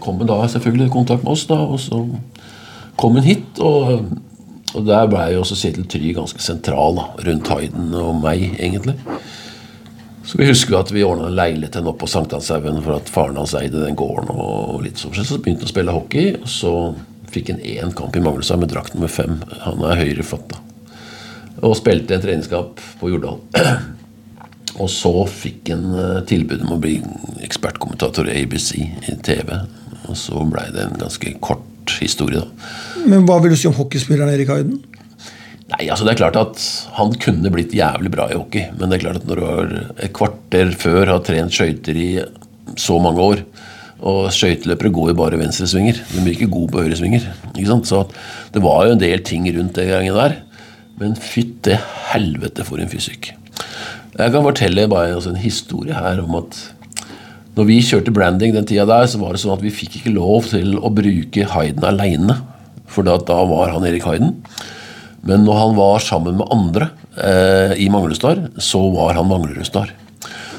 kom 0.00 0.20
han 0.20 0.28
da 0.30 0.40
selvfølgelig 0.48 0.88
i 0.88 0.92
kontakt 0.92 1.24
med 1.24 1.32
oss, 1.32 1.46
da, 1.48 1.58
og 1.60 1.80
så 1.80 2.04
kom 2.96 3.18
han 3.20 3.28
hit. 3.28 3.58
og... 3.60 4.04
Og 4.72 4.86
der 4.88 5.04
ble 5.04 5.26
jo 5.34 5.42
også 5.42 5.56
Kjetil 5.60 5.84
Try 5.84 6.14
ganske 6.16 6.40
sentral 6.40 6.96
da, 6.96 7.02
rundt 7.26 7.48
Hayden 7.52 7.90
og 7.92 8.22
meg, 8.22 8.54
egentlig. 8.56 8.94
Så 10.24 10.38
vi 10.38 10.46
husker 10.48 10.78
at 10.78 10.92
vi 10.94 11.02
ordna 11.04 11.26
en 11.28 11.36
leilighet 11.36 11.76
oppe 11.82 12.04
på 12.04 12.08
Sankthanshaugen 12.08 12.80
for 12.84 12.96
at 12.96 13.10
faren 13.12 13.36
hans 13.36 13.52
eide 13.58 13.82
den 13.82 13.98
gården. 13.98 14.30
og 14.32 14.80
litt 14.86 15.02
sånn. 15.02 15.12
Så 15.12 15.40
begynte 15.42 15.66
han 15.66 15.68
å 15.68 15.74
spille 15.74 15.96
hockey, 15.96 16.36
og 16.38 16.48
så 16.48 16.74
fikk 17.32 17.52
han 17.52 17.60
én 17.60 17.92
kamp 17.96 18.16
i 18.16 18.22
Magnushaug 18.24 18.62
med 18.62 18.72
drakt 18.72 18.96
nummer 18.96 19.12
fem. 19.12 19.40
Han 19.66 19.84
er 19.88 20.00
høyrefatta. 20.06 20.60
Og 21.62 21.76
spilte 21.76 22.16
en 22.16 22.24
treningskamp 22.24 22.80
på 23.00 23.12
Jordal. 23.12 23.42
Og 24.80 24.88
så 24.90 25.12
fikk 25.28 25.72
han 25.72 25.90
eh, 25.98 26.22
tilbud 26.28 26.64
om 26.64 26.76
å 26.76 26.80
bli 26.80 26.96
ekspertkommentator 27.44 28.30
i 28.30 28.38
ABC 28.42 28.70
i 28.78 29.16
TV. 29.24 29.52
Og 30.08 30.16
så 30.18 30.44
blei 30.48 30.68
det 30.74 30.86
en 30.86 30.98
ganske 31.00 31.34
kort 31.44 31.96
historie, 32.00 32.40
da. 32.40 32.72
Men 33.10 33.26
hva 33.28 33.40
vil 33.42 33.52
du 33.52 33.58
si 33.58 33.68
om 33.68 33.76
hockeyspilleren 33.76 34.32
Erik 34.32 34.52
Hayden? 34.52 34.80
Nei, 35.72 35.86
altså 35.88 36.04
det 36.04 36.12
er 36.12 36.20
klart 36.20 36.36
at 36.36 36.62
Han 36.98 37.14
kunne 37.22 37.50
blitt 37.52 37.72
jævlig 37.72 38.10
bra 38.12 38.26
i 38.28 38.36
hockey, 38.36 38.66
men 38.76 38.90
det 38.90 38.98
er 38.98 39.04
klart 39.06 39.22
at 39.22 39.28
når 39.28 39.38
du 39.40 39.44
har 39.46 39.74
et 40.04 40.14
kvarter 40.14 40.72
før 40.76 41.14
har 41.14 41.22
trent 41.24 41.54
skøyter 41.54 41.96
i 41.96 42.08
så 42.76 42.98
mange 43.02 43.24
år 43.24 43.42
Og 44.02 44.26
skøyteløpere 44.34 44.92
går 44.92 45.12
jo 45.12 45.18
bare 45.18 45.38
venstresvinger. 45.40 46.00
De 46.12 46.22
blir 46.24 46.34
ikke 46.34 46.50
gode 46.52 46.72
på 46.74 46.82
høyresvinger. 46.82 47.28
Så 47.86 48.00
det 48.52 48.62
var 48.64 48.88
jo 48.88 48.96
en 48.96 49.02
del 49.02 49.22
ting 49.22 49.46
rundt 49.54 49.76
det 49.78 49.86
gangen 49.92 50.18
der. 50.18 50.40
Men 50.98 51.14
fytte 51.14 51.78
helvete 52.10 52.66
for 52.66 52.82
en 52.82 52.90
fysikk. 52.90 53.30
Jeg 54.12 54.32
kan 54.34 54.44
fortelle 54.44 54.88
bare 54.92 55.16
en 55.16 55.40
historie 55.40 55.96
her 55.96 56.20
om 56.20 56.36
at 56.42 56.58
når 57.56 57.68
vi 57.68 57.78
kjørte 57.84 58.12
branding 58.14 58.54
den 58.56 58.66
tida 58.68 58.86
der, 58.88 59.06
så 59.08 59.20
var 59.20 59.34
det 59.34 59.42
sånn 59.42 59.54
at 59.54 59.64
vi 59.64 59.72
fikk 59.72 59.98
ikke 59.98 60.14
lov 60.14 60.48
til 60.52 60.78
å 60.80 60.92
bruke 60.92 61.48
Hayden 61.52 61.84
aleine. 61.84 62.38
For 62.92 63.04
da, 63.04 63.18
da 63.20 63.42
var 63.48 63.72
han 63.74 63.84
Erik 63.88 64.06
Hayden. 64.08 64.38
Men 65.28 65.44
når 65.46 65.58
han 65.60 65.74
var 65.76 66.00
sammen 66.04 66.38
med 66.40 66.48
andre 66.52 66.88
eh, 67.16 67.74
i 67.80 67.90
Manglerudstad, 67.92 68.48
så 68.60 68.80
var 68.94 69.18
han 69.18 69.28
Manglerudstad. 69.30 69.92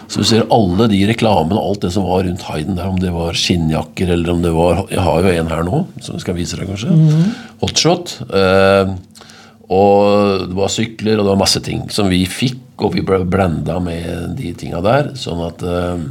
Så 0.06 0.22
du 0.22 0.28
ser 0.28 0.46
alle 0.54 0.86
de 0.92 1.00
reklamene 1.10 1.58
og 1.58 1.72
alt 1.72 1.86
det 1.88 1.94
som 1.96 2.06
var 2.06 2.26
rundt 2.28 2.46
Hayden 2.46 2.78
der, 2.78 2.90
om 2.92 3.00
det 3.02 3.14
var 3.16 3.38
skinnjakker 3.38 4.12
eller 4.14 4.34
om 4.36 4.44
det 4.44 4.52
var 4.54 4.84
Jeg 4.92 5.02
har 5.02 5.24
jo 5.24 5.32
en 5.34 5.50
her 5.50 5.64
nå, 5.66 5.80
som 6.04 6.18
jeg 6.18 6.26
skal 6.26 6.38
vise 6.38 6.60
deg, 6.60 6.70
kanskje. 6.70 6.94
Mm. 6.94 7.32
Hotshot. 7.64 8.16
Eh, 8.30 8.94
og 9.74 10.46
det 10.50 10.58
var 10.58 10.72
sykler, 10.72 11.18
og 11.18 11.26
det 11.26 11.32
var 11.32 11.42
masse 11.42 11.62
ting 11.66 11.86
som 11.94 12.12
vi 12.12 12.24
fikk, 12.30 12.62
og 12.84 12.96
vi 12.96 13.04
ble 13.06 13.22
blenda 13.30 13.80
med 13.84 14.38
de 14.40 14.54
tinga 14.58 14.82
der. 14.86 15.14
Sånn 15.20 15.44
at 15.46 15.66
eh, 15.66 16.06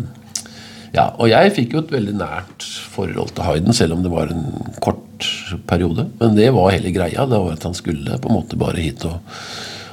Ja, 0.92 1.06
og 1.16 1.30
jeg 1.30 1.54
fikk 1.56 1.72
jo 1.72 1.80
et 1.80 1.92
veldig 1.92 2.14
nært 2.20 2.66
forhold 2.92 3.32
til 3.32 3.46
Hayden, 3.46 3.72
selv 3.76 3.96
om 3.96 4.02
det 4.04 4.10
var 4.12 4.32
en 4.32 4.44
kort 4.84 5.28
periode. 5.70 6.04
Men 6.20 6.36
det 6.36 6.50
var 6.52 6.74
hele 6.74 6.92
greia. 6.92 7.24
Det 7.24 7.38
var 7.38 7.54
at 7.54 7.64
han 7.64 7.76
skulle 7.76 8.18
på 8.20 8.28
en 8.28 8.36
måte 8.36 8.58
bare 8.60 8.82
hit 8.82 9.06
og 9.08 9.22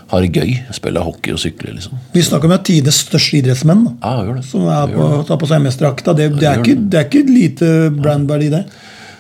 ha 0.10 0.20
det 0.20 0.34
gøy. 0.36 0.52
Spille 0.76 1.04
hockey 1.06 1.36
og 1.36 1.40
sykle, 1.40 1.72
liksom. 1.78 2.00
Vi 2.12 2.24
snakker 2.26 2.52
om 2.52 2.58
tidenes 2.66 3.00
største 3.06 3.40
idrettsmenn. 3.40 3.86
Ja, 4.02 4.16
gjør 4.26 4.40
det. 4.42 4.46
Som 4.50 4.68
er 4.68 4.92
på, 4.92 5.10
tar 5.30 5.40
på 5.40 5.50
seg 5.50 5.64
MS-drakta. 5.64 6.16
Det, 6.18 6.32
det, 6.36 6.54
det, 6.66 6.78
det, 6.90 7.00
er 7.00 7.08
ikke 7.08 7.24
lite 7.30 7.74
brandverdi, 7.96 8.50
det. 8.58 8.66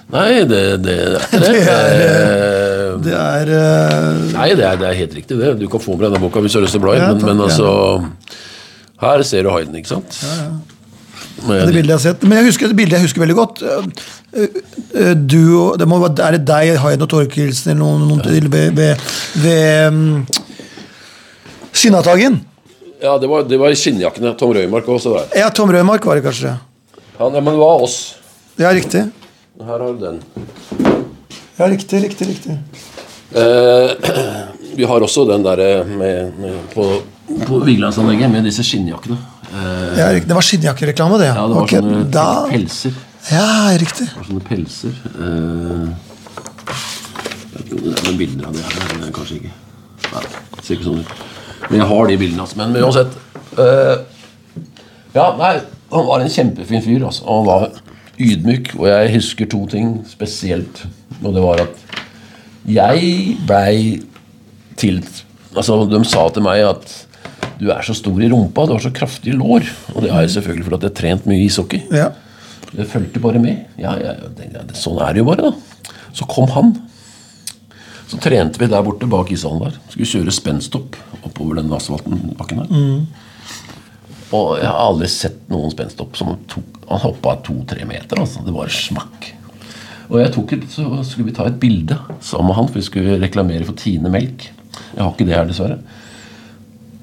Nei, 0.09 0.41
det, 0.49 0.61
det, 0.81 0.95
er 0.97 1.11
det. 1.13 1.25
Det 1.39 1.59
er, 1.69 2.95
det 2.99 3.13
er 3.13 3.49
uh... 3.53 4.23
Nei, 4.33 4.47
det 4.57 4.65
er, 4.65 4.79
det 4.81 4.87
er, 4.87 4.95
helt 4.97 5.13
riktig, 5.19 5.37
det. 5.37 5.51
Du 5.59 5.67
kan 5.69 5.81
få 5.83 5.93
med 5.95 6.07
deg 6.07 6.17
den 6.17 6.23
boka 6.23 6.41
hvis 6.43 6.55
du 6.55 6.59
har 6.59 6.65
lyst 6.65 6.75
til 6.75 6.81
å 6.81 6.85
bla 6.87 6.95
i, 6.97 7.03
men, 7.03 7.21
men, 7.27 7.43
altså 7.45 7.69
Her 9.03 9.23
ser 9.27 9.45
du 9.45 9.51
Hayden, 9.53 9.77
ikke 9.77 9.93
sant? 9.93 10.17
Ja, 10.25 10.35
ja. 10.47 10.57
Det 11.39 11.69
bildet 11.71 11.87
jeg 11.87 11.93
har 11.93 12.01
sett. 12.03 12.23
Men 12.25 12.41
jeg 12.41 12.49
husker 12.49 12.67
det 12.67 12.75
bildet 12.75 12.97
jeg 12.97 13.05
husker 13.05 13.23
veldig 13.23 13.37
godt. 13.37 13.61
Du, 15.29 15.43
det 15.79 15.87
må, 15.87 16.01
er 16.09 16.35
det 16.35 16.41
deg, 16.49 16.73
Hayden 16.83 17.05
og 17.05 17.11
Torkelsen 17.13 17.71
eller 17.71 17.79
noen, 17.85 18.09
noen 18.09 18.25
til 18.25 18.49
ved, 18.51 18.73
ved, 18.75 19.05
ved 19.39 19.93
um, 19.93 20.25
Skinnatagen? 21.71 22.41
Ja, 22.99 23.13
det 23.21 23.29
var, 23.31 23.45
det 23.47 23.61
var 23.61 23.77
skinnjakkene. 23.77 24.33
Tom 24.41 24.51
Røymark 24.57 24.89
også 24.91 25.15
der. 25.15 25.31
Ja, 25.45 25.47
Tom 25.55 25.71
Røymark 25.71 26.03
var 26.09 26.19
det 26.19 26.25
kanskje. 26.27 26.57
Ja, 27.13 27.29
men 27.29 27.53
det 27.53 27.59
var 27.61 27.85
oss. 27.87 28.01
Ja, 28.59 28.73
riktig. 28.75 29.05
Her 29.59 29.79
har 29.79 29.93
du 29.93 29.99
den. 29.99 30.21
Ja, 31.57 31.67
riktig, 31.67 32.03
riktig, 32.03 32.27
riktig. 32.29 32.51
Eh, 33.31 33.91
vi 34.75 34.83
har 34.87 35.01
også 35.03 35.25
den 35.27 35.43
der 35.43 35.83
med, 35.83 36.31
med 36.39 36.59
på, 36.73 36.85
på 37.47 37.59
Vigelandsanlegget 37.65 38.31
med 38.31 38.47
disse 38.47 38.63
skinnjakkene. 38.63 39.17
Eh, 39.49 39.99
ja, 39.99 40.07
det 40.23 40.37
var 40.37 40.45
skinnjakkereklame, 40.47 41.19
det. 41.19 41.33
Ja, 41.33 41.43
det 41.43 41.57
var 41.57 41.67
okay, 41.67 41.81
sånne 41.83 42.05
da... 42.13 42.27
pelser. 42.47 42.95
Ja, 43.33 43.49
riktig. 43.81 44.07
Det 44.07 44.21
var 44.21 44.29
sånne 44.29 44.45
pelser. 44.47 44.95
Eh, 45.19 45.89
jeg 47.57 47.75
om 47.75 47.83
det 47.83 47.97
er 47.97 48.07
noen 48.07 48.21
bilder 48.21 48.47
av 48.47 48.55
det 48.55 48.63
her. 48.63 48.95
Men 49.01 49.11
kanskje 49.19 49.41
ikke. 49.41 49.51
Nei, 50.13 50.23
det 50.55 50.63
ser 50.63 50.77
ikke 50.77 50.87
sånn 50.87 51.03
ut. 51.03 51.13
Men 51.67 51.81
jeg 51.81 51.89
har 51.91 52.07
de 52.13 52.17
bildene. 52.23 52.47
Altså. 52.47 52.61
Men, 52.61 52.71
men 52.77 52.87
uansett 52.87 53.19
eh, 53.59 53.95
Ja, 55.17 55.27
nei, 55.35 55.53
han 55.91 56.07
var 56.07 56.23
en 56.23 56.31
kjempefin 56.31 56.85
fyr. 56.85 57.03
Altså. 57.11 57.27
Og 57.27 57.41
Han 57.41 57.49
var 57.49 57.78
ydmyk. 58.19 58.73
Og 58.79 58.87
jeg 58.91 59.13
husker 59.15 59.49
to 59.49 59.63
ting 59.71 59.99
spesielt. 60.09 60.83
Og 61.23 61.33
det 61.35 61.43
var 61.43 61.63
at 61.65 61.85
jeg 62.69 63.37
blei 63.47 64.01
til 64.79 65.03
Altså, 65.49 65.79
de 65.89 65.97
sa 66.05 66.27
til 66.29 66.43
meg 66.45 66.61
at 66.61 66.91
du 67.59 67.71
er 67.73 67.81
så 67.83 67.95
stor 67.97 68.19
i 68.21 68.27
rumpa, 68.29 68.67
du 68.69 68.75
har 68.75 68.83
så 68.83 68.91
kraftige 68.93 69.33
lår. 69.35 69.65
Og 69.95 70.03
det 70.05 70.11
har 70.13 70.21
jeg 70.21 70.35
selvfølgelig 70.37 70.67
fordi 70.67 70.77
jeg 70.77 70.91
har 70.91 70.99
trent 70.99 71.25
mye 71.27 71.41
ishockey. 71.47 71.81
Ja. 71.89 72.11
Det 72.69 72.85
fulgte 72.87 73.19
bare 73.23 73.41
med. 73.41 73.65
Ja, 73.81 73.95
ja, 73.97 74.13
ja, 74.13 74.61
sånn 74.77 75.01
er 75.01 75.15
det 75.17 75.23
jo 75.23 75.27
bare, 75.31 75.49
da. 75.49 75.89
Så 76.13 76.27
kom 76.29 76.51
han. 76.53 76.75
Så 78.09 78.21
trente 78.21 78.61
vi 78.61 78.69
der 78.69 78.85
borte 78.85 79.09
bak 79.09 79.33
ishallen 79.33 79.65
der. 79.65 79.81
Skulle 79.89 80.09
kjøre 80.09 80.33
spenstopp 80.33 80.97
oppover 81.23 81.59
den 81.59 81.73
asfaltbakken 81.73 82.61
der. 82.61 82.69
Mm. 82.69 83.07
Og 84.35 84.59
jeg 84.59 84.67
har 84.69 84.79
aldri 84.83 85.09
sett 85.09 85.39
noen 85.49 85.71
spenstopp 85.73 86.17
som 86.19 86.35
Han 86.35 87.01
hoppa 87.03 87.35
to-tre 87.45 87.85
meter. 87.85 88.19
altså, 88.19 88.43
Det 88.45 88.53
var 88.53 88.69
smakk. 88.73 89.31
Og 90.09 90.19
jeg 90.23 90.33
tok 90.33 90.53
et, 90.55 90.63
så 90.73 91.03
skulle 91.05 91.29
vi 91.29 91.35
ta 91.37 91.45
et 91.45 91.59
bilde 91.61 91.97
sammen 92.19 92.49
med 92.49 92.57
han, 92.57 92.69
for 92.69 92.79
vi 92.79 92.85
skulle 92.87 93.19
reklamere 93.21 93.65
for 93.67 93.77
Tine 93.77 94.09
Melk. 94.09 94.47
Jeg 94.95 95.03
har 95.03 95.11
ikke 95.11 95.27
det 95.27 95.35
her, 95.37 95.45
dessverre. 95.49 95.77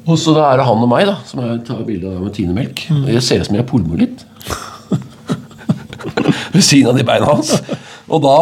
Og 0.07 0.19
så 0.19 0.35
da 0.35 0.49
er 0.49 0.59
det 0.59 0.67
han 0.67 0.83
og 0.83 0.91
meg 0.91 1.07
da, 1.07 1.17
som 1.27 1.43
jeg 1.43 1.61
tar 1.67 1.85
bilde 1.87 2.11
av 2.11 2.23
med 2.23 2.35
Tine 2.35 2.55
Melk. 2.55 2.83
Og 2.91 3.11
jeg 3.15 3.23
ser 3.27 3.43
ut 3.43 3.49
som 3.51 3.59
jeg 3.59 3.67
pulmer 3.71 4.03
litt. 4.03 4.27
Ved 6.55 6.63
siden 6.63 6.91
av 6.91 6.99
de 6.99 7.07
beina 7.07 7.31
hans. 7.31 7.55
Og 8.09 8.21
da 8.23 8.35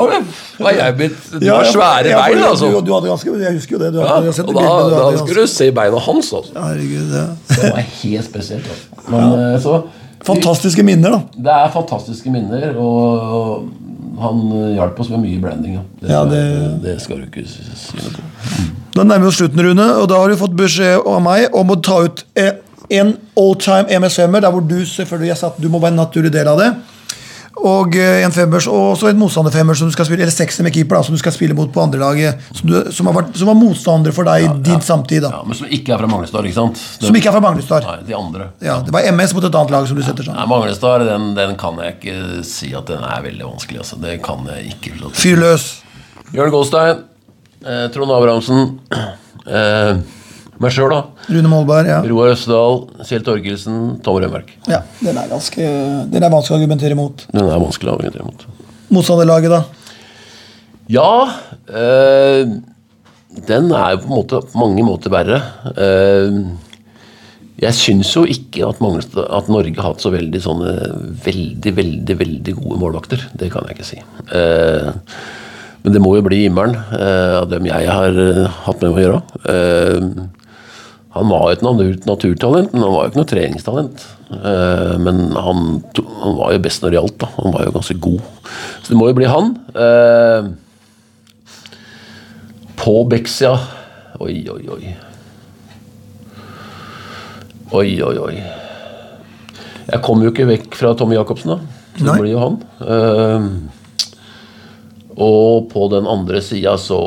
var 0.61 0.73
jeg 0.77 0.95
blitt 0.99 1.29
Du 1.41 1.47
har 1.49 1.65
svære 1.65 2.11
ja, 2.13 2.19
bein, 2.21 2.43
altså. 2.45 2.69
Du, 2.69 2.81
du 2.85 2.93
hadde 2.93 3.09
ganske, 3.09 3.37
jeg 3.41 3.55
husker 3.57 3.77
jo 3.77 3.81
det. 3.81 3.93
Du 3.95 4.01
hadde, 4.03 4.11
ja, 4.11 4.27
har 4.29 4.37
sett 4.37 4.49
og 4.51 4.55
da, 4.59 4.61
bildet, 4.61 4.91
du 4.91 4.97
da 5.17 5.23
skulle 5.23 5.45
du 5.47 5.53
se 5.55 5.69
beina 5.79 6.03
hans, 6.05 6.33
altså. 6.37 6.53
Herregud, 6.59 7.15
ja. 7.17 7.25
Det 7.55 7.71
var 7.73 7.81
helt 8.03 8.27
spesielt. 8.29 8.69
Altså. 8.69 9.09
Men, 9.15 9.33
ja. 9.41 9.61
så, 9.65 9.79
Fantastiske 10.25 10.83
minner, 10.85 11.11
da. 11.13 11.41
det 11.49 11.53
er 11.53 11.73
fantastiske 11.75 12.31
minner, 12.33 12.71
og 12.81 13.67
han 14.21 14.39
hjalp 14.77 15.01
oss 15.03 15.11
med 15.13 15.21
mye 15.25 15.41
branding. 15.43 15.75
Ja. 15.75 15.83
Det, 16.01 16.11
Ja, 16.13 16.25
det- 16.25 16.83
det 16.85 16.95
skal 17.03 17.19
du 17.21 17.27
ikke 17.27 17.45
si 17.49 17.65
noe 17.99 18.13
på. 18.15 18.23
Da 18.95 19.03
nærmer 19.03 19.27
vi 19.27 19.33
oss 19.33 19.37
slutten, 19.41 19.61
Rune, 19.67 19.89
og 20.01 20.09
da 20.09 20.21
har 20.23 20.29
du 20.33 20.37
fått 20.37 20.55
beskjed 20.57 21.03
av 21.07 21.21
meg 21.25 21.49
om 21.53 21.73
å 21.75 21.77
ta 21.83 21.99
ut 22.05 22.23
eh, 22.37 22.53
en 22.91 23.17
all-time 23.37 23.89
MS5-er, 23.91 24.41
der 24.45 24.51
hvor 24.55 24.61
du 24.69 24.77
selvfølgelig 24.87 25.29
jeg 25.33 25.37
satt, 25.41 25.61
du 25.61 25.69
må 25.69 25.81
være 25.83 25.93
en 25.97 26.01
naturlig 26.05 26.31
del 26.33 26.49
av 26.49 26.59
det. 26.61 26.71
Og 27.65 27.95
eh, 27.97 28.25
en 28.27 28.33
femmers, 28.35 28.67
og 28.69 28.97
så 28.99 29.09
en 29.09 29.19
motstanderfemmer 29.21 29.77
som 29.79 29.87
du 29.89 29.93
skal 29.95 30.05
spille, 30.09 30.25
eller 30.27 30.35
sekser 30.35 30.67
med 30.67 30.75
keeper, 30.75 30.97
da, 30.99 31.03
som 31.07 31.15
du 31.15 31.21
skal 31.23 31.33
spille 31.33 31.55
mot 31.55 31.71
på 31.73 31.81
andrelaget. 31.85 32.41
Som, 32.59 32.69
du- 32.69 32.91
som, 32.93 33.07
har 33.07 33.15
vært- 33.21 33.37
som 33.39 33.47
var 33.47 33.55
motstander 33.55 34.13
for 34.13 34.25
deg 34.27 34.45
i 34.45 34.49
din 34.67 34.81
samtid. 34.83 35.23
da. 35.23 35.31
Ja, 35.31 35.43
Men 35.47 35.55
som 35.57 35.67
ikke 35.71 35.95
er 35.95 35.99
fra 36.03 36.09
Magnestad, 36.11 36.45
ikke 36.45 36.59
sant? 36.59 36.75
Det- 37.01 37.07
Som 37.07 37.15
ikke 37.17 37.29
er 37.31 37.37
fra 37.39 37.41
Magnestad. 37.41 37.87
Nei, 37.87 37.97
de 38.09 38.17
andre. 38.19 38.49
Ja, 38.61 38.81
det 38.83 38.93
var 38.93 39.07
MS 39.13 39.35
mot 39.39 39.45
et 39.45 39.55
annet 39.55 39.71
lag 39.71 39.87
som 39.87 39.97
du 39.97 40.03
setter 40.03 40.25
sånn. 40.27 40.35
Nei, 40.37 40.47
Magnestad, 40.51 41.07
den, 41.07 41.31
den 41.39 41.57
kan 41.57 41.79
jeg 41.79 41.95
ikke 42.01 42.45
si 42.45 42.75
at 42.75 42.87
den 42.91 43.05
er 43.07 43.23
veldig 43.23 43.47
vanskelig. 43.47 43.79
Altså. 43.85 44.01
Det 44.03 44.19
kan 44.27 44.45
jeg 44.51 44.75
ikke. 44.75 45.13
Fyr 45.15 45.37
løs. 45.41 45.69
Jørn 46.35 46.51
Gåstein, 46.51 47.05
eh, 47.65 47.87
Trond 47.95 48.11
Abrahamsen, 48.11 48.81
eh, 49.47 49.95
meg 50.65 50.75
sjøl, 50.75 50.93
da. 50.93 51.29
Rune 51.31 51.53
Molberg. 51.53 51.89
Ja. 51.93 52.01
Roar 52.09 52.35
Østedal, 52.35 52.83
Kjell 53.05 53.25
Torkelsen, 53.27 53.79
Tom 54.05 54.21
Rønberg. 54.23 54.51
ja. 54.71 54.83
Den 55.05 55.19
er 55.21 55.31
ganske 55.31 55.71
Den 56.11 56.23
er 56.23 56.33
vanskelig 56.33 56.57
å 56.57 56.61
argumentere 56.63 56.99
mot. 56.99 57.25
Den 57.33 57.49
er 57.49 57.63
vanskelig 57.63 57.93
å 57.93 57.97
argumentere 57.99 58.27
mot. 58.27 58.47
Motstanderlaget, 58.95 59.53
da? 59.53 59.63
Ja 60.93 61.33
øh, 61.73 62.51
Den 63.49 63.71
er 63.73 63.95
jo 63.95 64.03
på, 64.03 64.09
en 64.09 64.13
måte, 64.13 64.41
på 64.51 64.61
mange 64.61 64.85
måter 64.87 65.13
verre. 65.13 65.41
Uh, 65.75 66.53
jeg 67.59 67.77
syns 67.79 68.11
jo 68.15 68.25
ikke 68.29 68.67
at, 68.69 68.81
mange, 68.83 69.03
at 69.25 69.49
Norge 69.51 69.75
har 69.79 69.89
hatt 69.89 70.03
så 70.03 70.13
veldig 70.15 70.41
sånne 70.43 70.75
veldig, 71.25 71.73
veldig 71.77 72.17
veldig 72.21 72.55
gode 72.61 72.79
målvakter. 72.83 73.25
Det 73.35 73.51
kan 73.53 73.67
jeg 73.67 73.79
ikke 73.79 73.89
si. 73.89 73.99
Uh, 74.31 74.95
men 75.85 75.97
det 75.97 76.01
må 76.01 76.15
jo 76.17 76.25
bli 76.25 76.45
himmelen 76.45 76.79
uh, 76.95 77.43
av 77.43 77.51
dem 77.51 77.67
jeg 77.69 77.91
har 77.91 78.17
hatt 78.69 78.81
med 78.81 78.95
å 78.95 79.03
gjøre. 79.03 79.21
Eh, 79.53 80.07
han 81.15 81.29
var 81.31 81.53
et 81.53 81.63
naturtalent, 81.63 82.73
men 82.73 82.83
han 82.83 82.91
var 82.91 83.05
jo 83.05 83.11
ikke 83.13 83.21
noe 83.21 83.31
treningstalent. 83.31 84.01
Eh, 84.35 84.95
men 84.99 85.21
han, 85.39 85.61
han 85.95 86.35
var 86.41 86.51
jo 86.57 86.63
best 86.65 86.83
når 86.83 86.91
det 86.91 86.99
gjaldt. 86.99 87.19
da. 87.23 87.29
Han 87.37 87.55
var 87.55 87.69
jo 87.69 87.75
ganske 87.77 87.95
god. 88.03 88.23
Så 88.83 88.91
det 88.91 88.99
må 88.99 89.07
jo 89.07 89.17
bli 89.21 89.29
han. 89.31 89.53
Eh, 89.79 90.49
på 92.83 92.95
Bexia 93.09 93.55
Oi, 94.23 94.43
oi, 94.51 94.65
oi. 94.71 94.91
Oi, 97.75 97.89
oi, 98.07 98.17
oi. 98.27 98.35
Jeg 99.85 100.03
kommer 100.03 100.27
jo 100.27 100.35
ikke 100.35 100.51
vekk 100.51 100.77
fra 100.79 100.93
Tommy 100.99 101.15
Jacobsen, 101.19 101.55
da. 101.55 101.59
Så 101.95 102.05
det 102.09 102.19
blir 102.19 102.35
jo 102.35 102.43
han. 102.43 102.59
Eh, 102.83 103.43
og 105.15 105.71
på 105.71 105.87
den 105.95 106.07
andre 106.11 106.43
sida 106.43 106.75
så 106.81 106.99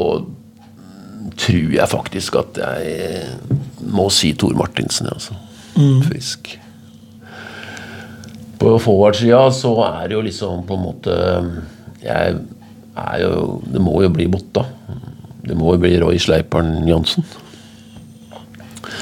tror 1.37 1.73
jeg 1.77 1.89
faktisk 1.91 2.35
at 2.39 2.59
jeg 2.61 3.25
må 3.93 4.07
si 4.13 4.33
Tor 4.39 4.55
Martinsen, 4.57 5.09
altså. 5.11 5.37
Frisk. 6.07 6.55
På 8.57 8.77
forward-sida 8.81 9.43
så 9.53 9.73
er 9.85 10.07
det 10.09 10.15
jo 10.17 10.23
liksom 10.25 10.63
på 10.65 10.73
en 10.73 10.81
måte 10.81 11.17
Jeg 12.01 12.39
er 12.97 13.19
jo 13.21 13.59
Det 13.69 13.81
må 13.85 13.99
jo 14.01 14.09
bli 14.09 14.25
Botta. 14.33 14.63
Det 15.45 15.55
må 15.55 15.75
jo 15.75 15.81
bli 15.83 15.93
Roy 16.01 16.17
Sleipern 16.19 16.87
Jansen. 16.89 17.23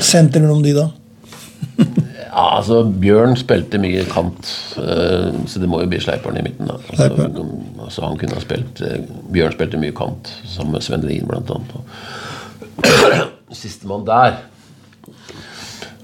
Senter 0.04 0.44
mellom 0.44 0.60
de, 0.66 0.76
da? 0.76 0.90
Ja, 2.36 2.58
altså 2.58 2.82
Bjørn 2.84 3.38
spilte 3.40 3.80
mye 3.80 4.04
kant, 4.12 4.50
eh, 4.82 5.30
så 5.48 5.62
det 5.62 5.70
må 5.72 5.80
jo 5.82 5.88
bli 5.88 6.02
Sleipern 6.04 6.36
i 6.36 6.44
midten. 6.44 6.68
da. 6.68 6.76
Altså, 6.92 7.30
Altså 7.86 8.06
Han 8.06 8.18
kunne 8.20 8.38
ha 8.38 8.42
spilt 8.44 8.82
eh, 8.86 9.06
Bjørn 9.34 9.54
spilte 9.56 9.80
mye 9.82 9.96
kant, 9.96 10.32
sammen 10.50 10.76
med 10.76 10.86
Sven 10.86 11.06
Lien 11.06 11.30
blant 11.30 11.52
annet. 11.54 11.72
Sistemann 13.62 14.06
der. 14.08 14.42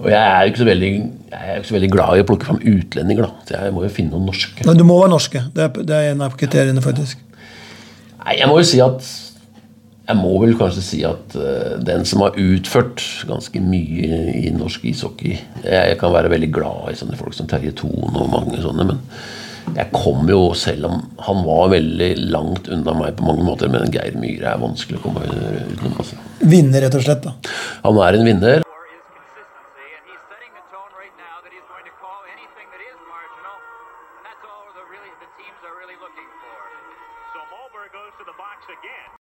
Og 0.02 0.10
jeg 0.10 0.20
er 0.20 0.38
jo 0.42 0.52
ikke 0.52 0.62
så 0.62 0.68
veldig 0.70 0.92
Jeg 0.92 1.42
er 1.42 1.58
ikke 1.60 1.70
så 1.70 1.76
veldig 1.78 1.90
glad 1.94 2.14
i 2.14 2.24
å 2.24 2.28
plukke 2.30 2.48
fram 2.50 2.62
utlendinger, 2.62 3.28
da. 3.28 3.48
Så 3.48 3.58
jeg 3.58 3.74
må 3.76 3.84
jo 3.86 3.92
finne 3.94 4.16
noen 4.16 4.30
norske. 4.32 4.68
Men 4.68 4.80
du 4.80 4.86
må 4.88 4.98
være 5.02 5.14
norske. 5.14 5.44
Det 5.56 5.66
er, 5.66 5.84
det 5.90 5.98
er 5.98 6.14
en 6.14 6.24
av 6.26 6.38
kriteriene, 6.40 6.84
faktisk. 6.84 7.22
Nei, 8.22 8.38
jeg 8.40 8.50
må 8.50 8.62
jo 8.62 8.70
si 8.70 8.82
at 8.84 9.12
Jeg 10.02 10.18
må 10.18 10.32
vel 10.42 10.58
kanskje 10.60 10.82
si 10.84 11.00
at 11.08 11.36
uh, 11.38 11.78
den 11.82 12.04
som 12.10 12.24
har 12.26 12.38
utført 12.42 13.04
ganske 13.30 13.62
mye 13.64 14.18
i 14.42 14.50
norsk 14.54 14.84
ishockey 14.90 15.36
Jeg, 15.38 15.72
jeg 15.94 15.98
kan 16.02 16.14
være 16.14 16.34
veldig 16.34 16.50
glad 16.54 16.92
i 16.92 16.98
sånne 17.00 17.20
folk 17.20 17.38
som 17.38 17.50
Terje 17.50 17.74
Thon 17.78 18.10
og 18.10 18.30
mange 18.34 18.60
sånne, 18.62 18.88
men 18.92 19.00
jeg 19.76 19.88
kom 19.94 20.28
jo, 20.30 20.40
selv 20.58 20.90
om 20.90 20.98
han 21.28 21.44
var 21.46 21.70
veldig 21.76 22.10
langt 22.34 22.68
unna 22.74 22.96
meg 22.98 23.16
på 23.20 23.28
mange 23.28 23.46
måter, 23.48 23.72
men 23.72 23.92
Geir 23.94 24.18
Myhre 24.20 24.56
er 24.56 24.62
vanskelig 24.62 25.00
å 25.00 25.06
komme 25.06 25.24
utenom. 25.28 25.96
Altså. 26.02 26.20
Vinner, 26.42 26.84
rett 26.84 26.98
og 26.98 27.06
slett. 27.06 27.24
da. 27.28 27.36
Han 27.86 28.02
er 28.04 28.20
en 28.20 28.28
vinner. 28.28 28.71